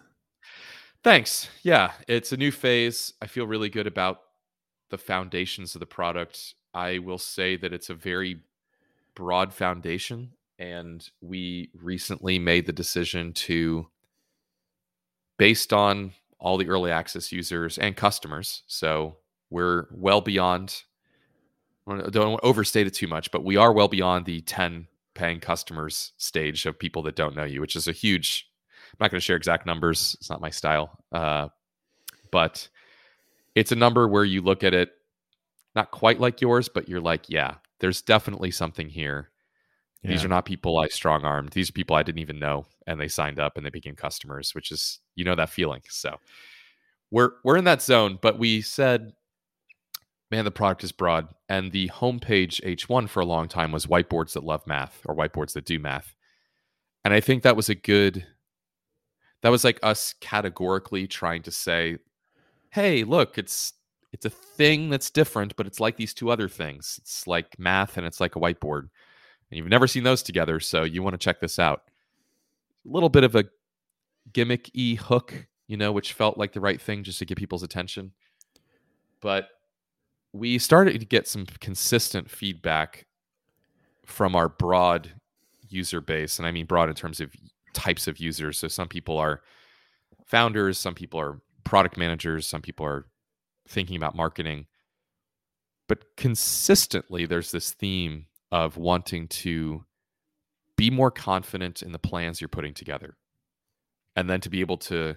Thanks. 1.04 1.50
Yeah, 1.62 1.92
it's 2.08 2.32
a 2.32 2.38
new 2.38 2.52
phase. 2.52 3.14
I 3.22 3.28
feel 3.28 3.46
really 3.46 3.70
good 3.70 3.88
about 3.88 4.20
the 4.92 4.98
foundations 4.98 5.76
of 5.76 5.82
the 5.82 5.86
product. 5.86 6.56
I 6.74 7.00
will 7.00 7.18
say 7.18 7.58
that 7.58 7.74
it's 7.74 7.90
a 7.90 7.96
very 7.96 8.44
broad 9.14 9.54
foundation, 9.54 10.32
and 10.60 11.10
we 11.22 11.70
recently 11.74 12.40
made 12.40 12.66
the 12.66 12.74
decision 12.74 13.34
to, 13.34 13.88
based 15.38 15.74
on 15.74 16.14
all 16.40 16.58
the 16.58 16.68
early 16.70 16.92
access 16.92 17.32
users 17.32 17.78
and 17.78 17.96
customers. 17.96 18.64
So 18.68 19.18
we're 19.50 19.88
well 19.92 20.22
beyond. 20.22 20.84
Don't 21.88 22.40
overstate 22.44 22.88
it 22.88 22.94
too 22.94 23.08
much, 23.08 23.32
but 23.32 23.44
we 23.44 23.58
are 23.58 23.74
well 23.74 23.88
beyond 23.88 24.26
the 24.26 24.42
10 24.42 24.88
paying 25.16 25.40
customers 25.40 26.14
stage 26.18 26.66
of 26.66 26.80
people 26.80 27.04
that 27.04 27.16
don't 27.16 27.36
know 27.36 27.44
you, 27.44 27.62
which 27.62 27.76
is 27.76 27.88
a 27.88 27.92
huge. 27.92 28.50
I'm 28.92 28.98
not 29.00 29.12
going 29.12 29.20
to 29.20 29.26
share 29.26 29.36
exact 29.36 29.66
numbers; 29.66 30.16
it's 30.20 30.30
not 30.30 30.42
my 30.42 30.50
style. 30.50 30.98
Uh, 31.12 31.50
but 32.32 32.68
it's 33.56 33.72
a 33.72 33.76
number 33.76 34.08
where 34.08 34.24
you 34.24 34.42
look 34.42 34.64
at 34.64 34.74
it, 34.74 34.92
not 35.76 35.92
quite 35.92 36.20
like 36.20 36.42
yours, 36.42 36.70
but 36.70 36.90
you're 36.90 37.02
like, 37.02 37.30
yeah, 37.30 37.56
there's 37.80 38.02
definitely 38.02 38.52
something 38.52 38.90
here. 38.90 39.30
Yeah. 40.04 40.12
These 40.12 40.26
are 40.26 40.30
not 40.30 40.46
people 40.46 40.78
I 40.78 40.88
strong 40.90 41.24
armed. 41.24 41.52
These 41.52 41.70
are 41.70 41.74
people 41.74 41.96
I 41.96 42.04
didn't 42.04 42.20
even 42.20 42.40
know, 42.40 42.66
and 42.88 43.00
they 43.00 43.08
signed 43.08 43.40
up 43.40 43.56
and 43.56 43.66
they 43.66 43.70
became 43.70 43.96
customers, 43.96 44.54
which 44.54 44.72
is 44.72 45.00
you 45.16 45.24
know 45.24 45.36
that 45.36 45.50
feeling. 45.50 45.82
So 45.90 46.18
we're 47.10 47.32
we're 47.44 47.58
in 47.58 47.64
that 47.66 47.82
zone, 47.82 48.20
but 48.22 48.38
we 48.38 48.62
said 48.62 49.14
man, 50.34 50.46
the 50.46 50.52
product 50.52 50.84
is 50.84 50.92
broad. 50.92 51.28
And 51.48 51.72
the 51.72 51.90
homepage 51.90 52.60
H1 52.64 53.08
for 53.08 53.20
a 53.20 53.26
long 53.26 53.48
time 53.48 53.72
was 53.72 53.86
whiteboards 53.86 54.34
that 54.34 54.44
love 54.44 54.66
math 54.66 55.00
or 55.06 55.16
whiteboards 55.16 55.54
that 55.54 55.66
do 55.66 55.78
math. 55.78 56.16
And 57.06 57.14
I 57.14 57.20
think 57.20 57.44
that 57.44 57.56
was 57.56 57.70
a 57.70 57.76
good, 57.76 58.26
that 59.44 59.50
was 59.50 59.64
like 59.64 59.80
us 59.84 60.16
categorically 60.22 61.06
trying 61.06 61.44
to 61.44 61.52
say, 61.52 61.98
hey, 62.72 63.04
look, 63.04 63.38
it's, 63.38 63.74
it's 64.12 64.26
a 64.26 64.32
thing 64.32 64.90
that's 64.90 65.12
different, 65.12 65.56
but 65.56 65.68
it's 65.68 65.80
like 65.80 65.98
these 65.98 66.16
two 66.16 66.32
other 66.32 66.50
things. 66.50 67.00
It's 67.04 67.28
like 67.28 67.60
math 67.60 67.98
and 67.98 68.08
it's 68.08 68.20
like 68.20 68.36
a 68.36 68.40
whiteboard. 68.40 68.90
And 69.50 69.58
you've 69.58 69.68
never 69.68 69.88
seen 69.88 70.04
those 70.04 70.24
together. 70.24 70.60
So 70.60 70.84
you 70.84 71.04
want 71.04 71.14
to 71.14 71.24
check 71.24 71.40
this 71.40 71.60
out. 71.60 71.84
A 72.86 72.90
little 72.90 73.10
bit 73.10 73.24
of 73.24 73.36
a 73.36 73.46
gimmick 74.32 74.70
e 74.74 74.96
hook, 74.96 75.48
you 75.68 75.78
know, 75.78 75.92
which 75.92 76.14
felt 76.14 76.38
like 76.38 76.54
the 76.54 76.62
right 76.62 76.82
thing 76.82 77.04
just 77.04 77.20
to 77.20 77.26
get 77.26 77.38
people's 77.38 77.64
attention. 77.64 78.12
But 79.22 79.50
we 80.34 80.58
started 80.58 81.00
to 81.00 81.06
get 81.06 81.28
some 81.28 81.46
consistent 81.60 82.30
feedback 82.30 83.06
from 84.06 84.36
our 84.36 84.50
broad 84.50 85.14
user 85.70 86.02
base 86.02 86.38
and 86.38 86.48
i 86.48 86.52
mean 86.52 86.66
broad 86.66 86.90
in 86.90 86.96
terms 86.96 87.20
of 87.20 87.32
types 87.74 88.08
of 88.08 88.20
users 88.20 88.60
so 88.60 88.68
some 88.68 88.88
people 88.88 89.18
are 89.18 89.42
founders 90.26 90.78
some 90.78 90.94
people 90.94 91.20
are 91.20 91.40
product 91.64 91.98
managers 91.98 92.46
some 92.46 92.62
people 92.62 92.86
are 92.86 93.06
thinking 93.68 93.96
about 93.96 94.16
marketing 94.16 94.66
but 95.88 96.04
consistently 96.18 97.26
there's 97.26 97.52
this 97.52 97.72
theme 97.72 98.26
of 98.54 98.78
wanting 98.78 99.28
to 99.28 99.84
be 100.78 100.92
more 100.92 101.10
confident 101.10 101.82
in 101.82 101.92
the 101.92 101.98
plans 101.98 102.40
you're 102.40 102.48
putting 102.48 102.76
together 102.76 103.18
and 104.16 104.30
then 104.30 104.40
to 104.42 104.50
be 104.50 104.62
able 104.62 104.78
to 104.78 105.16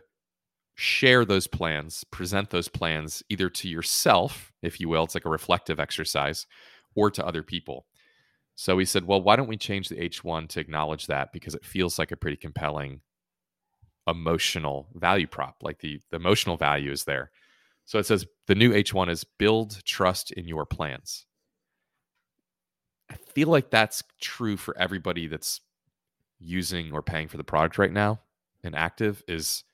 share 0.75 1.23
those 1.23 1.47
plans, 1.47 2.03
present 2.05 2.49
those 2.49 2.69
plans 2.69 3.23
either 3.29 3.51
to 3.51 3.69
yourself, 3.69 4.53
if 4.63 4.81
you 4.81 4.89
will, 4.89 5.05
it's 5.05 5.15
like 5.15 5.27
a 5.27 5.31
reflective 5.31 5.79
exercise, 5.79 6.47
or 6.95 7.11
to 7.11 7.27
other 7.27 7.43
people. 7.43 7.85
So 8.55 8.75
we 8.75 8.87
said, 8.87 9.05
well, 9.05 9.21
why 9.21 9.37
don't 9.37 9.49
we 9.49 9.59
change 9.59 9.91
the 9.91 9.97
H1 9.97 10.49
to 10.49 10.61
acknowledge 10.61 11.07
that 11.09 11.31
because 11.31 11.55
it 11.55 11.65
feels 11.65 11.99
like 11.99 12.13
a 12.13 12.17
pretty 12.17 12.39
compelling 12.39 13.01
emotional 14.07 14.89
value 14.95 15.27
prop. 15.27 15.57
Like 15.63 15.81
the, 15.81 16.01
the 16.11 16.17
emotional 16.17 16.57
value 16.57 16.91
is 16.91 17.05
there. 17.05 17.31
So 17.85 17.99
it 17.99 18.07
says 18.07 18.27
the 18.47 18.55
new 18.55 18.73
H1 18.73 19.11
is 19.11 19.25
build 19.25 19.85
trust 19.85 20.33
in 20.33 20.49
your 20.49 20.65
plans. 20.65 21.27
I 23.11 23.15
feel 23.15 23.49
like 23.49 23.71
that's 23.71 24.03
true 24.21 24.57
for 24.57 24.77
everybody 24.79 25.27
that's 25.27 25.61
using 26.39 26.93
or 26.93 27.03
paying 27.03 27.29
for 27.29 27.37
the 27.37 27.45
product 27.45 27.79
right 27.79 27.93
now 27.93 28.21
and 28.65 28.75
active 28.75 29.23
is 29.27 29.65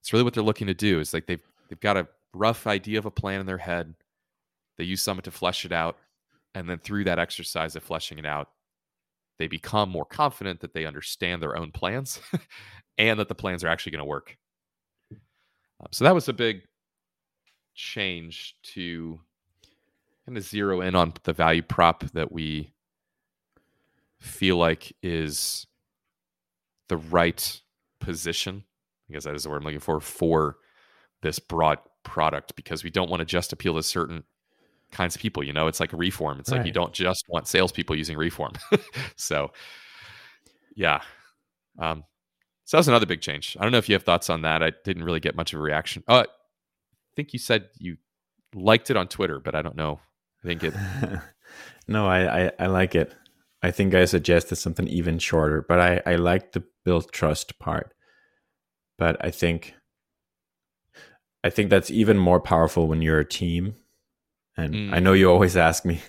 it's 0.00 0.12
really 0.12 0.24
what 0.24 0.34
they're 0.34 0.42
looking 0.42 0.66
to 0.66 0.74
do. 0.74 1.00
Is 1.00 1.14
like 1.14 1.26
they've 1.26 1.42
they've 1.68 1.80
got 1.80 1.96
a 1.96 2.08
rough 2.34 2.66
idea 2.66 2.98
of 2.98 3.06
a 3.06 3.10
plan 3.10 3.40
in 3.40 3.46
their 3.46 3.58
head. 3.58 3.94
They 4.78 4.84
use 4.84 5.02
Summit 5.02 5.24
to 5.24 5.30
flesh 5.30 5.64
it 5.64 5.72
out, 5.72 5.96
and 6.54 6.68
then 6.68 6.78
through 6.78 7.04
that 7.04 7.18
exercise 7.18 7.76
of 7.76 7.82
fleshing 7.82 8.18
it 8.18 8.26
out, 8.26 8.48
they 9.38 9.46
become 9.46 9.88
more 9.88 10.04
confident 10.04 10.60
that 10.60 10.74
they 10.74 10.86
understand 10.86 11.40
their 11.40 11.56
own 11.56 11.70
plans 11.70 12.20
and 12.98 13.18
that 13.20 13.28
the 13.28 13.34
plans 13.34 13.62
are 13.62 13.68
actually 13.68 13.92
going 13.92 14.00
to 14.00 14.04
work. 14.06 14.36
Um, 15.12 15.88
so 15.92 16.04
that 16.04 16.14
was 16.14 16.28
a 16.28 16.32
big 16.32 16.62
change 17.74 18.56
to 18.62 19.20
kind 20.26 20.36
of 20.36 20.44
zero 20.44 20.80
in 20.80 20.94
on 20.94 21.12
the 21.24 21.32
value 21.32 21.62
prop 21.62 22.04
that 22.12 22.30
we 22.30 22.71
feel 24.22 24.56
like 24.56 24.94
is 25.02 25.66
the 26.88 26.96
right 26.96 27.60
position 28.00 28.64
I 29.12 29.14
guess 29.14 29.24
that 29.24 29.34
is 29.34 29.42
the 29.42 29.50
word 29.50 29.58
I'm 29.58 29.64
looking 29.64 29.80
for 29.80 30.00
for 30.00 30.56
this 31.20 31.38
broad 31.38 31.78
product 32.02 32.56
because 32.56 32.82
we 32.82 32.90
don't 32.90 33.10
want 33.10 33.20
to 33.20 33.26
just 33.26 33.52
appeal 33.52 33.74
to 33.74 33.82
certain 33.82 34.24
kinds 34.90 35.14
of 35.14 35.20
people. 35.20 35.44
You 35.44 35.52
know, 35.52 35.66
it's 35.66 35.80
like 35.80 35.92
a 35.92 35.96
reform. 35.98 36.40
It's 36.40 36.50
right. 36.50 36.58
like 36.58 36.66
you 36.66 36.72
don't 36.72 36.94
just 36.94 37.26
want 37.28 37.46
salespeople 37.46 37.94
using 37.94 38.16
reform. 38.16 38.52
so, 39.16 39.52
yeah. 40.74 41.02
Um, 41.78 42.04
so 42.64 42.76
that 42.76 42.80
was 42.80 42.88
another 42.88 43.06
big 43.06 43.20
change. 43.20 43.54
I 43.60 43.62
don't 43.62 43.72
know 43.72 43.78
if 43.78 43.88
you 43.88 43.94
have 43.94 44.02
thoughts 44.02 44.30
on 44.30 44.42
that. 44.42 44.62
I 44.62 44.72
didn't 44.84 45.04
really 45.04 45.20
get 45.20 45.36
much 45.36 45.52
of 45.52 45.58
a 45.58 45.62
reaction. 45.62 46.02
Uh, 46.08 46.24
I 46.26 47.14
think 47.14 47.34
you 47.34 47.38
said 47.38 47.68
you 47.78 47.98
liked 48.54 48.90
it 48.90 48.96
on 48.96 49.08
Twitter, 49.08 49.40
but 49.40 49.54
I 49.54 49.60
don't 49.60 49.76
know. 49.76 50.00
I 50.42 50.46
think 50.46 50.64
it. 50.64 50.74
no, 51.86 52.06
I, 52.06 52.46
I, 52.46 52.52
I 52.58 52.66
like 52.66 52.94
it. 52.94 53.14
I 53.62 53.70
think 53.70 53.94
I 53.94 54.04
suggested 54.04 54.56
something 54.56 54.88
even 54.88 55.18
shorter, 55.18 55.64
but 55.66 55.80
I 55.80 56.02
I 56.04 56.16
like 56.16 56.52
the 56.52 56.64
build 56.84 57.12
trust 57.12 57.58
part 57.58 57.94
but 59.02 59.16
I 59.20 59.32
think 59.32 59.74
I 61.42 61.50
think 61.50 61.70
that's 61.70 61.90
even 61.90 62.16
more 62.18 62.40
powerful 62.40 62.86
when 62.86 63.02
you're 63.02 63.18
a 63.18 63.24
team. 63.24 63.74
And 64.56 64.74
mm. 64.74 64.94
I 64.94 65.00
know 65.00 65.12
you 65.12 65.28
always 65.28 65.56
ask 65.56 65.84
me, 65.84 66.00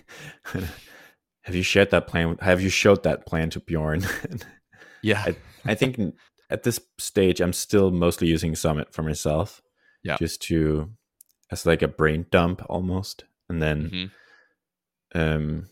have 1.41 1.55
you 1.55 1.63
shared 1.63 1.89
that 1.89 2.05
plan? 2.05 2.37
Have 2.39 2.61
you 2.61 2.69
showed 2.69 3.01
that 3.01 3.25
plan 3.25 3.49
to 3.49 3.59
Bjorn? 3.59 4.05
yeah. 5.01 5.23
I, 5.25 5.35
I, 5.65 5.73
think 5.73 5.99
at 6.51 6.61
this 6.61 6.79
stage, 6.99 7.41
I'm 7.41 7.53
still 7.53 7.89
mostly 7.89 8.27
using 8.27 8.55
Summit 8.55 8.93
for 8.93 9.01
myself. 9.01 9.59
Yeah. 10.03 10.17
Just 10.17 10.43
to, 10.43 10.91
as 11.51 11.65
like 11.65 11.81
a 11.81 11.87
brain 11.87 12.27
dump 12.29 12.61
almost. 12.69 13.23
And 13.49 13.59
then, 13.59 14.11
mm-hmm. 15.15 15.19
um, 15.19 15.69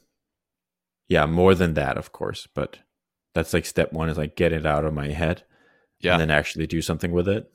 yeah, 1.12 1.26
more 1.26 1.54
than 1.54 1.74
that, 1.74 1.98
of 1.98 2.14
course. 2.14 2.48
But 2.56 2.80
that's 3.34 3.54
like 3.54 3.66
step 3.66 3.92
one 3.92 4.08
is 4.08 4.18
like 4.18 4.38
get 4.38 4.54
it 4.54 4.66
out 4.66 4.86
of 4.86 4.94
my 4.94 5.10
head 5.10 5.44
yeah. 6.00 6.14
and 6.14 6.22
then 6.22 6.32
actually 6.32 6.68
do 6.68 6.82
something 6.82 7.12
with 7.12 7.28
it. 7.28 7.52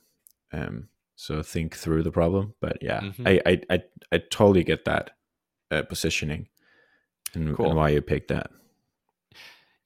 Um, 0.53 0.88
so 1.14 1.42
think 1.42 1.75
through 1.75 2.03
the 2.03 2.12
problem. 2.12 2.53
But 2.61 2.77
yeah, 2.83 3.01
mm-hmm. 3.01 3.27
I, 3.27 3.40
I, 3.47 3.61
I 3.71 3.83
I 4.12 4.19
totally 4.19 4.62
get 4.62 4.85
that 4.85 5.12
uh, 5.71 5.83
positioning 5.85 6.49
and, 7.33 7.57
cool. 7.57 7.69
and 7.69 7.77
why 7.77 7.88
you 7.88 8.03
picked 8.03 8.29
that. 8.29 8.51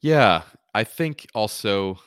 Yeah, 0.01 0.43
I 0.75 0.83
think 0.83 1.29
also 1.33 2.01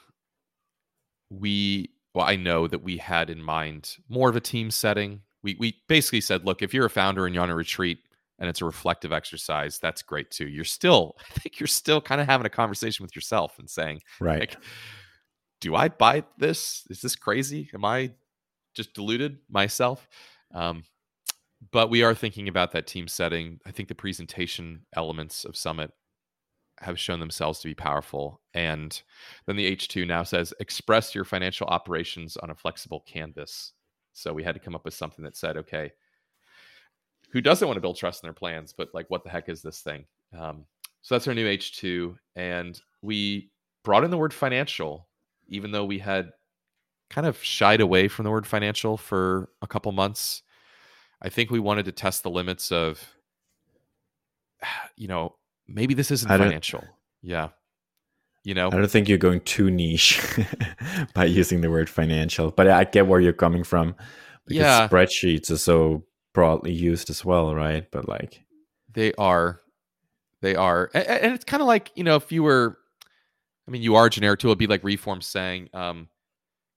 we 1.30 1.91
well, 2.13 2.26
I 2.26 2.36
know 2.36 2.67
that 2.67 2.84
we 2.84 2.97
had 2.97 3.30
in 3.30 3.41
mind 3.41 3.95
more 4.10 4.28
of 4.28 4.36
a 4.36 4.41
team 4.41 4.69
setting. 4.69 5.21
We 5.41 5.56
we 5.58 5.78
basically 5.88 6.19
said, 6.19 6.43
look, 6.43 6.62
if 6.62 6.73
you're 6.73 6.88
a 6.88 6.89
founder 6.89 7.26
and 7.26 7.34
you're 7.34 7.43
on 7.43 7.49
a 7.49 7.56
retreat 7.56 7.99
and 8.43 8.49
it's 8.49 8.60
a 8.60 8.65
reflective 8.65 9.13
exercise, 9.13 9.79
that's 9.79 10.01
great 10.01 10.29
too. 10.29 10.49
You're 10.49 10.65
still, 10.65 11.15
I 11.32 11.39
think 11.39 11.62
you're 11.62 11.67
still 11.67 12.01
kind 12.01 12.19
of 12.19 12.27
having 12.27 12.45
a 12.45 12.49
conversation 12.49 13.01
with 13.01 13.15
yourself 13.15 13.58
and 13.58 13.69
saying, 13.69 14.01
right. 14.19 14.41
Like, 14.41 14.58
do 15.62 15.75
I 15.75 15.88
buy 15.88 16.25
this? 16.38 16.84
Is 16.89 16.99
this 16.99 17.15
crazy? 17.15 17.69
Am 17.73 17.86
I 17.86 18.12
just 18.73 18.93
deluded 18.93 19.38
myself? 19.49 20.10
Um, 20.53 20.84
but 21.71 21.89
we 21.89 22.03
are 22.03 22.13
thinking 22.13 22.49
about 22.49 22.73
that 22.73 22.86
team 22.86 23.08
setting. 23.08 23.62
I 23.65 23.71
think 23.71 23.88
the 23.88 23.95
presentation 23.95 24.82
elements 24.93 25.45
of 25.45 25.56
Summit 25.56 25.91
have 26.82 26.99
shown 26.99 27.21
themselves 27.21 27.60
to 27.60 27.69
be 27.69 27.75
powerful. 27.75 28.41
And 28.53 29.01
then 29.45 29.56
the 29.56 29.73
H2 29.73 30.06
now 30.06 30.23
says 30.23 30.53
express 30.60 31.15
your 31.15 31.23
financial 31.23 31.67
operations 31.67 32.36
on 32.36 32.49
a 32.49 32.56
flexible 32.56 33.06
canvas. 33.08 33.71
So 34.12 34.34
we 34.34 34.43
had 34.43 34.56
to 34.56 34.60
come 34.60 34.75
up 34.75 34.84
with 34.84 34.95
something 34.95 35.23
that 35.23 35.38
said, 35.38 35.56
okay, 35.56 35.93
who 37.34 37.41
doesn't 37.41 37.67
want 37.67 37.76
to 37.76 37.82
build 37.82 37.98
trust 37.98 38.24
in 38.24 38.28
their 38.28 38.34
plans, 38.34 38.74
but 38.76 38.89
like, 38.93 39.10
what 39.10 39.26
the 39.26 39.30
heck 39.30 39.50
is 39.50 39.62
this 39.62 39.82
thing? 39.82 40.06
Um, 40.38 40.65
so 41.02 41.15
that's 41.15 41.28
our 41.28 41.34
new 41.34 41.46
H2. 41.46 42.15
And 42.38 42.80
we 43.02 43.52
brought 43.84 44.06
in 44.06 44.12
the 44.12 44.17
word 44.17 44.34
financial 44.34 45.08
even 45.48 45.72
though 45.72 45.86
we 45.86 46.00
had 46.00 46.32
kind 47.10 47.28
of 47.28 47.41
shied 47.43 47.82
away 47.82 48.08
from 48.08 48.24
the 48.24 48.32
word 48.32 48.48
financial 48.48 48.98
for 48.98 49.50
a 49.62 49.67
couple 49.67 49.91
months. 49.91 50.41
I 51.22 51.30
think 51.30 51.52
we 51.52 51.60
wanted 51.60 51.86
to 51.86 51.91
test 51.91 52.24
the 52.24 52.30
limits 52.30 52.72
of, 52.72 53.02
you 54.98 55.08
know, 55.08 55.36
maybe 55.67 55.93
this 55.93 56.12
isn't 56.12 56.28
financial. 56.28 56.84
Yeah. 57.22 57.50
You 58.43 58.54
know, 58.54 58.67
I 58.67 58.72
don't 58.72 58.91
think 58.91 59.08
you're 59.08 59.17
going 59.17 59.39
too 59.41 59.72
niche 59.72 60.22
by 61.13 61.26
using 61.26 61.62
the 61.62 61.72
word 61.72 61.89
financial, 61.89 62.52
but 62.52 62.67
I 62.67 62.84
get 62.84 63.08
where 63.08 63.22
you're 63.22 63.32
coming 63.32 63.63
from. 63.63 63.96
Because 64.46 64.60
yeah. 64.60 64.88
spreadsheets 64.89 65.50
are 65.50 65.58
so 65.58 66.04
broadly 66.34 66.72
used 66.72 67.10
as 67.10 67.24
well, 67.24 67.54
right? 67.56 67.89
But 67.91 68.08
like, 68.08 68.43
they 68.91 69.13
are, 69.13 69.62
they 70.41 70.56
are, 70.56 70.89
and 70.93 71.34
it's 71.34 71.46
kind 71.46 71.62
of 71.62 71.67
like 71.67 71.91
you 71.96 72.04
know, 72.04 72.15
if 72.15 72.32
you 72.32 72.43
were, 72.43 72.78
I 73.67 73.72
mean, 73.72 73.82
you 73.82 73.96
are 73.96 74.08
a 74.08 74.10
generic 74.10 74.39
too. 74.39 74.48
It'd 74.48 74.58
be 74.58 74.67
like 74.67 74.84
Reform 74.84 75.22
saying, 75.22 75.69
um, 75.74 76.10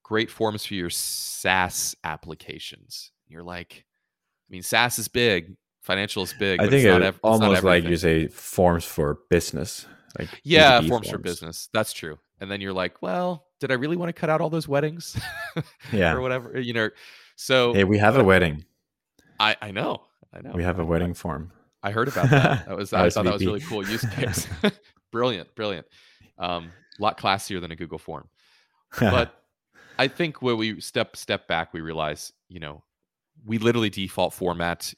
"Great 0.02 0.30
forms 0.30 0.64
for 0.64 0.74
your 0.74 0.90
SaaS 0.90 1.96
applications." 2.04 3.10
You're 3.28 3.42
like, 3.42 3.84
I 4.48 4.52
mean, 4.52 4.62
SaaS 4.62 4.98
is 4.98 5.08
big, 5.08 5.56
financial 5.82 6.22
is 6.22 6.34
big. 6.38 6.60
I 6.60 6.68
think 6.68 6.84
it's, 6.84 7.04
ev- 7.04 7.20
almost 7.22 7.64
like 7.64 7.84
you 7.84 7.96
say 7.96 8.26
forms 8.26 8.84
for 8.84 9.20
business. 9.30 9.86
Like 10.18 10.28
yeah, 10.42 10.78
forms, 10.78 10.88
forms 10.88 11.10
for 11.10 11.18
business. 11.18 11.68
That's 11.72 11.92
true. 11.92 12.18
And 12.40 12.50
then 12.50 12.60
you're 12.60 12.72
like, 12.72 13.00
well, 13.02 13.46
did 13.60 13.70
I 13.70 13.74
really 13.74 13.96
want 13.96 14.08
to 14.08 14.12
cut 14.12 14.28
out 14.28 14.40
all 14.40 14.50
those 14.50 14.68
weddings? 14.68 15.18
yeah, 15.92 16.14
or 16.14 16.20
whatever. 16.20 16.58
You 16.58 16.72
know. 16.74 16.90
So 17.36 17.74
hey, 17.74 17.84
we 17.84 17.98
have 17.98 18.16
a 18.16 18.24
wedding. 18.24 18.64
I 19.38 19.56
I 19.60 19.70
know. 19.70 20.02
I 20.32 20.40
know. 20.40 20.52
We 20.54 20.62
have 20.62 20.78
a 20.78 20.84
wedding 20.84 21.14
form. 21.14 21.52
I 21.82 21.90
heard 21.92 22.08
about 22.08 22.30
that. 22.30 22.66
That 22.68 22.76
was 22.76 22.92
I 22.92 23.08
thought 23.10 23.24
that 23.24 23.34
was 23.34 23.46
really 23.46 23.60
cool 23.60 23.86
use 23.86 24.04
case. 24.14 24.48
brilliant, 25.12 25.54
brilliant. 25.54 25.86
Um, 26.38 26.72
a 26.98 27.02
lot 27.02 27.18
classier 27.18 27.60
than 27.60 27.70
a 27.70 27.76
Google 27.76 27.98
form. 27.98 28.28
But 28.98 29.34
I 29.98 30.08
think 30.08 30.42
when 30.42 30.56
we 30.56 30.80
step 30.80 31.16
step 31.16 31.46
back, 31.46 31.72
we 31.72 31.80
realize, 31.80 32.32
you 32.48 32.60
know, 32.60 32.82
we 33.44 33.58
literally 33.58 33.90
default 33.90 34.32
format 34.34 34.92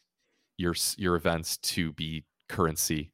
your 0.57 0.75
your 0.97 1.17
events 1.17 1.57
to 1.59 1.93
be 1.93 2.25
currency. 2.49 3.13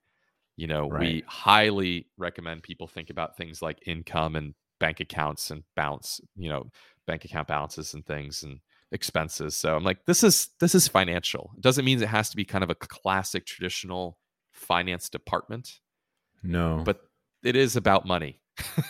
You 0.57 0.69
know, 0.69 0.89
right. 0.89 1.01
we 1.01 1.25
highly 1.27 2.07
recommend 2.17 2.63
people 2.63 2.87
think 2.87 3.11
about 3.11 3.37
things 3.37 3.61
like 3.61 3.79
income 3.87 4.37
and 4.37 4.55
bank 4.79 5.01
accounts 5.01 5.51
and 5.51 5.65
balance, 5.75 6.21
you 6.37 6.49
know, 6.49 6.71
bank 7.07 7.25
account 7.25 7.49
balances 7.49 7.95
and 7.95 8.07
things 8.07 8.45
and 8.45 8.61
expenses. 8.95 9.57
So 9.57 9.77
I'm 9.77 9.85
like, 9.85 10.07
this 10.07 10.23
is 10.23 10.49
this 10.61 10.75
is 10.75 10.89
financial. 10.89 11.51
It 11.57 11.61
doesn't 11.61 11.85
mean 11.85 12.03
it 12.03 12.09
has 12.09 12.31
to 12.31 12.37
be 12.37 12.45
kind 12.45 12.65
of 12.65 12.71
a 12.71 12.75
classic 12.75 13.45
traditional 13.45 14.17
finance 14.53 15.11
department. 15.11 15.81
No. 16.43 16.83
But 16.85 17.01
it 17.43 17.57
is 17.57 17.77
about 17.77 18.07
money. 18.07 18.41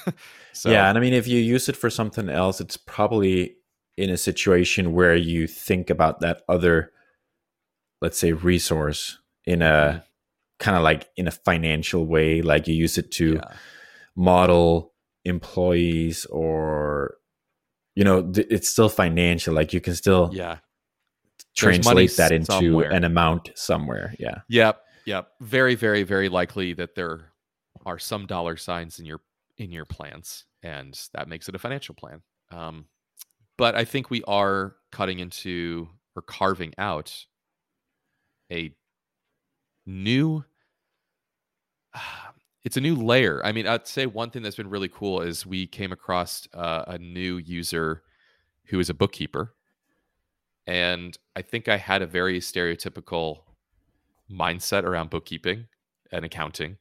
so, 0.52 0.70
yeah, 0.70 0.88
and 0.88 0.98
I 0.98 1.00
mean 1.00 1.14
if 1.14 1.26
you 1.26 1.40
use 1.40 1.68
it 1.68 1.76
for 1.76 1.90
something 1.90 2.28
else, 2.28 2.60
it's 2.60 2.76
probably 2.76 3.56
in 3.96 4.10
a 4.10 4.16
situation 4.16 4.92
where 4.92 5.16
you 5.16 5.46
think 5.46 5.88
about 5.88 6.20
that 6.20 6.42
other 6.48 6.92
let's 8.02 8.18
say 8.18 8.32
resource 8.32 9.18
in 9.46 9.62
a 9.62 9.64
mm-hmm. 9.64 9.98
kind 10.58 10.76
of 10.76 10.82
like 10.82 11.08
in 11.16 11.28
a 11.28 11.30
financial 11.30 12.04
way 12.04 12.42
like 12.42 12.66
you 12.66 12.74
use 12.74 12.98
it 12.98 13.10
to 13.12 13.34
yeah. 13.34 13.52
model 14.16 14.92
employees 15.24 16.26
or 16.26 17.16
you 17.94 18.04
know 18.04 18.30
it's 18.34 18.68
still 18.68 18.88
financial 18.88 19.54
like 19.54 19.72
you 19.72 19.80
can 19.80 19.94
still 19.94 20.30
yeah. 20.32 20.58
Translate 21.56 22.16
that 22.16 22.32
into 22.32 22.50
somewhere. 22.50 22.90
an 22.90 23.04
amount 23.04 23.50
somewhere 23.54 24.14
yeah. 24.18 24.40
Yep 24.48 24.80
yep. 25.04 25.28
Very 25.40 25.74
very 25.74 26.02
very 26.02 26.28
likely 26.28 26.72
that 26.74 26.94
there 26.94 27.32
are 27.86 27.98
some 27.98 28.26
dollar 28.26 28.56
signs 28.56 28.98
in 28.98 29.06
your 29.06 29.20
in 29.58 29.70
your 29.70 29.84
plans 29.84 30.44
and 30.62 30.98
that 31.12 31.28
makes 31.28 31.48
it 31.48 31.54
a 31.54 31.58
financial 31.58 31.94
plan. 31.94 32.22
Um, 32.50 32.86
but 33.56 33.74
I 33.74 33.84
think 33.84 34.10
we 34.10 34.24
are 34.24 34.74
cutting 34.90 35.20
into 35.20 35.88
or 36.16 36.22
carving 36.22 36.74
out 36.78 37.26
a 38.50 38.74
new 39.86 40.44
it's 42.64 42.76
a 42.76 42.80
new 42.80 42.94
layer. 42.94 43.44
I 43.44 43.52
mean, 43.52 43.66
I'd 43.66 43.86
say 43.86 44.06
one 44.06 44.30
thing 44.30 44.42
that's 44.42 44.56
been 44.56 44.70
really 44.70 44.88
cool 44.88 45.20
is 45.20 45.44
we 45.44 45.66
came 45.66 45.92
across 45.92 46.48
uh, 46.54 46.84
a 46.86 46.98
new 46.98 47.36
user 47.36 48.02
who 48.66 48.80
is 48.80 48.88
a 48.88 48.94
bookkeeper. 48.94 49.54
And 50.66 51.16
I 51.36 51.42
think 51.42 51.68
I 51.68 51.76
had 51.76 52.00
a 52.00 52.06
very 52.06 52.40
stereotypical 52.40 53.40
mindset 54.30 54.84
around 54.84 55.10
bookkeeping 55.10 55.66
and 56.10 56.24
accounting. 56.24 56.78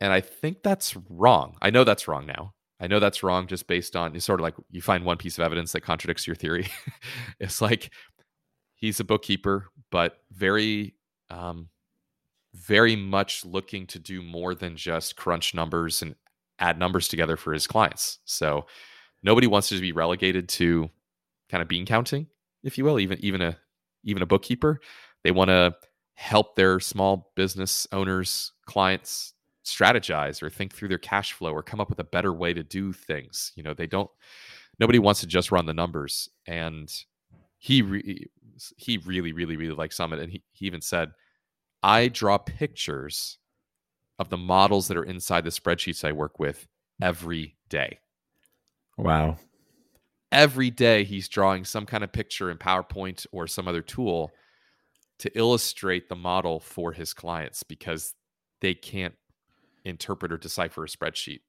And 0.00 0.12
I 0.12 0.22
think 0.22 0.62
that's 0.62 0.96
wrong. 1.10 1.56
I 1.60 1.68
know 1.68 1.84
that's 1.84 2.08
wrong 2.08 2.26
now. 2.26 2.54
I 2.80 2.86
know 2.86 3.00
that's 3.00 3.22
wrong 3.22 3.46
just 3.46 3.66
based 3.66 3.96
on 3.96 4.14
it's 4.14 4.24
sort 4.24 4.40
of 4.40 4.44
like 4.44 4.54
you 4.70 4.82
find 4.82 5.04
one 5.04 5.16
piece 5.16 5.38
of 5.38 5.44
evidence 5.44 5.72
that 5.72 5.80
contradicts 5.80 6.26
your 6.26 6.36
theory. 6.36 6.68
it's 7.40 7.60
like 7.60 7.92
he's 8.74 9.00
a 9.00 9.04
bookkeeper, 9.04 9.68
but 9.90 10.18
very, 10.30 10.94
um, 11.30 11.68
very 12.56 12.96
much 12.96 13.44
looking 13.44 13.86
to 13.86 13.98
do 13.98 14.22
more 14.22 14.54
than 14.54 14.76
just 14.76 15.16
crunch 15.16 15.54
numbers 15.54 16.02
and 16.02 16.14
add 16.58 16.78
numbers 16.78 17.06
together 17.06 17.36
for 17.36 17.52
his 17.52 17.66
clients. 17.66 18.18
So 18.24 18.66
nobody 19.22 19.46
wants 19.46 19.68
to 19.68 19.80
be 19.80 19.92
relegated 19.92 20.48
to 20.50 20.88
kind 21.50 21.62
of 21.62 21.68
bean 21.68 21.86
counting, 21.86 22.26
if 22.62 22.78
you 22.78 22.84
will, 22.84 22.98
even 22.98 23.18
even 23.20 23.42
a 23.42 23.56
even 24.04 24.22
a 24.22 24.26
bookkeeper. 24.26 24.80
They 25.22 25.32
want 25.32 25.48
to 25.48 25.74
help 26.14 26.56
their 26.56 26.80
small 26.80 27.32
business 27.36 27.86
owners, 27.92 28.52
clients 28.64 29.34
strategize 29.64 30.42
or 30.42 30.48
think 30.48 30.72
through 30.72 30.88
their 30.88 30.96
cash 30.96 31.32
flow 31.32 31.52
or 31.52 31.62
come 31.62 31.80
up 31.80 31.90
with 31.90 31.98
a 31.98 32.04
better 32.04 32.32
way 32.32 32.54
to 32.54 32.62
do 32.62 32.92
things. 32.92 33.52
You 33.56 33.62
know, 33.62 33.74
they 33.74 33.86
don't 33.86 34.10
nobody 34.78 34.98
wants 34.98 35.20
to 35.20 35.26
just 35.26 35.52
run 35.52 35.66
the 35.66 35.74
numbers 35.74 36.30
and 36.46 36.92
he 37.58 37.82
re- 37.82 38.26
he 38.76 38.98
really 38.98 39.32
really 39.32 39.56
really 39.56 39.74
likes 39.74 39.96
summit 39.96 40.20
and 40.20 40.32
he, 40.32 40.42
he 40.52 40.66
even 40.66 40.80
said 40.80 41.10
i 41.82 42.08
draw 42.08 42.38
pictures 42.38 43.38
of 44.18 44.28
the 44.28 44.36
models 44.36 44.88
that 44.88 44.96
are 44.96 45.04
inside 45.04 45.44
the 45.44 45.50
spreadsheets 45.50 46.04
i 46.04 46.12
work 46.12 46.38
with 46.38 46.66
every 47.00 47.56
day 47.68 47.98
wow 48.96 49.36
every 50.32 50.70
day 50.70 51.04
he's 51.04 51.28
drawing 51.28 51.64
some 51.64 51.86
kind 51.86 52.02
of 52.02 52.12
picture 52.12 52.50
in 52.50 52.58
powerpoint 52.58 53.26
or 53.32 53.46
some 53.46 53.68
other 53.68 53.82
tool 53.82 54.32
to 55.18 55.38
illustrate 55.38 56.08
the 56.08 56.16
model 56.16 56.60
for 56.60 56.92
his 56.92 57.14
clients 57.14 57.62
because 57.62 58.14
they 58.60 58.74
can't 58.74 59.14
interpret 59.84 60.32
or 60.32 60.38
decipher 60.38 60.84
a 60.84 60.88
spreadsheet, 60.88 61.40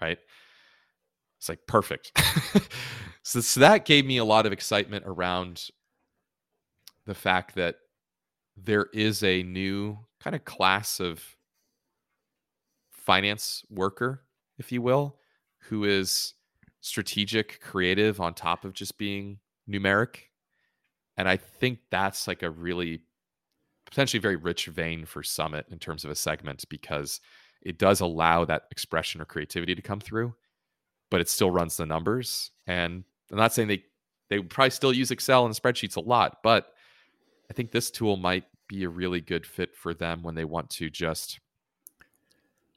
right? 0.00 0.18
It's 1.38 1.48
like 1.48 1.66
perfect. 1.66 2.12
so, 3.22 3.40
so 3.40 3.60
that 3.60 3.84
gave 3.84 4.06
me 4.06 4.18
a 4.18 4.24
lot 4.24 4.46
of 4.46 4.52
excitement 4.52 5.04
around 5.06 5.68
the 7.06 7.14
fact 7.14 7.56
that 7.56 7.76
there 8.56 8.86
is 8.92 9.22
a 9.22 9.42
new 9.42 9.98
kind 10.20 10.36
of 10.36 10.44
class 10.44 11.00
of 11.00 11.22
finance 12.90 13.64
worker, 13.70 14.22
if 14.58 14.70
you 14.70 14.82
will, 14.82 15.16
who 15.58 15.84
is 15.84 16.34
strategic, 16.80 17.60
creative 17.60 18.20
on 18.20 18.34
top 18.34 18.64
of 18.64 18.72
just 18.72 18.98
being 18.98 19.38
numeric. 19.68 20.16
And 21.16 21.28
I 21.28 21.36
think 21.36 21.78
that's 21.90 22.26
like 22.26 22.42
a 22.42 22.50
really 22.50 23.02
potentially 23.86 24.20
very 24.20 24.36
rich 24.36 24.66
vein 24.66 25.04
for 25.04 25.22
Summit 25.22 25.66
in 25.70 25.78
terms 25.78 26.04
of 26.04 26.10
a 26.10 26.14
segment 26.14 26.64
because 26.68 27.20
it 27.62 27.78
does 27.78 28.00
allow 28.00 28.44
that 28.44 28.64
expression 28.70 29.20
or 29.20 29.24
creativity 29.24 29.74
to 29.74 29.82
come 29.82 30.00
through, 30.00 30.34
but 31.10 31.20
it 31.20 31.28
still 31.28 31.50
runs 31.50 31.76
the 31.76 31.86
numbers. 31.86 32.50
And 32.66 33.04
I'm 33.30 33.38
not 33.38 33.52
saying 33.52 33.68
they 33.68 33.84
they 34.30 34.38
probably 34.40 34.70
still 34.70 34.94
use 34.94 35.10
Excel 35.10 35.44
and 35.44 35.54
spreadsheets 35.54 35.96
a 35.96 36.00
lot, 36.00 36.38
but 36.42 36.72
I 37.52 37.54
think 37.54 37.70
this 37.70 37.90
tool 37.90 38.16
might 38.16 38.44
be 38.66 38.84
a 38.84 38.88
really 38.88 39.20
good 39.20 39.44
fit 39.44 39.76
for 39.76 39.92
them 39.92 40.22
when 40.22 40.34
they 40.34 40.46
want 40.46 40.70
to 40.70 40.88
just 40.88 41.38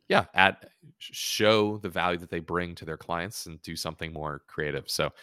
yeah, 0.10 0.26
add 0.34 0.58
show 0.98 1.78
the 1.78 1.88
value 1.88 2.18
that 2.18 2.30
they 2.30 2.42
bring 2.42 2.76
to 2.76 2.84
their 2.84 2.98
clients 2.98 3.46
and 3.46 3.62
do 3.62 3.78
something 3.78 4.12
more 4.12 4.42
creative. 4.48 4.90
So 4.90 5.14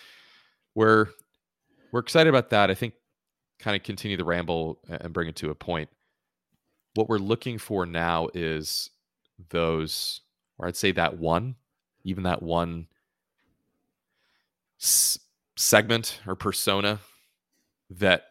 we're 0.74 1.09
we're 1.92 2.00
excited 2.00 2.30
about 2.30 2.48
that. 2.48 2.70
I 2.70 2.74
think 2.74 2.94
kind 3.59 3.76
of 3.76 3.82
continue 3.82 4.16
the 4.16 4.24
ramble 4.24 4.80
and 4.88 5.12
bring 5.12 5.28
it 5.28 5.36
to 5.36 5.50
a 5.50 5.55
point. 5.55 5.90
What 6.94 7.11
we're 7.11 7.18
looking 7.18 7.59
for 7.59 7.84
now 7.84 8.30
is 8.32 8.88
those, 9.50 10.22
or 10.57 10.66
I'd 10.66 10.76
say 10.76 10.92
that 10.92 11.18
one, 11.18 11.57
even 12.05 12.22
that 12.22 12.40
one 12.42 12.86
s- 14.80 15.18
segment 15.57 16.20
or 16.26 16.36
persona 16.36 17.00
that 17.90 18.24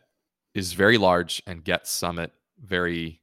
is 0.54 0.74
very 0.74 0.98
large 0.98 1.42
and 1.48 1.64
gets 1.64 1.92
Summit 1.92 2.32
very 2.64 3.22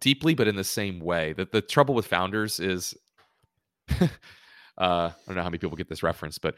deeply, 0.00 0.34
but 0.34 0.48
in 0.48 0.56
the 0.56 0.64
same 0.64 1.00
way. 1.00 1.32
That 1.32 1.52
the 1.52 1.60
trouble 1.60 1.94
with 1.94 2.06
founders 2.06 2.60
is, 2.60 2.94
uh, 4.00 4.06
I 4.78 5.12
don't 5.26 5.36
know 5.36 5.42
how 5.42 5.48
many 5.48 5.58
people 5.58 5.76
get 5.76 5.88
this 5.88 6.02
reference, 6.02 6.38
but 6.38 6.56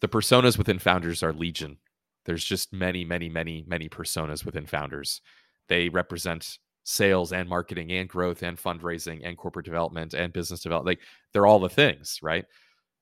the 0.00 0.08
personas 0.08 0.56
within 0.56 0.78
founders 0.78 1.22
are 1.22 1.32
legion. 1.32 1.78
There's 2.24 2.44
just 2.44 2.72
many, 2.72 3.04
many, 3.04 3.28
many, 3.28 3.64
many 3.66 3.88
personas 3.88 4.44
within 4.44 4.66
founders. 4.66 5.20
They 5.68 5.88
represent 5.88 6.58
sales 6.84 7.32
and 7.32 7.48
marketing 7.48 7.92
and 7.92 8.08
growth 8.08 8.42
and 8.42 8.56
fundraising 8.56 9.20
and 9.22 9.36
corporate 9.36 9.66
development 9.66 10.14
and 10.14 10.32
business 10.32 10.60
development. 10.60 10.98
Like 10.98 11.06
they're 11.32 11.46
all 11.46 11.58
the 11.58 11.68
things, 11.68 12.18
right? 12.22 12.44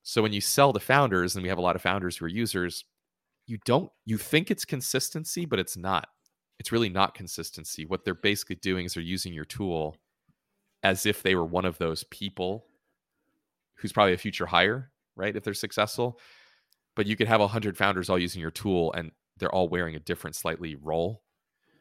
So 0.03 0.23
when 0.23 0.33
you 0.33 0.41
sell 0.41 0.73
to 0.73 0.81
founders, 0.81 1.35
and 1.35 1.43
we 1.43 1.49
have 1.49 1.59
a 1.59 1.63
lot 1.63 1.77
of 1.77 1.83
founders 1.83 2.17
who 2.17 2.25
are 2.25 2.29
users, 2.29 2.85
you 3.47 3.59
don't 3.65 3.91
you 4.05 4.19
think 4.19 4.51
it's 4.51 4.65
consistency, 4.65 5.45
but 5.47 5.59
it's 5.59 5.77
not. 5.77 6.09
it's 6.59 6.73
really 6.73 6.89
not 6.89 7.15
consistency. 7.15 7.85
What 7.85 8.05
they're 8.05 8.15
basically 8.15 8.57
doing 8.57 8.87
is 8.87 8.95
they're 8.95 9.03
using 9.03 9.33
your 9.33 9.45
tool 9.45 9.97
as 10.83 11.07
if 11.07 11.23
they 11.23 11.35
were 11.35 11.45
one 11.45 11.65
of 11.65 11.79
those 11.79 12.05
people 12.05 12.67
who's 13.75 13.93
probably 13.93 14.15
a 14.15 14.19
future 14.19 14.47
hire, 14.47 14.91
right? 15.17 15.37
If 15.37 15.45
they're 15.45 15.55
successful. 15.55 16.19
But 16.95 17.07
you 17.07 17.17
could 17.17 17.29
have 17.29 17.43
a 17.43 17.49
hundred 17.49 17.77
founders 17.77 18.09
all 18.09 18.19
using 18.19 18.41
your 18.41 18.51
tool 18.51 18.93
and 18.95 19.11
they're 19.39 19.55
all 19.55 19.69
wearing 19.69 19.97
a 19.97 20.01
different 20.01 20.35
slightly 20.35 20.77
role 20.77 21.23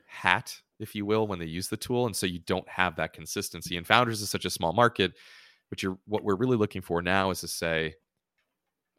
hat, 0.07 0.59
if 0.80 0.93
you 0.93 1.05
will, 1.05 1.26
when 1.26 1.39
they 1.39 1.45
use 1.45 1.70
the 1.70 1.78
tool. 1.78 2.05
And 2.05 2.16
so 2.16 2.26
you 2.26 2.39
don't 2.39 2.68
have 2.68 2.97
that 2.97 3.13
consistency. 3.13 3.78
And 3.78 3.88
founders 3.88 4.22
is 4.22 4.30
such 4.30 4.43
a 4.43 4.49
small 4.49 4.74
market, 4.74 5.13
but 5.70 5.82
you're 5.82 5.97
what 6.05 6.24
we're 6.24 6.36
really 6.36 6.57
looking 6.57 6.82
for 6.82 7.01
now 7.01 7.30
is 7.30 7.39
to 7.41 7.47
say, 7.47 7.95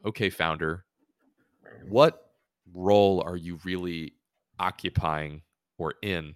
okay, 0.07 0.31
founder, 0.31 0.87
what 1.89 2.26
role 2.73 3.23
are 3.25 3.37
you 3.37 3.59
really 3.65 4.15
occupying 4.59 5.43
or 5.79 5.95
in 6.03 6.35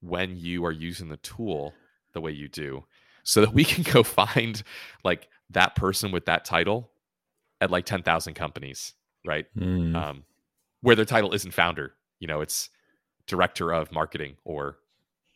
when 0.00 0.36
you 0.36 0.64
are 0.64 0.72
using 0.72 1.08
the 1.08 1.16
tool 1.18 1.72
the 2.12 2.20
way 2.20 2.30
you 2.30 2.48
do 2.48 2.84
so 3.22 3.40
that 3.40 3.52
we 3.52 3.64
can 3.64 3.82
go 3.82 4.02
find 4.02 4.62
like 5.04 5.28
that 5.50 5.74
person 5.74 6.12
with 6.12 6.26
that 6.26 6.44
title 6.44 6.90
at 7.60 7.70
like 7.70 7.84
10,000 7.84 8.34
companies, 8.34 8.94
right? 9.24 9.46
Mm. 9.56 9.94
Um, 9.94 10.24
where 10.82 10.96
their 10.96 11.04
title 11.04 11.32
isn't 11.32 11.52
founder, 11.52 11.94
you 12.20 12.26
know, 12.26 12.40
it's 12.40 12.70
director 13.26 13.72
of 13.72 13.92
marketing 13.92 14.36
or 14.44 14.78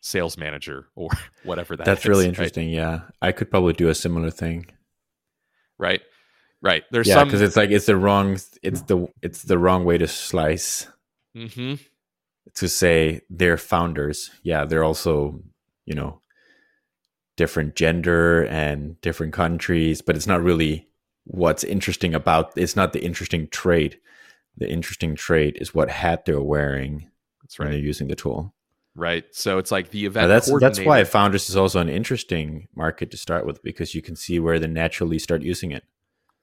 sales 0.00 0.38
manager 0.38 0.86
or 0.94 1.11
whatever 1.44 1.76
that 1.76 1.84
That's 1.84 2.02
is, 2.02 2.08
really 2.08 2.24
right? 2.24 2.28
interesting. 2.28 2.68
Yeah. 2.70 3.00
I 3.20 3.32
could 3.32 3.50
probably 3.50 3.72
do 3.72 3.88
a 3.88 3.94
similar 3.94 4.30
thing. 4.30 4.66
Right. 5.78 6.02
Right. 6.62 6.84
There's 6.90 7.08
yeah, 7.08 7.14
some 7.14 7.28
because 7.28 7.40
it's 7.40 7.56
like 7.56 7.70
it's 7.70 7.86
the 7.86 7.96
wrong 7.96 8.38
it's 8.62 8.82
the 8.82 9.08
it's 9.22 9.42
the 9.44 9.58
wrong 9.58 9.84
way 9.84 9.96
to 9.98 10.06
slice 10.06 10.86
Mhm. 11.34 11.78
to 12.54 12.68
say 12.68 13.22
they're 13.30 13.56
founders. 13.56 14.30
Yeah, 14.42 14.64
they're 14.64 14.84
also, 14.84 15.42
you 15.86 15.94
know, 15.94 16.20
different 17.36 17.76
gender 17.76 18.44
and 18.46 19.00
different 19.00 19.32
countries, 19.32 20.02
but 20.02 20.16
it's 20.16 20.26
not 20.26 20.42
really 20.42 20.88
what's 21.24 21.64
interesting 21.64 22.14
about 22.14 22.52
it's 22.56 22.76
not 22.76 22.92
the 22.92 23.02
interesting 23.02 23.48
trait. 23.48 23.98
The 24.56 24.68
interesting 24.68 25.14
trait 25.14 25.56
is 25.61 25.74
what 25.74 25.88
hat 25.90 26.26
they're 26.26 26.42
wearing 26.42 27.08
That's 27.42 27.58
when 27.58 27.68
right. 27.68 27.72
they're 27.74 27.80
using 27.80 28.08
the 28.08 28.16
tool. 28.16 28.54
Right. 28.94 29.24
So 29.30 29.56
it's 29.58 29.70
like 29.70 29.90
the 29.90 30.02
Now, 30.02 30.06
event 30.08 30.28
that's 30.28 30.61
that's 30.61 30.80
why 30.80 31.04
founders 31.04 31.48
is 31.48 31.56
also 31.56 31.80
an 31.80 31.88
interesting 31.88 32.68
market 32.74 33.11
to 33.12 33.16
start 33.16 33.46
with 33.46 33.62
because 33.62 33.94
you 33.94 34.02
can 34.02 34.16
see 34.16 34.38
where 34.40 34.58
they 34.58 34.66
naturally 34.66 35.18
start 35.18 35.42
using 35.42 35.70
it. 35.70 35.84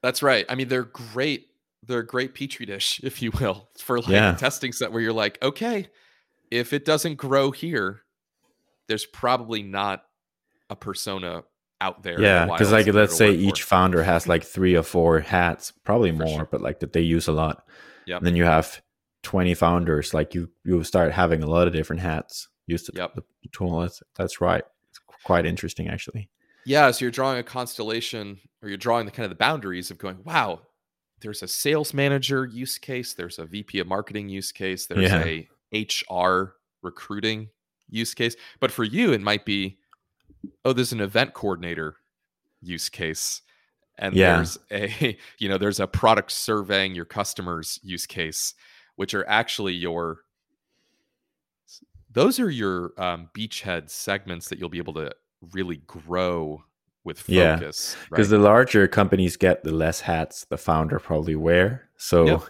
That's 0.02 0.22
right. 0.22 0.44
I 0.48 0.54
mean, 0.54 0.68
they're 0.68 0.84
great. 0.84 1.46
They're 1.86 2.00
a 2.00 2.06
great 2.06 2.34
petri 2.34 2.66
dish, 2.66 3.00
if 3.04 3.22
you 3.22 3.30
will, 3.32 3.68
for 3.78 3.98
like 4.00 4.08
Yeah. 4.08 4.34
testing 4.34 4.72
set 4.72 4.92
where 4.92 5.00
you're 5.02 5.12
like, 5.12 5.38
okay, 5.42 5.88
if 6.50 6.72
it 6.72 6.84
doesn't 6.84 7.16
grow 7.16 7.50
here, 7.50 8.00
there's 8.88 9.06
probably 9.06 9.62
not 9.62 10.04
a 10.70 10.76
persona 10.76 11.44
out 11.80 12.02
there. 12.02 12.20
Yeah, 12.20 12.46
because 12.46 12.72
like 12.72 12.86
let's 12.88 13.16
say 13.16 13.30
work 13.30 13.36
for. 13.36 13.42
each 13.42 13.62
founder 13.62 14.02
has 14.02 14.26
like 14.26 14.44
three 14.44 14.74
or 14.76 14.82
four 14.82 15.20
hats, 15.20 15.72
probably 15.84 16.10
For 16.10 16.16
more, 16.24 16.38
sure. 16.38 16.48
but 16.50 16.60
like 16.60 16.80
that 16.80 16.92
they 16.92 17.00
use 17.02 17.28
a 17.28 17.32
lot. 17.32 17.64
Yep. 18.06 18.18
And 18.18 18.26
then 18.26 18.36
you 18.36 18.44
have 18.44 18.80
twenty 19.22 19.54
founders, 19.54 20.14
like 20.14 20.34
you 20.34 20.50
you 20.64 20.82
start 20.84 21.12
having 21.12 21.42
a 21.42 21.46
lot 21.46 21.66
of 21.66 21.72
different 21.74 22.02
hats 22.02 22.48
used 22.66 22.86
to 22.86 22.92
Yep. 22.96 23.14
the, 23.14 23.22
the 23.42 23.48
tool. 23.52 23.80
That's 23.80 24.02
that's 24.16 24.40
right. 24.40 24.64
It's 24.90 25.00
quite 25.24 25.46
interesting 25.46 25.88
actually. 25.88 26.28
Yeah, 26.64 26.90
so 26.90 27.04
you're 27.04 27.12
drawing 27.12 27.38
a 27.38 27.42
constellation 27.42 28.40
or 28.62 28.68
you're 28.68 28.78
drawing 28.78 29.06
the 29.06 29.12
kind 29.12 29.24
of 29.24 29.30
the 29.30 29.36
boundaries 29.36 29.90
of 29.90 29.98
going, 29.98 30.22
wow, 30.24 30.60
there's 31.20 31.42
a 31.42 31.48
sales 31.48 31.92
manager 31.94 32.46
use 32.46 32.78
case, 32.78 33.14
there's 33.14 33.38
a 33.38 33.44
VP 33.44 33.80
of 33.80 33.86
marketing 33.86 34.28
use 34.28 34.52
case, 34.52 34.86
there's 34.86 35.10
Yeah. 35.10 35.24
a 35.24 35.48
HR 35.72 36.56
recruiting 36.82 37.48
use 37.88 38.14
case. 38.14 38.36
But 38.60 38.70
for 38.70 38.84
you, 38.84 39.12
it 39.12 39.20
might 39.20 39.44
be, 39.44 39.78
oh, 40.64 40.72
there's 40.72 40.92
an 40.92 41.00
event 41.00 41.34
coordinator 41.34 41.96
use 42.60 42.88
case. 42.88 43.42
And 43.98 44.14
Yeah. 44.14 44.36
there's 44.36 44.58
a, 44.70 45.18
you 45.38 45.48
know, 45.48 45.58
there's 45.58 45.80
a 45.80 45.86
product 45.86 46.30
surveying 46.30 46.94
your 46.94 47.04
customers 47.04 47.80
use 47.82 48.06
case, 48.06 48.54
which 48.96 49.14
are 49.14 49.28
actually 49.28 49.74
your 49.74 50.20
those 52.10 52.40
are 52.40 52.50
your 52.50 52.92
um, 52.96 53.28
beachhead 53.36 53.90
segments 53.90 54.48
that 54.48 54.58
you'll 54.58 54.70
be 54.70 54.78
able 54.78 54.94
to 54.94 55.12
really 55.52 55.76
grow 55.86 56.64
with 57.08 57.28
Yeah. 57.28 57.56
Because 57.56 57.96
right? 58.10 58.28
the 58.28 58.38
larger 58.38 58.86
companies 58.86 59.36
get, 59.36 59.64
the 59.64 59.72
less 59.84 60.00
hats 60.02 60.44
the 60.52 60.56
founder 60.58 60.98
probably 61.00 61.34
wear. 61.36 61.88
So 61.96 62.26
Yep. 62.26 62.42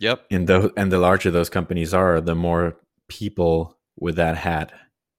yep, 0.00 0.18
in 0.30 0.46
those 0.46 0.70
and 0.76 0.90
the 0.90 0.98
larger 0.98 1.30
those 1.30 1.50
companies 1.50 1.94
are, 1.94 2.20
the 2.20 2.34
more 2.34 2.76
people 3.08 3.78
with 4.04 4.16
that 4.16 4.36
hat 4.36 4.72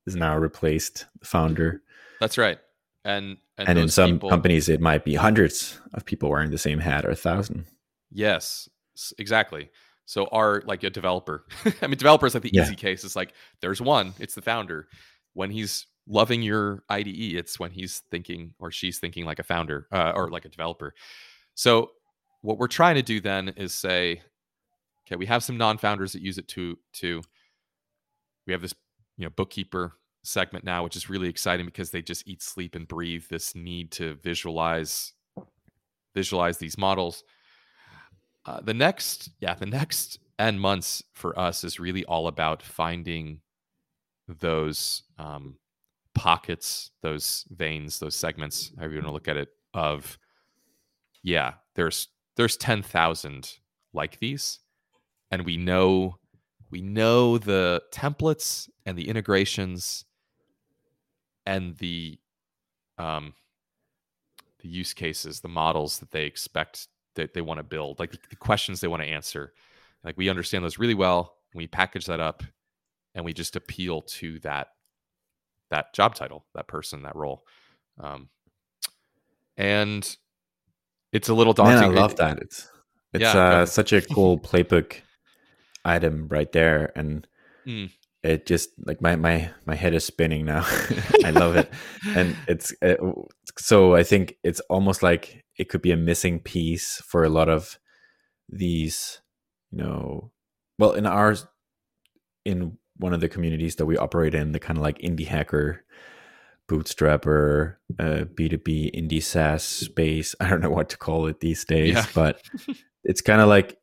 is 0.07 0.15
now 0.15 0.35
replaced 0.37 1.05
the 1.21 1.25
founder. 1.25 1.81
that's 2.19 2.37
right. 2.37 2.59
And 3.05 3.37
and, 3.57 3.69
And, 3.69 3.77
in 3.79 3.89
some 3.89 4.11
people- 4.13 4.29
companies, 4.29 4.69
it 4.69 4.79
might 4.81 5.03
be 5.03 5.15
hundreds 5.15 5.79
of 5.93 6.05
people 6.05 6.29
wearing 6.29 6.51
the 6.51 6.57
same 6.57 6.79
hat 6.79 7.05
or 7.05 7.11
a 7.11 7.15
thousand. 7.27 7.65
yes, 8.11 8.69
exactly. 9.17 9.69
So 10.05 10.25
are 10.31 10.63
like 10.65 10.83
a 10.83 10.89
developer. 10.89 11.45
I 11.83 11.87
mean, 11.87 11.97
developers 11.97 12.33
like 12.33 12.43
the 12.43 12.51
Yeah. 12.53 12.63
easy 12.63 12.75
case. 12.75 13.03
It's 13.03 13.15
like 13.15 13.33
there's 13.61 13.79
one. 13.81 14.13
It's 14.19 14.33
the 14.35 14.41
founder. 14.41 14.87
When 15.33 15.51
he's 15.51 15.85
loving 16.09 16.41
your 16.41 16.83
IDE, 16.89 17.35
it's 17.35 17.59
when 17.59 17.71
he's 17.71 18.01
thinking 18.11 18.53
or 18.59 18.71
she's 18.71 18.97
thinking 18.97 19.23
like 19.25 19.39
a 19.39 19.43
founder 19.43 19.87
uh, 19.91 20.11
or 20.15 20.29
like 20.29 20.43
a 20.43 20.49
developer. 20.49 20.93
So 21.53 21.91
what 22.41 22.57
we're 22.57 22.67
trying 22.67 22.95
to 22.95 23.03
do 23.03 23.21
then 23.21 23.49
is 23.49 23.73
say, 23.73 24.21
okay, 25.05 25.15
we 25.15 25.27
have 25.27 25.43
some 25.43 25.57
non-founders 25.57 26.13
that 26.13 26.21
use 26.21 26.37
it 26.37 26.47
to 26.49 26.77
to. 26.93 27.21
We 28.47 28.53
have 28.53 28.61
this, 28.61 28.73
you 29.17 29.25
know, 29.25 29.29
bookkeeper 29.29 29.93
segment 30.23 30.65
now, 30.65 30.83
which 30.83 30.95
is 30.95 31.09
really 31.09 31.29
exciting 31.29 31.67
because 31.67 31.91
they 31.91 32.01
just 32.01 32.27
eat, 32.27 32.41
sleep, 32.41 32.75
and 32.75 32.87
breathe 32.87 33.25
this 33.29 33.53
need 33.55 33.91
to 33.91 34.15
visualize 34.15 35.13
visualize 36.15 36.57
these 36.57 36.77
models. 36.77 37.23
Uh, 38.45 38.61
the 38.61 38.73
next, 38.73 39.29
yeah, 39.39 39.53
the 39.53 39.65
next 39.65 40.17
n 40.39 40.57
months 40.57 41.03
for 41.13 41.37
us 41.37 41.63
is 41.63 41.79
really 41.79 42.03
all 42.05 42.27
about 42.27 42.63
finding 42.63 43.41
those 44.27 45.03
um, 45.19 45.57
pockets, 46.15 46.91
those 47.01 47.45
veins, 47.51 47.99
those 47.99 48.15
segments, 48.15 48.71
however 48.77 48.93
you 48.93 48.99
want 48.99 49.07
to 49.07 49.13
look 49.13 49.27
at 49.27 49.37
it. 49.37 49.49
Of 49.73 50.17
yeah, 51.23 51.53
there's 51.75 52.07
there's 52.35 52.57
ten 52.57 52.81
thousand 52.81 53.57
like 53.93 54.19
these, 54.19 54.59
and 55.31 55.45
we 55.45 55.57
know 55.57 56.17
we 56.71 56.81
know 56.81 57.37
the 57.37 57.81
templates 57.91 58.69
and 58.85 58.97
the 58.97 59.07
integrations 59.09 60.05
and 61.45 61.77
the 61.77 62.19
um 62.97 63.33
the 64.61 64.69
use 64.69 64.93
cases, 64.93 65.39
the 65.39 65.47
models 65.47 65.99
that 65.99 66.11
they 66.11 66.25
expect 66.25 66.87
that 67.15 67.33
they 67.33 67.41
want 67.41 67.59
to 67.59 67.63
build, 67.63 67.99
like 67.99 68.11
the, 68.11 68.19
the 68.29 68.35
questions 68.35 68.81
they 68.81 68.87
want 68.87 69.01
to 69.01 69.07
answer. 69.07 69.53
Like 70.03 70.17
we 70.17 70.29
understand 70.29 70.63
those 70.63 70.79
really 70.79 70.95
well. 70.95 71.35
We 71.53 71.67
package 71.67 72.05
that 72.05 72.19
up 72.19 72.43
and 73.15 73.25
we 73.25 73.33
just 73.33 73.55
appeal 73.55 74.01
to 74.01 74.39
that 74.39 74.69
that 75.69 75.93
job 75.93 76.15
title, 76.15 76.45
that 76.55 76.67
person, 76.67 77.03
that 77.03 77.15
role. 77.15 77.45
Um, 77.99 78.29
and 79.57 80.17
it's 81.11 81.29
a 81.29 81.33
little 81.33 81.53
Man, 81.53 81.77
daunting. 81.77 81.97
I 81.97 82.01
love 82.01 82.15
that. 82.17 82.39
It's 82.39 82.67
it's 83.13 83.35
Yeah, 83.35 83.39
uh, 83.39 83.65
such 83.65 83.93
a 83.93 84.01
cool 84.01 84.37
playbook 84.39 85.01
item 85.83 86.27
right 86.29 86.51
there, 86.51 86.91
and 86.95 87.27
Mm. 87.67 87.89
it 88.23 88.45
just 88.45 88.69
like 88.85 89.01
my 89.01 89.15
my 89.15 89.49
my 89.65 89.75
head 89.75 89.93
is 89.93 90.05
spinning 90.05 90.45
now. 90.45 90.65
I 91.25 91.31
love 91.31 91.55
it, 91.55 91.71
and 92.15 92.35
it's 92.47 92.73
uh, 92.81 92.95
so 93.57 93.95
I 93.95 94.03
think 94.03 94.35
it's 94.43 94.61
almost 94.69 95.03
like 95.03 95.43
it 95.57 95.69
could 95.69 95.81
be 95.81 95.91
a 95.91 95.97
missing 95.97 96.39
piece 96.39 97.01
for 97.05 97.23
a 97.23 97.29
lot 97.29 97.49
of 97.49 97.77
these, 98.49 99.21
you 99.71 99.79
know, 99.79 100.31
well 100.77 100.93
in 100.93 101.05
ours 101.05 101.45
in 102.45 102.77
one 102.99 103.13
of 103.13 103.21
the 103.21 103.29
communities 103.29 103.77
that 103.77 103.85
we 103.85 103.97
operate 103.97 104.35
in, 104.35 104.51
the 104.51 104.59
kind 104.59 104.77
of 104.77 104.83
like 104.83 104.99
indie 104.99 105.27
hacker 105.27 105.83
bootstrapper 106.67 107.75
uh, 107.97 108.25
b2b 108.35 108.93
indie 108.95 109.23
saas 109.23 109.63
space. 109.63 110.35
I 110.39 110.49
don't 110.49 110.61
know 110.61 110.69
what 110.69 110.89
to 110.89 110.97
call 110.97 111.25
it 111.27 111.39
these 111.39 111.65
days 111.65 111.93
Yeah. 111.95 112.05
but 112.13 112.41
it's 113.03 113.21
kind 113.21 113.41
of 113.41 113.47
like 113.47 113.77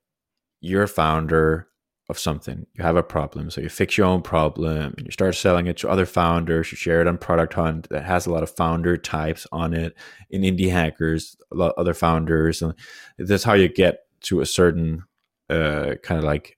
you're 0.61 0.85
a 0.85 0.89
founder 0.89 1.69
of 2.09 2.19
something. 2.19 2.65
You 2.75 2.85
have 2.85 2.95
a 2.97 3.03
problem 3.03 3.51
so 3.51 3.61
you 3.61 3.69
fix 3.69 3.99
your 3.99 4.07
own 4.07 4.23
problem 4.23 4.95
and 4.97 5.07
you 5.07 5.11
start 5.11 5.35
selling 5.35 5.67
it 5.67 5.77
to 5.79 5.89
other 5.89 6.07
founders. 6.07 6.71
You 6.71 6.77
share 6.77 7.01
it 7.01 7.09
on 7.09 7.19
product 7.19 7.55
hunt 7.55 7.89
that 7.89 8.05
has 8.05 8.27
a 8.27 8.31
lot 8.33 8.45
of 8.45 8.51
founder 8.51 8.97
types 8.97 9.47
on 9.51 9.75
it 9.75 9.97
in 10.31 10.43
indie 10.43 10.71
hackers 10.71 11.37
a 11.53 11.57
lot 11.57 11.73
of 11.73 11.79
other 11.79 11.95
founders 11.95 12.63
and 12.63 12.75
that's 13.19 13.43
how 13.45 13.55
you 13.55 13.69
get 13.69 14.01
to 14.21 14.41
a 14.41 14.47
certain 14.47 15.03
uh, 15.51 15.95
kind 16.05 16.19
of 16.19 16.25
like 16.25 16.57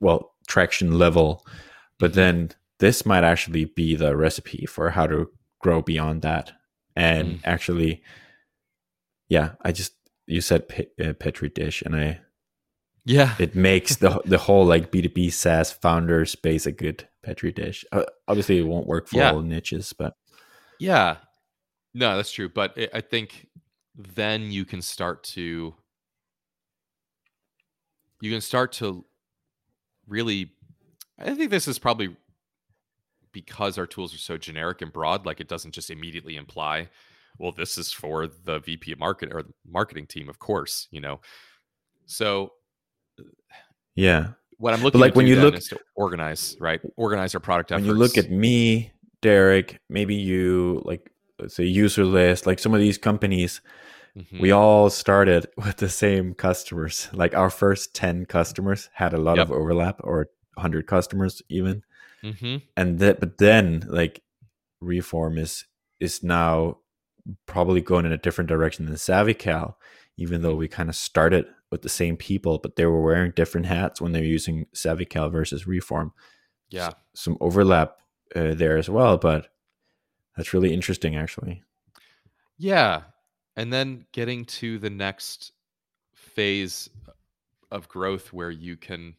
well 0.00 0.32
traction 0.48 0.98
level 0.98 1.46
but 2.00 2.14
then 2.14 2.50
this 2.80 3.04
might 3.06 3.24
actually 3.24 3.64
be 3.64 3.94
the 3.96 4.16
recipe 4.16 4.64
for 4.66 4.90
how 4.90 5.06
to 5.06 5.30
grow 5.60 5.80
beyond 5.82 6.22
that 6.22 6.52
and 6.96 7.28
Mm. 7.28 7.40
actually 7.44 8.02
yeah 9.28 9.52
i 9.62 9.70
just 9.72 9.92
you 10.26 10.40
said 10.40 10.68
pe- 10.68 10.86
uh, 11.04 11.12
petri 11.14 11.48
dish 11.48 11.82
and 11.82 11.94
i 11.96 12.20
Yeah. 13.04 13.34
it 13.38 13.54
makes 13.54 13.96
the 13.96 14.20
the 14.26 14.38
whole 14.38 14.66
like 14.66 14.90
B2B 14.92 15.30
SaaS 15.32 15.72
founder 15.72 16.26
space 16.26 16.66
a 16.66 16.72
good 16.72 17.08
petri 17.24 17.52
dish. 17.52 17.84
Uh, 17.90 18.04
obviously, 18.26 18.58
it 18.58 18.66
won't 18.68 18.86
work 18.86 19.08
for 19.08 19.16
Yeah. 19.16 19.32
all 19.32 19.40
niches, 19.42 19.94
but 19.96 20.12
Yeah. 20.78 21.16
No, 21.94 22.16
that's 22.16 22.30
true. 22.32 22.50
But 22.50 22.76
it, 22.76 22.90
I 22.92 23.00
think 23.00 23.48
then 23.96 24.52
you 24.52 24.64
can 24.66 24.82
start 24.82 25.24
to 25.36 25.74
you 28.20 28.30
can 28.30 28.40
start 28.40 28.72
to 28.72 29.04
really 30.08 30.52
I 31.18 31.34
think 31.34 31.50
this 31.50 31.68
is 31.68 31.78
probably 31.78 32.16
because 33.32 33.78
our 33.78 33.86
tools 33.86 34.14
are 34.14 34.18
so 34.18 34.36
generic 34.36 34.82
and 34.82 34.92
broad, 34.92 35.26
like 35.26 35.40
it 35.40 35.48
doesn't 35.48 35.72
just 35.72 35.90
immediately 35.90 36.36
imply, 36.36 36.88
well, 37.38 37.52
this 37.52 37.78
is 37.78 37.92
for 37.92 38.26
the 38.26 38.58
VP 38.60 38.92
of 38.92 38.98
market 38.98 39.30
or 39.32 39.42
the 39.42 39.52
marketing 39.68 40.06
team, 40.06 40.28
of 40.28 40.38
course, 40.38 40.88
you 40.90 41.00
know. 41.00 41.20
So 42.06 42.52
yeah. 43.94 44.28
what 44.58 44.74
I'm 44.74 44.82
looking 44.82 45.00
like, 45.00 45.12
to 45.12 45.16
when 45.16 45.26
you 45.26 45.36
look- 45.36 45.56
is 45.56 45.68
to 45.68 45.80
organize, 45.94 46.56
right? 46.60 46.80
Organize 46.96 47.34
our 47.34 47.40
product 47.40 47.70
When 47.70 47.84
you 47.84 47.94
look 47.94 48.16
at 48.16 48.30
me, 48.30 48.92
Derek, 49.20 49.80
maybe 49.88 50.14
you 50.14 50.82
like 50.84 51.10
let's 51.38 51.54
say 51.54 51.64
user 51.64 52.04
list, 52.04 52.46
like 52.46 52.58
some 52.58 52.74
of 52.74 52.80
these 52.80 52.98
companies, 52.98 53.60
Mhm. 54.18 54.40
we 54.40 54.50
all 54.50 54.90
started 54.90 55.46
with 55.56 55.76
the 55.76 55.88
same 55.88 56.34
customers. 56.34 57.08
Like 57.12 57.34
our 57.34 57.50
first 57.50 57.94
10 57.94 58.26
customers 58.26 58.90
had 58.92 59.14
a 59.14 59.18
lot 59.18 59.36
Yep. 59.36 59.46
of 59.46 59.52
overlap 59.52 60.00
or 60.02 60.28
100 60.56 60.86
customers 60.86 61.40
even. 61.48 61.82
Mhm. 62.24 62.62
And 62.76 62.98
that 62.98 63.20
but 63.20 63.38
then 63.38 63.84
like 63.88 64.22
reform 64.80 65.38
is 65.38 65.64
is 66.00 66.22
now 66.22 66.78
probably 67.46 67.80
going 67.80 68.06
in 68.06 68.12
a 68.12 68.18
different 68.18 68.48
direction 68.48 68.86
than 68.86 68.94
SavvyCal, 68.94 69.74
even 70.16 70.42
though 70.42 70.54
we 70.54 70.66
kind 70.68 70.88
of 70.88 70.96
started 70.96 71.46
with 71.70 71.82
the 71.82 71.88
same 71.88 72.16
people, 72.16 72.58
but 72.58 72.76
they 72.76 72.86
were 72.86 73.02
wearing 73.02 73.32
different 73.32 73.66
hats 73.66 74.00
when 74.00 74.12
they 74.12 74.20
were 74.20 74.26
using 74.26 74.66
SavvyCal 74.74 75.30
versus 75.30 75.66
reform. 75.66 76.12
yeah. 76.70 76.90
Some 77.14 77.36
overlap 77.40 77.96
uh, 78.36 78.54
there 78.54 78.76
as 78.78 78.88
well, 78.88 79.16
but 79.18 79.48
that's 80.36 80.52
really 80.54 80.72
interesting 80.72 81.16
actually. 81.16 81.62
Yeah. 82.56 83.02
And 83.58 83.72
then 83.72 84.06
getting 84.12 84.44
to 84.44 84.78
the 84.78 84.88
next 84.88 85.50
phase 86.14 86.88
of 87.72 87.88
growth 87.88 88.32
where 88.32 88.52
you 88.52 88.76
can 88.76 89.16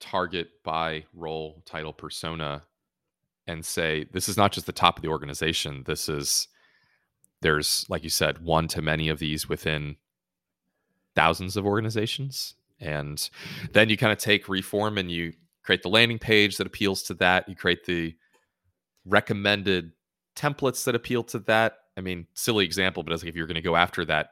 target 0.00 0.48
by 0.64 1.04
role, 1.14 1.62
title, 1.64 1.92
persona 1.92 2.64
and 3.46 3.64
say, 3.64 4.06
this 4.12 4.28
is 4.28 4.36
not 4.36 4.50
just 4.50 4.66
the 4.66 4.72
top 4.72 4.98
of 4.98 5.02
the 5.02 5.10
organization. 5.10 5.84
This 5.86 6.08
is, 6.08 6.48
there's, 7.40 7.86
like 7.88 8.02
you 8.02 8.10
said, 8.10 8.42
one 8.42 8.66
to 8.66 8.82
many 8.82 9.08
of 9.08 9.20
these 9.20 9.48
within 9.48 9.94
thousands 11.14 11.56
of 11.56 11.64
organizations. 11.64 12.54
And 12.80 13.30
then 13.72 13.88
you 13.88 13.96
kind 13.96 14.12
of 14.12 14.18
take 14.18 14.48
reform 14.48 14.98
and 14.98 15.08
you 15.08 15.34
create 15.62 15.82
the 15.82 15.88
landing 15.88 16.18
page 16.18 16.56
that 16.56 16.66
appeals 16.66 17.04
to 17.04 17.14
that. 17.14 17.48
You 17.48 17.54
create 17.54 17.84
the 17.84 18.16
recommended 19.04 19.92
templates 20.34 20.82
that 20.82 20.96
appeal 20.96 21.22
to 21.24 21.38
that. 21.40 21.76
I 21.96 22.00
mean, 22.00 22.26
silly 22.34 22.64
example, 22.64 23.02
but 23.02 23.12
it's 23.12 23.22
like 23.22 23.28
if 23.30 23.36
you're 23.36 23.46
going 23.46 23.54
to 23.56 23.60
go 23.60 23.76
after 23.76 24.04
that 24.06 24.30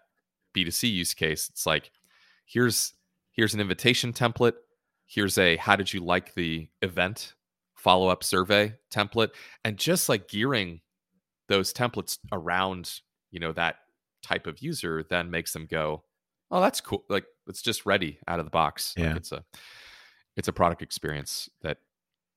B2C 0.55 0.91
use 0.93 1.15
case, 1.15 1.49
it's 1.51 1.67
like 1.67 1.91
here's 2.47 2.95
here's 3.33 3.55
an 3.55 3.61
invitation 3.61 4.13
template, 4.13 4.55
here's 5.07 5.39
a 5.39 5.57
how 5.57 5.77
did 5.77 5.93
you 5.93 6.01
like 6.01 6.35
the 6.35 6.69
event 6.83 7.35
follow-up 7.75 8.25
survey 8.25 8.75
template 8.91 9.31
and 9.65 9.77
just 9.77 10.09
like 10.09 10.27
gearing 10.29 10.81
those 11.49 11.73
templates 11.73 12.19
around, 12.33 13.01
you 13.31 13.39
know, 13.39 13.53
that 13.53 13.77
type 14.23 14.47
of 14.47 14.61
user 14.61 15.05
then 15.09 15.31
makes 15.31 15.53
them 15.53 15.67
go, 15.71 16.03
"Oh, 16.51 16.61
that's 16.61 16.81
cool." 16.81 17.05
Like 17.09 17.25
it's 17.47 17.63
just 17.63 17.87
ready 17.87 18.19
out 18.27 18.39
of 18.41 18.45
the 18.47 18.51
box. 18.51 18.95
Like 18.97 19.05
Yeah. 19.07 19.17
it's 19.17 19.33
a 19.33 19.45
it's 20.37 20.49
a 20.49 20.53
product 20.53 20.83
experience 20.83 21.49
that 21.63 21.79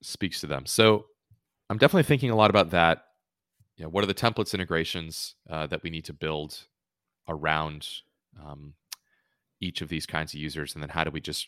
speaks 0.02 0.42
to 0.42 0.48
them. 0.48 0.66
So 0.66 1.06
I'm 1.70 1.78
definitely 1.78 2.04
thinking 2.04 2.30
a 2.32 2.36
lot 2.36 2.50
about 2.50 2.72
that. 2.72 3.06
You 3.78 3.86
know, 3.86 3.90
what 3.90 4.04
are 4.04 4.08
the 4.08 4.14
templates 4.14 4.54
integrations 4.54 5.36
uh, 5.50 5.68
that 5.68 5.84
we 5.84 5.90
need 5.90 6.06
to 6.06 6.14
build 6.14 6.68
around 7.28 7.88
um, 8.44 8.74
each 9.60 9.82
of 9.82 9.90
these 9.90 10.06
kinds 10.06 10.34
of 10.34 10.40
users, 10.40 10.74
and 10.74 10.84
then 10.84 10.90
how 10.90 11.04
do 11.04 11.12
we 11.12 11.22
just 11.22 11.48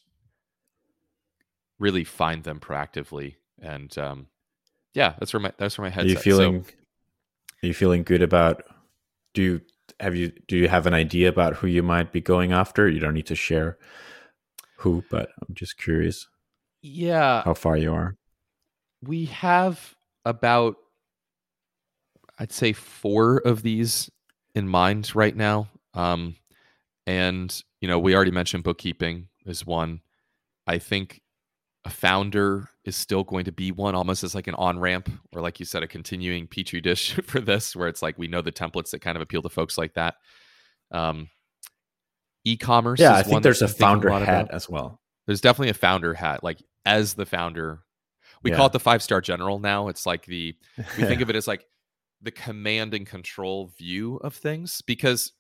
really 1.80 2.04
find 2.04 2.44
them 2.44 2.60
proactively? 2.60 3.36
And 3.62 3.96
um, 3.98 4.28
yeah, 4.94 5.14
that's 5.20 5.34
where 5.34 5.40
my 5.40 5.54
that's 5.58 5.78
where 5.78 5.86
my 5.86 5.94
head. 5.94 6.06
Are 6.06 6.10
you 6.10 6.16
at. 6.16 6.24
feeling 6.24 6.66
are 7.64 7.68
you 7.68 7.74
feeling 7.74 8.04
good 8.04 8.22
about 8.22 8.64
do 9.34 9.42
you 9.42 9.62
have 10.00 10.16
you 10.16 10.32
do 10.48 10.58
you 10.58 10.68
have 10.68 10.86
an 10.88 10.94
idea 10.94 11.30
about 11.30 11.56
who 11.56 11.68
you 11.68 11.84
might 11.84 12.12
be 12.12 12.22
going 12.22 12.52
after? 12.52 12.90
You 12.90 13.00
don't 13.00 13.14
need 13.14 13.28
to 13.28 13.36
share 13.36 13.78
who, 14.78 15.04
but 15.10 15.30
I'm 15.42 15.56
just 15.56 15.78
curious 15.78 16.28
yeah, 16.82 17.44
how 17.44 17.54
far 17.54 17.78
you 17.78 17.94
are. 17.94 18.16
we 19.02 19.26
have 19.26 19.96
about 20.26 20.76
I'd 22.44 22.52
say 22.52 22.74
four 22.74 23.38
of 23.38 23.64
these 23.64 24.12
in 24.54 24.68
mind 24.68 25.16
right 25.16 25.34
now. 25.36 25.70
Um, 25.94 26.36
and 27.08 27.58
you 27.80 27.88
know, 27.88 27.98
we 28.00 28.14
already 28.16 28.32
mentioned 28.32 28.66
bookkeeping 28.66 29.30
is 29.46 29.66
one. 29.66 30.02
I 30.68 30.78
think 30.78 31.22
a 31.86 31.90
founder 31.90 32.68
is 32.84 32.98
still 32.98 33.24
going 33.24 33.46
to 33.46 33.52
be 33.54 33.72
one, 33.72 33.96
almost 33.96 34.24
as 34.26 34.36
like 34.36 34.48
an 34.48 34.56
on 34.56 34.78
ramp, 34.78 35.10
or 35.34 35.42
like 35.42 35.60
you 35.62 35.66
said, 35.66 35.84
a 35.84 35.88
continuing 35.88 36.48
petri 36.48 36.82
dish 36.82 37.14
for 37.26 37.40
this, 37.40 37.78
where 37.78 37.88
it's 37.88 38.02
like 38.02 38.18
we 38.18 38.28
know 38.28 38.42
the 38.42 38.52
templates 38.52 38.92
that 38.92 39.00
kind 39.00 39.16
of 39.16 39.22
appeal 39.22 39.42
to 39.42 39.50
folks 39.50 39.78
like 39.78 39.94
that. 39.94 40.16
Um, 40.92 41.30
e-commerce. 42.44 43.00
Yeah, 43.00 43.20
is 43.20 43.26
I 43.28 43.30
one 43.30 43.42
think 43.42 43.44
there's 43.44 43.62
a 43.62 43.68
that 43.68 43.72
I'm 43.72 43.74
thinking 43.76 43.88
founder 43.88 44.10
lot 44.10 44.22
hat 44.24 44.44
about. 44.46 44.54
as 44.54 44.70
well. 44.70 45.00
There's 45.28 45.42
definitely 45.42 45.70
a 45.70 45.74
founder 45.76 46.14
hat, 46.14 46.44
like 46.44 46.62
as 46.86 47.14
the 47.14 47.26
founder. 47.26 47.84
We 48.44 48.52
Yeah. 48.52 48.58
call 48.58 48.66
it 48.68 48.74
the 48.74 48.80
five 48.80 49.02
star 49.02 49.22
general 49.22 49.60
now. 49.60 49.88
It's 49.88 50.06
like 50.06 50.26
the 50.26 50.56
we 50.98 51.04
think 51.06 51.22
of 51.22 51.30
it 51.30 51.36
as 51.38 51.48
like 51.48 51.66
the 52.24 52.32
command 52.32 52.94
and 52.94 53.06
control 53.06 53.72
view 53.78 54.18
of 54.18 54.34
things 54.34 54.82
because 54.82 55.34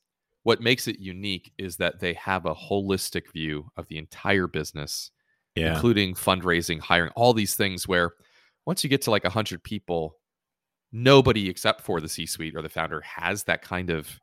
what 0.44 0.62
makes 0.62 0.88
it 0.88 1.00
unique 1.00 1.54
is 1.58 1.78
that 1.78 2.00
they 2.00 2.14
have 2.14 2.46
a 2.46 2.54
holistic 2.54 3.32
view 3.32 3.66
of 3.78 3.88
the 3.88 3.98
entire 3.98 4.48
business 4.48 5.12
yeah. 5.56 5.74
including 5.74 6.14
fundraising 6.14 6.80
hiring 6.80 7.12
all 7.16 7.34
these 7.34 7.56
things 7.56 7.88
where 7.88 8.14
once 8.66 8.84
you 8.84 8.90
get 8.90 9.02
to 9.02 9.12
like 9.12 9.24
100 9.24 9.64
people 9.64 10.18
nobody 10.92 11.50
except 11.50 11.82
for 11.82 12.02
the 12.02 12.10
c 12.10 12.26
suite 12.26 12.56
or 12.56 12.62
the 12.62 12.70
founder 12.70 13.02
has 13.02 13.44
that 13.44 13.62
kind 13.62 13.90
of 13.90 14.20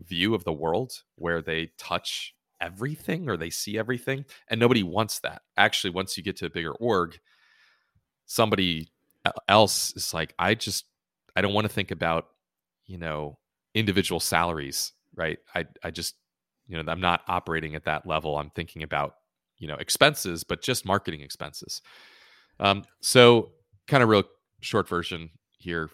view 0.00 0.34
of 0.34 0.44
the 0.44 0.52
world 0.52 1.02
where 1.16 1.42
they 1.42 1.70
touch 1.78 2.34
everything 2.60 3.28
or 3.28 3.36
they 3.36 3.50
see 3.50 3.78
everything 3.78 4.24
and 4.48 4.58
nobody 4.58 4.82
wants 4.82 5.18
that 5.20 5.42
actually 5.56 5.90
once 5.90 6.16
you 6.16 6.22
get 6.22 6.36
to 6.36 6.46
a 6.46 6.50
bigger 6.50 6.72
org 6.72 7.18
somebody 8.26 8.90
else 9.48 9.92
is 9.96 10.14
like 10.14 10.32
i 10.38 10.54
just 10.54 10.86
i 11.36 11.40
don't 11.40 11.54
want 11.54 11.64
to 11.64 11.72
think 11.72 11.90
about 11.90 12.28
you 12.86 12.98
know 12.98 13.38
individual 13.74 14.20
salaries 14.20 14.92
right? 15.14 15.38
I 15.54 15.66
i 15.82 15.90
just 15.90 16.14
you 16.66 16.80
know 16.80 16.90
i'm 16.90 17.00
not 17.00 17.22
operating 17.28 17.74
at 17.74 17.84
that 17.84 18.06
level. 18.06 18.38
I'm 18.38 18.50
thinking 18.50 18.82
about 18.82 19.14
you 19.58 19.68
know 19.68 19.76
expenses 19.76 20.44
but 20.44 20.62
just 20.62 20.86
marketing 20.86 21.20
expenses. 21.20 21.82
Um 22.60 22.84
so 23.00 23.52
kind 23.86 24.02
of 24.02 24.08
real 24.08 24.24
short 24.60 24.88
version 24.88 25.30
here. 25.58 25.90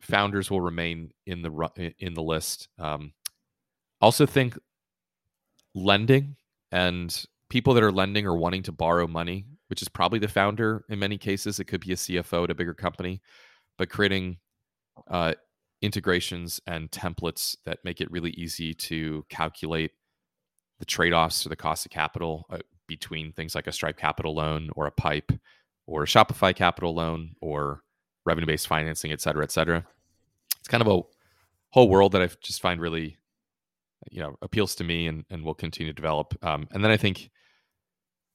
Founders 0.00 0.50
will 0.50 0.60
remain 0.60 1.10
in 1.26 1.42
the 1.42 1.92
in 1.98 2.14
the 2.14 2.22
list. 2.22 2.68
Um 2.78 3.12
also 4.00 4.26
think 4.26 4.58
lending 5.74 6.36
and 6.72 7.24
people 7.48 7.74
that 7.74 7.82
are 7.82 7.92
lending 7.92 8.26
or 8.26 8.36
wanting 8.36 8.62
to 8.62 8.72
borrow 8.72 9.06
money 9.06 9.46
which 9.68 9.80
is 9.80 9.88
probably 9.88 10.18
the 10.18 10.28
founder 10.28 10.84
in 10.90 10.98
many 10.98 11.16
cases. 11.16 11.58
It 11.58 11.64
could 11.64 11.80
be 11.80 11.92
a 11.92 11.96
cfo 11.96 12.44
at 12.44 12.50
a 12.50 12.54
bigger 12.54 12.74
company 12.74 13.20
but 13.76 13.90
creating 13.90 14.38
uh, 15.08 15.34
integrations 15.82 16.60
and 16.66 16.90
templates 16.90 17.56
that 17.64 17.78
make 17.84 18.00
it 18.00 18.10
really 18.10 18.30
easy 18.30 18.72
to 18.74 19.24
calculate 19.28 19.92
the 20.78 20.84
trade-offs 20.84 21.44
or 21.44 21.48
the 21.48 21.56
cost 21.56 21.86
of 21.86 21.92
capital 21.92 22.46
uh, 22.50 22.58
between 22.86 23.32
things 23.32 23.54
like 23.54 23.66
a 23.66 23.72
stripe 23.72 23.96
capital 23.96 24.34
loan 24.34 24.70
or 24.76 24.86
a 24.86 24.90
pipe 24.90 25.32
or 25.86 26.02
a 26.02 26.06
shopify 26.06 26.54
capital 26.54 26.94
loan 26.94 27.34
or 27.40 27.82
revenue-based 28.24 28.66
financing 28.66 29.12
et 29.12 29.20
cetera 29.20 29.42
et 29.42 29.52
cetera. 29.52 29.84
It's 30.58 30.68
kind 30.68 30.80
of 30.82 30.88
a 30.88 31.02
whole 31.70 31.88
world 31.88 32.12
that 32.12 32.22
i 32.22 32.28
just 32.40 32.62
find 32.62 32.80
really 32.80 33.18
you 34.10 34.20
know 34.22 34.36
appeals 34.42 34.74
to 34.76 34.84
me 34.84 35.06
and, 35.06 35.24
and 35.30 35.44
will 35.44 35.54
continue 35.54 35.92
to 35.92 35.96
develop. 35.96 36.34
Um, 36.44 36.68
and 36.72 36.84
then 36.84 36.90
i 36.90 36.96
think 36.96 37.30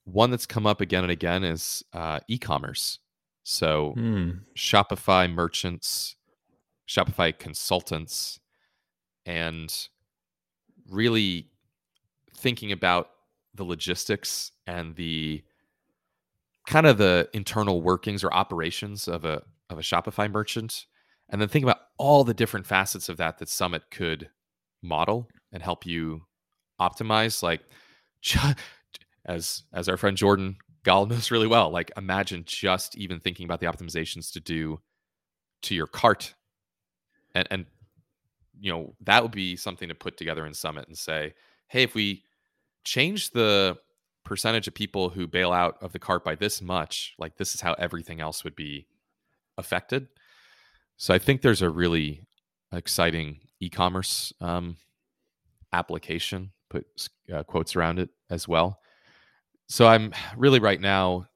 one 0.06 0.32
that's 0.32 0.46
come 0.46 0.66
up 0.66 0.82
again 0.82 1.04
and 1.04 1.12
again 1.12 1.44
is 1.44 1.84
uh, 1.94 2.20
e-commerce. 2.28 3.00
So 3.44 3.94
Hmm. 3.96 4.30
Shopify 4.56 5.32
merchants, 5.32 6.16
Shopify 6.90 7.38
consultants, 7.38 8.40
and 9.26 9.74
really 10.90 11.50
thinking 12.36 12.72
about 12.72 13.10
the 13.54 13.64
logistics 13.64 14.52
and 14.66 14.96
the 14.96 15.44
kind 16.68 16.88
of 16.88 16.98
the 16.98 17.30
internal 17.34 17.82
workings 17.82 18.24
or 18.24 18.34
operations 18.34 19.08
of 19.08 19.26
a 19.26 19.44
of 19.70 19.78
a 19.78 19.82
Shopify 19.82 20.32
merchant, 20.32 20.88
and 21.30 21.40
then 21.40 21.48
think 21.48 21.64
about 21.64 21.80
all 21.98 22.24
the 22.24 22.34
different 22.34 22.66
facets 22.66 23.08
of 23.08 23.18
that 23.18 23.38
that 23.38 23.50
Summit 23.50 23.84
could 23.92 24.30
model 24.82 25.30
and 25.52 25.62
help 25.62 25.86
you 25.86 26.22
optimize. 26.82 27.44
Like, 27.44 27.62
as 29.26 29.64
as 29.74 29.88
our 29.88 29.98
friend 29.98 30.18
Jordan 30.18 30.58
Gal 30.84 31.06
knows 31.06 31.30
really 31.30 31.48
well, 31.48 31.70
like 31.70 31.92
imagine 31.98 32.44
just 32.46 32.98
even 32.98 33.20
thinking 33.20 33.46
about 33.46 33.60
the 33.60 33.68
optimizations 33.68 34.32
to 34.34 34.40
do 34.40 34.80
to 35.64 35.76
your 35.76 35.88
cart, 35.88 36.34
and 37.36 37.48
and 37.52 37.66
you 38.60 38.72
know 38.72 38.94
that 39.02 39.24
would 39.24 39.32
be 39.32 39.56
something 39.56 39.90
to 39.90 39.96
put 39.96 40.18
together 40.18 40.46
in 40.46 40.54
Summit 40.54 40.88
and 40.88 40.98
say, 40.98 41.34
hey, 41.68 41.84
if 41.84 41.96
we 41.96 42.24
change 42.84 43.32
the 43.32 43.78
percentage 44.24 44.68
of 44.68 44.74
people 44.74 45.10
who 45.10 45.28
bail 45.28 45.52
out 45.52 45.78
of 45.82 45.92
the 45.92 46.00
cart 46.00 46.24
by 46.24 46.36
this 46.36 46.62
much, 46.62 47.16
like 47.18 47.38
this 47.38 47.56
is 47.56 47.62
how 47.62 47.74
everything 47.74 48.20
else 48.20 48.44
would 48.44 48.56
be 48.56 48.86
affected. 49.58 50.08
So 50.98 51.14
I 51.14 51.20
think 51.20 51.42
there's 51.42 51.62
a 51.62 51.70
really 51.70 52.22
exciting 52.72 53.40
e-commerce 53.60 54.34
um, 54.42 54.78
application. 55.74 56.52
Put 56.70 56.86
uh, 57.34 57.44
quotes 57.44 57.76
around 57.76 58.00
it 58.00 58.10
as 58.30 58.48
well. 58.48 58.80
So 59.68 59.88
I'm 59.88 60.14
really 60.38 60.60
right 60.60 60.80
now 60.80 61.28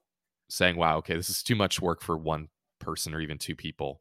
saying, 0.48 0.76
"Wow, 0.76 0.98
okay, 0.98 1.16
this 1.16 1.30
is 1.30 1.42
too 1.42 1.56
much 1.56 1.80
work 1.80 2.02
for 2.02 2.16
one 2.16 2.48
person 2.78 3.14
or 3.14 3.20
even 3.20 3.38
two 3.38 3.56
people." 3.56 4.00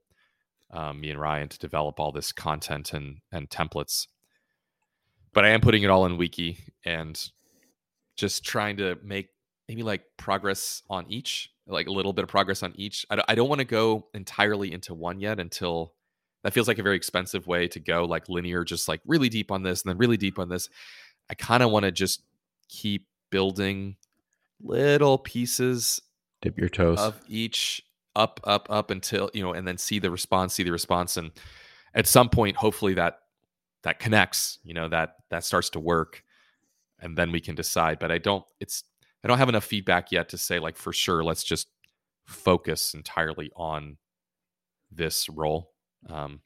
Um, 0.74 1.00
me 1.00 1.12
and 1.12 1.20
Ryan 1.20 1.48
to 1.50 1.60
develop 1.60 2.00
all 2.00 2.12
this 2.12 2.32
content 2.32 2.94
and 2.94 3.20
and 3.32 3.50
templates. 3.50 4.08
But 5.34 5.46
I 5.46 5.50
am 5.50 5.62
putting 5.62 5.84
it 5.84 5.90
all 5.90 6.06
in 6.06 6.18
Wiki 6.18 6.58
and 6.84 7.20
just 8.16 8.44
trying 8.44 8.78
to 8.78 8.98
make 9.04 9.30
maybe 9.68 9.84
like 9.84 10.04
progress 10.18 10.84
on 10.90 11.06
each, 11.10 11.52
like 11.68 11.88
a 11.88 11.92
little 11.92 12.14
bit 12.14 12.24
of 12.24 12.30
progress 12.30 12.62
on 12.64 12.74
each. 12.76 13.06
I 13.10 13.16
don't, 13.16 13.26
I 13.28 13.36
don't 13.36 13.50
want 13.50 13.60
to 13.60 13.66
go 13.66 14.08
entirely 14.14 14.72
into 14.72 14.94
one 14.94 15.20
yet 15.20 15.40
until 15.40 15.94
that 16.44 16.54
feels 16.54 16.68
like 16.68 16.78
a 16.78 16.84
very 16.84 16.98
expensive 16.98 17.48
way 17.48 17.68
to 17.70 17.80
go, 17.80 18.06
like 18.06 18.30
linear, 18.30 18.64
just 18.64 18.88
like 18.88 19.02
really 19.06 19.30
deep 19.30 19.52
on 19.52 19.64
this 19.64 19.82
and 19.82 19.90
then 19.90 19.98
really 19.98 20.18
deep 20.18 20.38
on 20.38 20.50
this. 20.50 20.70
I 21.30 21.36
kind 21.36 21.64
of 21.64 21.72
want 21.72 21.86
to 21.86 21.92
just 21.92 22.22
keep 22.70 23.08
building 23.32 23.96
little 24.62 25.18
pieces 25.18 26.02
Dip 26.42 26.58
your 26.58 26.70
toes. 26.70 27.00
of 27.00 27.20
each 27.28 27.82
up, 28.16 28.40
up, 28.44 28.68
up 28.70 28.92
until, 28.92 29.30
you 29.34 29.44
know, 29.44 29.54
and 29.54 29.68
then 29.68 29.78
see 29.78 30.00
the 30.00 30.12
response, 30.12 30.54
see 30.54 30.64
the 30.64 30.72
response. 30.72 31.18
And 31.18 31.32
at 31.94 32.08
some 32.08 32.30
point, 32.30 32.58
hopefully 32.58 32.94
that 32.96 33.20
that 33.84 34.00
connects, 34.00 34.60
you 34.64 34.74
know, 34.74 34.88
that 34.90 35.16
that 35.30 35.44
starts 35.44 35.70
to 35.72 35.80
work 35.80 36.24
and 37.00 37.18
then 37.18 37.32
we 37.32 37.42
can 37.42 37.56
decide. 37.56 38.00
But 38.00 38.12
I 38.12 38.18
don't 38.18 38.46
it's 38.60 38.84
I 39.24 39.28
don't 39.28 39.38
have 39.38 39.50
enough 39.50 39.66
feedback 39.66 40.12
yet 40.12 40.30
to 40.30 40.38
say 40.38 40.60
like 40.60 40.78
for 40.78 40.94
sure, 40.94 41.24
let's 41.24 41.44
just 41.44 41.68
focus 42.26 42.94
entirely 42.94 43.52
on 43.56 43.98
this 44.92 45.30
role. 45.30 45.72
Um, 46.10 46.42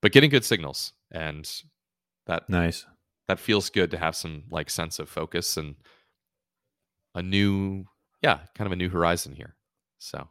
but 0.00 0.12
getting 0.12 0.30
good 0.30 0.44
signals 0.44 0.92
and 1.10 1.50
that 2.26 2.48
nice. 2.48 2.86
that 3.28 3.38
feels 3.38 3.70
good 3.70 3.90
to 3.90 3.98
have 3.98 4.16
some 4.16 4.44
like 4.50 4.70
sense 4.70 4.98
of 4.98 5.08
focus 5.08 5.56
and 5.56 5.76
a 7.14 7.22
new 7.22 7.84
yeah 8.22 8.40
kind 8.54 8.66
of 8.66 8.72
a 8.72 8.76
new 8.76 8.88
horizon 8.88 9.32
here 9.32 9.54
so 9.98 10.28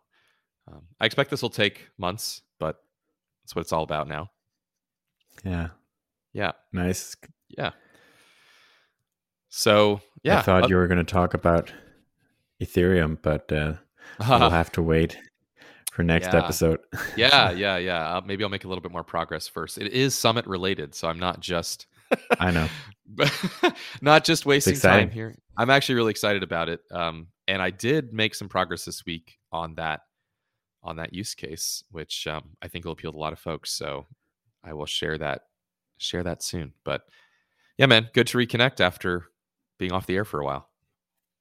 um, 0.67 0.81
i 0.99 1.05
expect 1.05 1.29
this 1.29 1.41
will 1.41 1.49
take 1.49 1.89
months 1.97 2.41
but 2.59 2.77
that's 3.43 3.55
what 3.55 3.61
it's 3.61 3.73
all 3.73 3.83
about 3.83 4.07
now 4.07 4.29
Yeah. 5.43 5.69
yeah 6.33 6.51
Nice. 6.71 7.15
yeah 7.49 7.71
so 9.49 10.01
yeah 10.23 10.39
I 10.39 10.41
thought 10.41 10.63
uh, 10.63 10.67
you 10.67 10.75
were 10.75 10.87
going 10.87 11.03
to 11.03 11.11
talk 11.11 11.33
about 11.33 11.71
Ethereum, 12.61 13.17
but 13.21 13.51
uh, 13.51 13.73
we'll 14.29 14.49
have 14.49 14.71
to 14.73 14.81
wait 14.81 15.17
for 15.91 16.03
next 16.03 16.33
Yeah. 16.33 16.39
episode. 16.43 16.79
yeah 17.15 17.51
yeah 17.63 17.77
yeah 17.77 18.17
uh, 18.17 18.21
maybe 18.25 18.43
i'll 18.43 18.49
make 18.49 18.63
a 18.63 18.67
little 18.67 18.81
bit 18.81 18.91
more 18.91 19.03
progress 19.03 19.47
first 19.47 19.77
it 19.77 19.91
is 19.91 20.15
summit 20.15 20.47
related 20.47 20.95
so 20.95 21.07
i'm 21.07 21.19
not 21.19 21.39
just 21.39 21.85
I 22.39 22.51
know. 22.51 22.67
not 24.01 24.23
just 24.23 24.45
wasting 24.45 24.75
time 24.77 25.09
here. 25.09 25.35
I'm 25.57 25.71
actually 25.71 25.95
really 25.95 26.11
excited 26.11 26.43
about 26.43 26.69
it. 26.69 26.81
Um, 26.91 27.27
and 27.47 27.59
I 27.59 27.71
did 27.71 28.13
make 28.13 28.35
some 28.35 28.49
progress 28.49 28.85
this 28.85 29.03
week 29.03 29.37
on 29.51 29.73
that 29.75 30.01
on 30.83 30.97
that 30.97 31.13
use 31.13 31.33
case, 31.33 31.83
which 31.91 32.27
um, 32.27 32.49
I 32.61 32.67
think 32.67 32.85
will 32.85 32.91
appeal 32.91 33.11
to 33.11 33.17
a 33.17 33.19
lot 33.19 33.33
of 33.33 33.39
folks. 33.39 33.71
So 33.71 34.05
I 34.63 34.73
will 34.73 34.85
share 34.85 35.17
that 35.17 35.43
share 35.97 36.23
that 36.23 36.43
soon. 36.43 36.73
But 36.83 37.03
yeah, 37.77 37.85
man, 37.85 38.09
good 38.13 38.27
to 38.27 38.37
reconnect 38.37 38.79
after 38.79 39.25
being 39.79 39.91
off 39.91 40.05
the 40.05 40.15
air 40.15 40.25
for 40.25 40.39
a 40.39 40.45
while. 40.45 40.69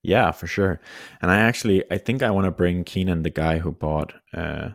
Yeah, 0.03 0.33
for 0.33 0.47
sure. 0.47 0.81
And 1.21 1.31
I 1.31 1.39
actually, 1.39 1.85
I 1.91 1.99
think 1.99 2.23
I 2.23 2.31
want 2.31 2.47
to 2.47 2.51
bring 2.51 2.83
Keenan, 2.85 3.23
the 3.23 3.31
guy 3.31 3.59
who 3.59 3.71
bought 3.71 4.15
uh, 4.35 4.71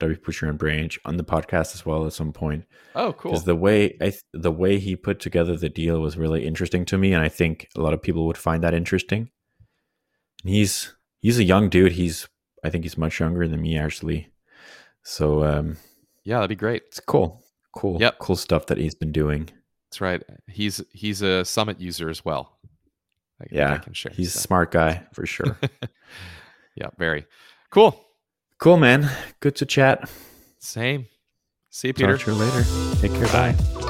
WP 0.00 0.22
Pusher 0.22 0.48
and 0.48 0.58
Branch, 0.58 0.98
on 1.04 1.18
the 1.18 1.24
podcast 1.24 1.74
as 1.74 1.84
well 1.84 2.06
at 2.06 2.14
some 2.14 2.32
point. 2.32 2.64
Oh, 2.94 3.12
cool. 3.12 3.32
Because 3.32 3.44
the 3.44 3.56
way 3.56 3.96
I 4.00 4.10
th- 4.10 4.22
the 4.32 4.52
way 4.52 4.78
he 4.78 4.96
put 4.96 5.20
together 5.20 5.56
the 5.56 5.68
deal 5.68 6.00
was 6.00 6.16
really 6.16 6.46
interesting 6.46 6.84
to 6.86 6.98
me, 6.98 7.12
and 7.12 7.22
I 7.22 7.28
think 7.28 7.68
a 7.76 7.80
lot 7.80 7.92
of 7.92 8.02
people 8.02 8.26
would 8.26 8.38
find 8.38 8.62
that 8.62 8.74
interesting. 8.74 9.30
And 10.42 10.52
he's 10.52 10.94
he's 11.20 11.38
a 11.38 11.44
young 11.44 11.68
dude. 11.68 11.92
He's 11.92 12.26
I 12.64 12.70
think 12.70 12.84
he's 12.84 12.98
much 12.98 13.20
younger 13.20 13.46
than 13.48 13.60
me 13.62 13.78
actually. 13.78 14.28
So 15.02 15.44
um, 15.44 15.76
Yeah, 16.24 16.36
that'd 16.36 16.48
be 16.48 16.56
great. 16.56 16.82
it's 16.86 17.00
cool, 17.00 17.42
cool, 17.72 18.00
Yep. 18.00 18.18
cool 18.18 18.36
stuff 18.36 18.66
that 18.66 18.78
he's 18.78 18.94
been 18.94 19.12
doing. 19.12 19.48
That's 19.88 20.00
right. 20.00 20.22
He's 20.48 20.82
he's 20.92 21.22
a 21.22 21.44
Summit 21.44 21.80
user 21.80 22.08
as 22.10 22.24
well. 22.24 22.58
I, 23.40 23.44
I 23.44 23.48
Yeah, 23.52 23.78
can 23.78 23.92
share. 23.92 24.12
He's 24.14 24.34
a 24.34 24.38
smart 24.38 24.70
guy 24.72 25.06
for 25.12 25.26
sure. 25.26 25.56
yeah, 26.74 26.88
very 26.98 27.26
cool. 27.70 28.00
cool, 28.58 28.76
man. 28.78 29.08
Good 29.40 29.56
to 29.56 29.66
chat. 29.66 30.10
Same. 30.58 31.06
See 31.70 31.88
you, 31.88 31.94
Peter. 31.94 32.16
Talk 32.16 32.26
to 32.26 32.32
you 32.32 32.38
later. 32.38 32.64
Take 33.00 33.12
care. 33.12 33.28
Bye. 33.28 33.52
Bye. 33.52 33.85